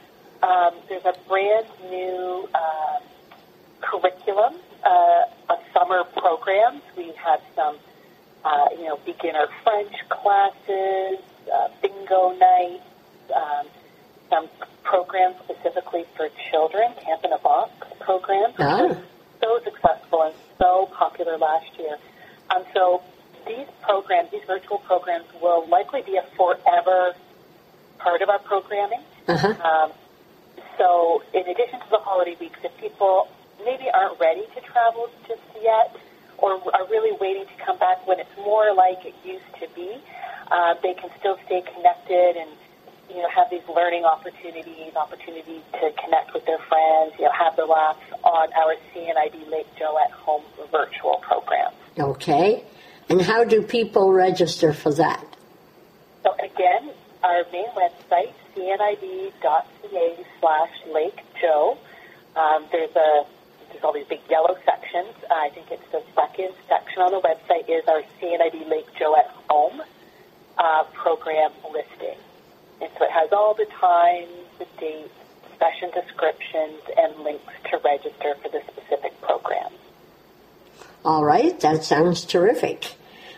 um, 0.42 0.74
there's 0.88 1.04
a 1.04 1.14
brand 1.28 1.66
new 1.90 2.48
um, 2.54 3.02
curriculum 3.80 4.54
uh, 4.84 5.24
of 5.50 5.58
summer 5.72 6.04
programs. 6.16 6.82
We 6.96 7.12
have 7.24 7.40
some, 7.54 7.76
uh, 8.44 8.68
you 8.76 8.84
know, 8.84 8.98
beginner 9.04 9.46
French 9.64 9.94
classes, 10.08 11.18
uh, 11.52 11.68
bingo 11.80 12.36
nights, 12.38 12.82
um, 13.34 13.66
some 14.30 14.48
programs 14.84 15.36
specifically 15.44 16.04
for 16.16 16.28
children, 16.50 16.92
Camp 17.04 17.24
in 17.24 17.32
a 17.32 17.38
Box 17.38 17.70
programs, 18.00 18.54
which 18.56 18.66
Ah. 18.66 18.96
so 19.42 19.60
successful 19.64 20.22
and 20.22 20.34
so 20.58 20.88
popular 20.92 21.36
last 21.38 21.66
year. 21.78 21.96
Um, 22.54 22.64
so 22.74 23.02
these 23.46 23.66
programs, 23.80 24.30
these 24.30 24.44
virtual 24.46 24.78
programs, 24.78 25.26
will 25.40 25.66
likely 25.68 26.02
be 26.02 26.16
a 26.16 26.22
forever 26.36 27.14
part 27.98 28.22
of 28.22 28.28
our 28.28 28.38
programming. 28.40 29.00
Uh-huh. 29.28 29.54
Um, 29.62 29.92
so, 30.78 31.22
in 31.32 31.42
addition 31.42 31.80
to 31.80 31.86
the 31.90 31.98
holiday 31.98 32.36
weeks, 32.40 32.58
if 32.64 32.76
people 32.78 33.28
maybe 33.64 33.84
aren't 33.92 34.18
ready 34.18 34.46
to 34.54 34.60
travel 34.60 35.08
just 35.28 35.42
yet, 35.60 35.94
or 36.38 36.54
are 36.74 36.86
really 36.90 37.16
waiting 37.20 37.46
to 37.46 37.64
come 37.64 37.78
back 37.78 38.06
when 38.06 38.18
it's 38.18 38.36
more 38.36 38.74
like 38.74 39.04
it 39.04 39.14
used 39.24 39.46
to 39.60 39.68
be, 39.74 39.96
uh, 40.50 40.74
they 40.82 40.94
can 40.94 41.10
still 41.20 41.38
stay 41.46 41.62
connected 41.62 42.36
and 42.36 42.50
you 43.14 43.22
know 43.22 43.28
have 43.28 43.50
these 43.50 43.66
learning 43.68 44.04
opportunities, 44.04 44.94
opportunities 44.96 45.62
to 45.72 45.92
connect 46.02 46.32
with 46.34 46.44
their 46.46 46.58
friends, 46.68 47.12
you 47.18 47.24
know, 47.24 47.32
have 47.32 47.56
the 47.56 47.64
laughs 47.64 48.00
on 48.24 48.48
our 48.52 48.74
CNIB 48.94 49.50
Lake 49.50 49.66
Joe 49.78 49.98
at 50.04 50.10
Home 50.10 50.42
virtual 50.70 51.16
program. 51.22 51.72
Okay. 51.98 52.64
And 53.08 53.20
how 53.20 53.44
do 53.44 53.62
people 53.62 54.12
register 54.12 54.72
for 54.72 54.92
that? 54.94 55.24
So 56.22 56.34
again, 56.34 56.90
our 57.22 57.44
main 57.52 57.68
website, 57.76 58.32
cnib.ca 58.56 60.26
slash 60.40 60.70
Lake 60.92 61.20
Joe. 61.40 61.78
Um, 62.36 62.66
there's 62.72 62.94
a 62.96 63.24
there's 63.70 63.84
all 63.84 63.92
these 63.92 64.06
big 64.06 64.20
yellow 64.30 64.56
sections. 64.64 65.14
Uh, 65.30 65.34
I 65.34 65.50
think 65.50 65.70
it's 65.70 65.90
the 65.92 66.02
second 66.14 66.52
section 66.68 67.02
on 67.02 67.10
the 67.12 67.20
website 67.20 67.68
is 67.68 67.86
our 67.88 68.02
CNIB 68.20 68.68
Lake 68.68 68.86
Joe 68.98 69.16
at 69.16 69.28
Home 69.48 69.82
uh, 70.58 70.84
program 70.92 71.50
listing. 71.72 72.18
And 72.82 72.90
so 72.98 73.04
it 73.04 73.12
has 73.12 73.32
all 73.32 73.54
the 73.54 73.66
times, 73.66 74.28
the 74.58 74.66
dates, 74.78 75.08
session 75.58 75.90
descriptions, 75.94 76.80
and 76.96 77.20
links 77.20 77.54
to 77.70 77.78
register 77.78 78.34
for 78.42 78.48
the 78.48 78.60
specific 78.72 79.18
program. 79.20 79.70
All 81.04 81.24
right, 81.24 81.58
that 81.60 81.84
sounds 81.84 82.24
terrific. 82.24 82.94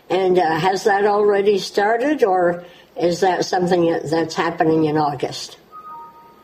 And 0.09 0.37
uh, 0.37 0.57
has 0.57 0.83
that 0.85 1.05
already 1.05 1.59
started, 1.59 2.23
or 2.23 2.63
is 2.95 3.21
that 3.21 3.45
something 3.45 3.99
that's 4.03 4.33
happening 4.33 4.85
in 4.85 4.97
August? 4.97 5.57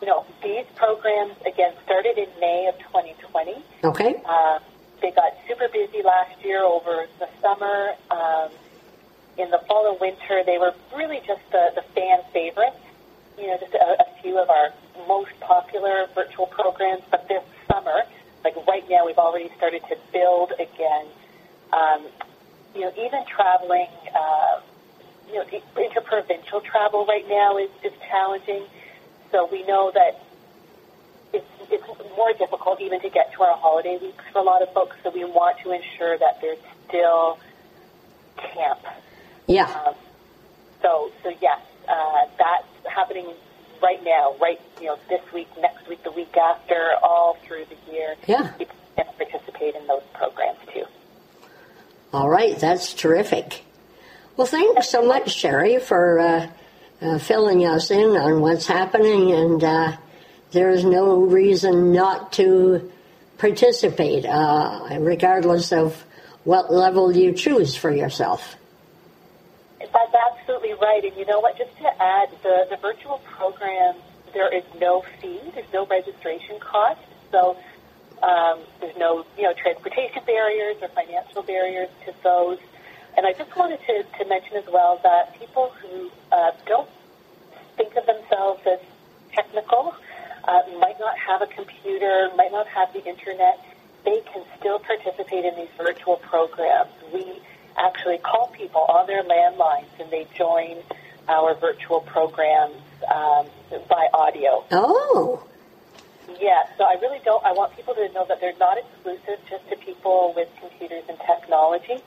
No, 0.04 0.26
these 0.44 0.66
programs, 0.76 1.34
again, 1.46 1.74
started 1.84 2.18
in 2.18 2.28
May 2.40 2.68
of 2.68 2.78
2020. 2.80 3.64
Okay. 3.84 4.22
Uh, 4.26 4.60
they 5.02 5.12
got 5.12 5.34
super 5.48 5.68
busy 5.68 6.04
last 6.04 6.44
year 6.44 6.64
over 6.64 7.08
the 7.20 7.30
summer. 7.42 7.94
Um, 8.12 8.50
in 9.38 9.50
the 9.50 9.60
fall 9.68 9.92
and 9.92 10.00
winter, 10.00 10.44
they 10.46 10.58
were 10.58 10.74
really 10.96 11.20
just 11.26 11.42
the, 11.52 11.72
the 11.76 11.84
fan 11.94 12.20
favorites. 12.34 12.78
You 13.42 13.48
know, 13.48 13.58
just 13.58 13.74
a, 13.74 14.04
a 14.04 14.22
few 14.22 14.38
of 14.38 14.50
our 14.50 14.70
most 15.08 15.32
popular 15.40 16.06
virtual 16.14 16.46
programs. 16.46 17.02
But 17.10 17.28
this 17.28 17.44
summer, 17.68 18.04
like 18.44 18.56
right 18.68 18.88
now, 18.88 19.08
we've 19.08 19.18
already 19.18 19.50
started 19.58 19.82
to 19.90 19.98
build 20.14 20.54
again. 20.60 21.06
Um, 21.74 22.06
you 22.76 22.82
know, 22.82 22.92
even 22.98 23.26
traveling, 23.26 23.90
uh, 24.14 24.62
you 25.28 25.36
know, 25.36 25.46
interprovincial 25.76 26.62
travel 26.62 27.06
right 27.08 27.28
now 27.28 27.58
is, 27.58 27.70
is 27.84 27.94
challenging. 28.10 28.64
So 29.32 29.48
we 29.52 29.64
know 29.64 29.92
that 29.94 30.22
it's, 31.34 31.48
it's 31.72 31.88
more 32.16 32.34
difficult 32.34 32.80
even 32.82 33.02
to 33.02 33.10
get 33.10 33.34
to 33.34 33.44
our 33.44 33.58
holiday 33.58 33.98
weeks 33.98 34.24
for 34.32 34.40
a 34.40 34.44
lot 34.44 34.62
of 34.62 34.72
folks. 34.74 34.98
So 35.04 35.10
we 35.10 35.26
want 35.26 35.58
to 35.64 35.72
ensure 35.72 36.18
that 36.18 36.40
there's 36.42 36.60
still 36.88 37.40
camp. 38.38 38.80
Yeah. 39.48 39.66
Um, 39.66 39.96
so, 40.82 41.12
so 41.24 41.34
yes, 41.42 41.60
uh, 41.88 42.26
that's 42.38 42.68
happening 42.86 43.28
right 43.82 44.04
now, 44.04 44.36
right, 44.40 44.60
you 44.80 44.88
know, 44.88 44.98
this 45.10 45.22
week, 45.34 45.48
next 45.60 45.88
week, 45.88 46.04
the 46.04 46.12
week 46.12 46.36
after, 46.38 46.92
all 47.04 47.38
through 47.46 47.66
the 47.66 47.92
year. 47.92 48.16
Yeah. 48.28 48.52
People 48.58 48.76
can 48.96 49.06
participate 49.18 49.76
in 49.76 49.88
those 49.88 50.04
programs 50.14 50.60
too. 50.74 50.86
All 52.14 52.30
right, 52.30 52.58
that's 52.58 52.94
terrific. 52.94 53.64
Well, 54.38 54.48
thanks 54.48 54.90
so 54.90 55.06
much, 55.06 55.32
Sherry, 55.32 55.80
for 55.80 56.20
uh, 56.20 56.48
uh, 57.02 57.18
filling 57.20 57.66
us 57.66 57.92
in 57.92 58.18
on 58.18 58.42
what's 58.42 58.68
happening, 58.68 59.32
and 59.32 59.64
uh, 59.64 59.98
there's 60.52 60.84
no 60.84 61.22
reason 61.22 61.92
not 61.92 62.34
to 62.34 62.92
participate, 63.38 64.26
uh, 64.26 64.98
regardless 65.00 65.72
of 65.72 66.04
what 66.44 66.72
level 66.72 67.16
you 67.16 67.34
choose 67.34 67.76
for 67.76 67.92
yourself. 67.92 68.56
That's 69.94 70.14
absolutely 70.14 70.74
right. 70.74 71.04
And 71.04 71.16
you 71.18 71.26
know 71.26 71.40
what? 71.40 71.58
Just 71.58 71.76
to 71.78 72.02
add, 72.02 72.30
the, 72.44 72.68
the 72.70 72.78
virtual 72.78 73.20
program, 73.36 73.96
there 74.34 74.54
is 74.54 74.64
no 74.80 75.04
fee, 75.22 75.40
there's 75.54 75.72
no 75.74 75.86
registration 75.86 76.60
cost. 76.60 77.02
So 77.32 77.58
um, 78.24 78.60
there's 78.80 78.96
no, 78.98 79.26
you 79.38 79.44
know, 79.44 79.54
transportation 79.54 80.24
barriers 80.26 80.78
or 80.82 80.88
financial 80.90 81.44
barriers 81.44 81.90
to 82.06 82.14
those. 82.24 82.60
And 83.18 83.26
I 83.26 83.34
just 83.34 83.56
wanted 83.58 83.80
to, 83.88 84.04
to 84.20 84.30
mention 84.30 84.58
as 84.58 84.66
well 84.72 85.00
that 85.04 85.38
people 85.38 85.74
who 85.82 86.10
uh, 86.32 86.52
don't 86.66 86.90
think 87.76 87.96
of 87.96 88.06
themselves 88.06 88.62
as 88.66 88.80
technical, 89.34 89.94
uh, 90.44 90.62
might 90.80 91.00
not 91.00 91.18
have 91.18 91.42
a 91.42 91.48
computer, 91.48 92.30
might 92.36 92.52
not 92.52 92.68
have 92.68 92.92
the 92.94 93.04
internet, 93.06 93.60
they 94.04 94.22
can 94.34 94.44
still 94.58 94.80
participate 94.80 95.46
in 95.46 95.56
these 95.56 95.70
virtual 95.78 96.18
programs. 96.18 96.92
We 97.14 97.42
actually 97.78 98.18
call 98.18 98.48
people 98.48 98.82
on 98.82 99.08
their 99.08 99.24
landlines 99.24 99.88
and 100.00 100.10
they 100.12 100.28
join 100.38 100.78
our 101.28 101.56
virtual 101.56 102.02
programs 102.02 102.76
um, 103.14 103.48
by 103.90 104.08
audio. 104.14 104.64
Oh, 104.72 105.44
Yeah, 106.40 106.64
so 106.78 106.84
I 106.84 106.96
really 107.02 107.20
don't. 107.24 107.44
I 107.46 107.52
want 107.54 107.76
people 107.76 107.94
to 107.96 108.12
know 108.14 108.26
that 108.28 108.40
they're 108.40 108.58
not 108.60 108.78
exclusive 108.78 109.40
just 109.50 109.70
to 109.70 109.76
people 109.78 110.34
with 110.36 110.50
computers 110.60 111.04
and 111.10 111.18
technology. 111.20 112.04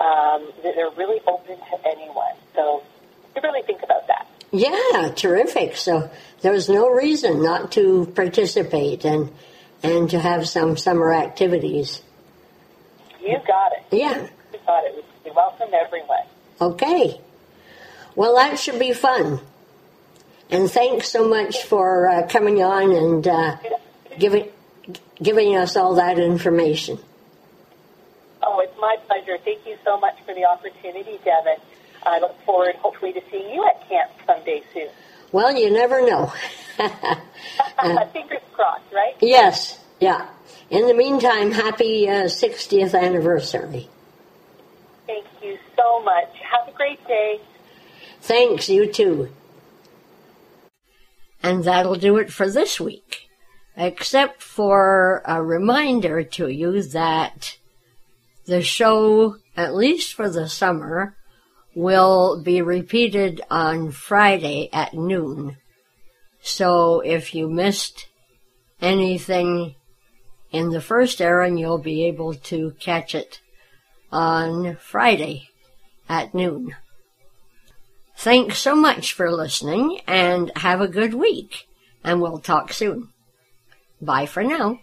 Um, 0.00 0.52
that 0.62 0.74
they're 0.76 0.90
really 0.96 1.20
open 1.26 1.56
to 1.56 1.88
anyone. 1.88 2.34
So 2.54 2.84
to 3.34 3.40
really 3.40 3.62
think 3.62 3.82
about 3.82 4.06
that. 4.06 4.28
yeah, 4.52 5.10
terrific. 5.14 5.76
So 5.76 6.08
there's 6.40 6.68
no 6.68 6.88
reason 6.88 7.42
not 7.42 7.72
to 7.72 8.06
participate 8.14 9.04
and 9.04 9.32
and 9.82 10.10
to 10.10 10.18
have 10.20 10.48
some 10.48 10.76
summer 10.76 11.12
activities. 11.12 12.02
You 13.20 13.38
got 13.46 13.72
it. 13.72 13.84
Yeah. 13.90 14.28
You 14.68 14.74
got 14.74 14.84
it. 14.84 15.04
We 15.24 15.30
welcome 15.30 15.68
everyone. 15.72 16.24
Okay. 16.60 17.20
Well, 18.14 18.36
that 18.36 18.58
should 18.58 18.78
be 18.78 18.92
fun. 18.92 19.40
And 20.50 20.70
thanks 20.70 21.08
so 21.10 21.26
much 21.26 21.64
for 21.64 22.08
uh, 22.08 22.26
coming 22.26 22.62
on 22.62 22.92
and 22.92 23.26
uh, 23.26 23.56
giving 24.18 24.50
giving 25.22 25.56
us 25.56 25.76
all 25.76 25.94
that 25.94 26.18
information. 26.18 26.98
Oh, 28.42 28.60
it's 28.60 28.78
my 28.78 28.96
pleasure. 29.06 29.38
Thank 29.44 29.66
you 29.66 29.76
so 29.84 29.98
much 29.98 30.16
for 30.26 30.34
the 30.34 30.44
opportunity, 30.44 31.18
Devin. 31.24 31.56
I 32.04 32.18
look 32.20 32.38
forward, 32.44 32.74
hopefully, 32.76 33.12
to 33.14 33.22
seeing 33.30 33.50
you 33.50 33.66
at 33.66 33.88
camp 33.88 34.10
someday 34.26 34.62
soon. 34.72 34.88
Well, 35.32 35.56
you 35.56 35.70
never 35.70 36.06
know. 36.06 36.32
Fingers 38.12 38.40
crossed, 38.52 38.92
right? 38.92 39.14
yes, 39.20 39.78
yeah. 40.00 40.28
In 40.70 40.86
the 40.86 40.94
meantime, 40.94 41.52
happy 41.52 42.08
uh, 42.08 42.24
60th 42.24 42.98
anniversary. 42.98 43.88
Thank 45.08 45.24
you 45.42 45.58
so 45.74 46.02
much. 46.02 46.28
Have 46.52 46.68
a 46.68 46.76
great 46.76 47.04
day. 47.08 47.40
Thanks, 48.20 48.68
you 48.68 48.92
too. 48.92 49.30
And 51.42 51.64
that'll 51.64 51.96
do 51.96 52.18
it 52.18 52.30
for 52.30 52.50
this 52.50 52.78
week, 52.78 53.28
except 53.74 54.42
for 54.42 55.22
a 55.24 55.42
reminder 55.42 56.22
to 56.22 56.48
you 56.48 56.82
that 56.82 57.56
the 58.44 58.62
show, 58.62 59.36
at 59.56 59.74
least 59.74 60.12
for 60.12 60.28
the 60.28 60.46
summer, 60.46 61.16
will 61.74 62.42
be 62.42 62.60
repeated 62.60 63.40
on 63.50 63.90
Friday 63.90 64.68
at 64.74 64.92
noon. 64.92 65.56
So 66.42 67.00
if 67.00 67.34
you 67.34 67.48
missed 67.48 68.08
anything 68.82 69.74
in 70.50 70.68
the 70.68 70.82
first 70.82 71.22
airing, 71.22 71.56
you'll 71.56 71.78
be 71.78 72.04
able 72.04 72.34
to 72.34 72.74
catch 72.78 73.14
it 73.14 73.40
on 74.10 74.76
Friday 74.76 75.50
at 76.08 76.34
noon. 76.34 76.76
Thanks 78.16 78.58
so 78.58 78.74
much 78.74 79.12
for 79.12 79.30
listening 79.30 80.00
and 80.06 80.50
have 80.56 80.80
a 80.80 80.88
good 80.88 81.14
week. 81.14 81.68
And 82.02 82.20
we'll 82.20 82.40
talk 82.40 82.72
soon. 82.72 83.10
Bye 84.00 84.26
for 84.26 84.42
now. 84.42 84.80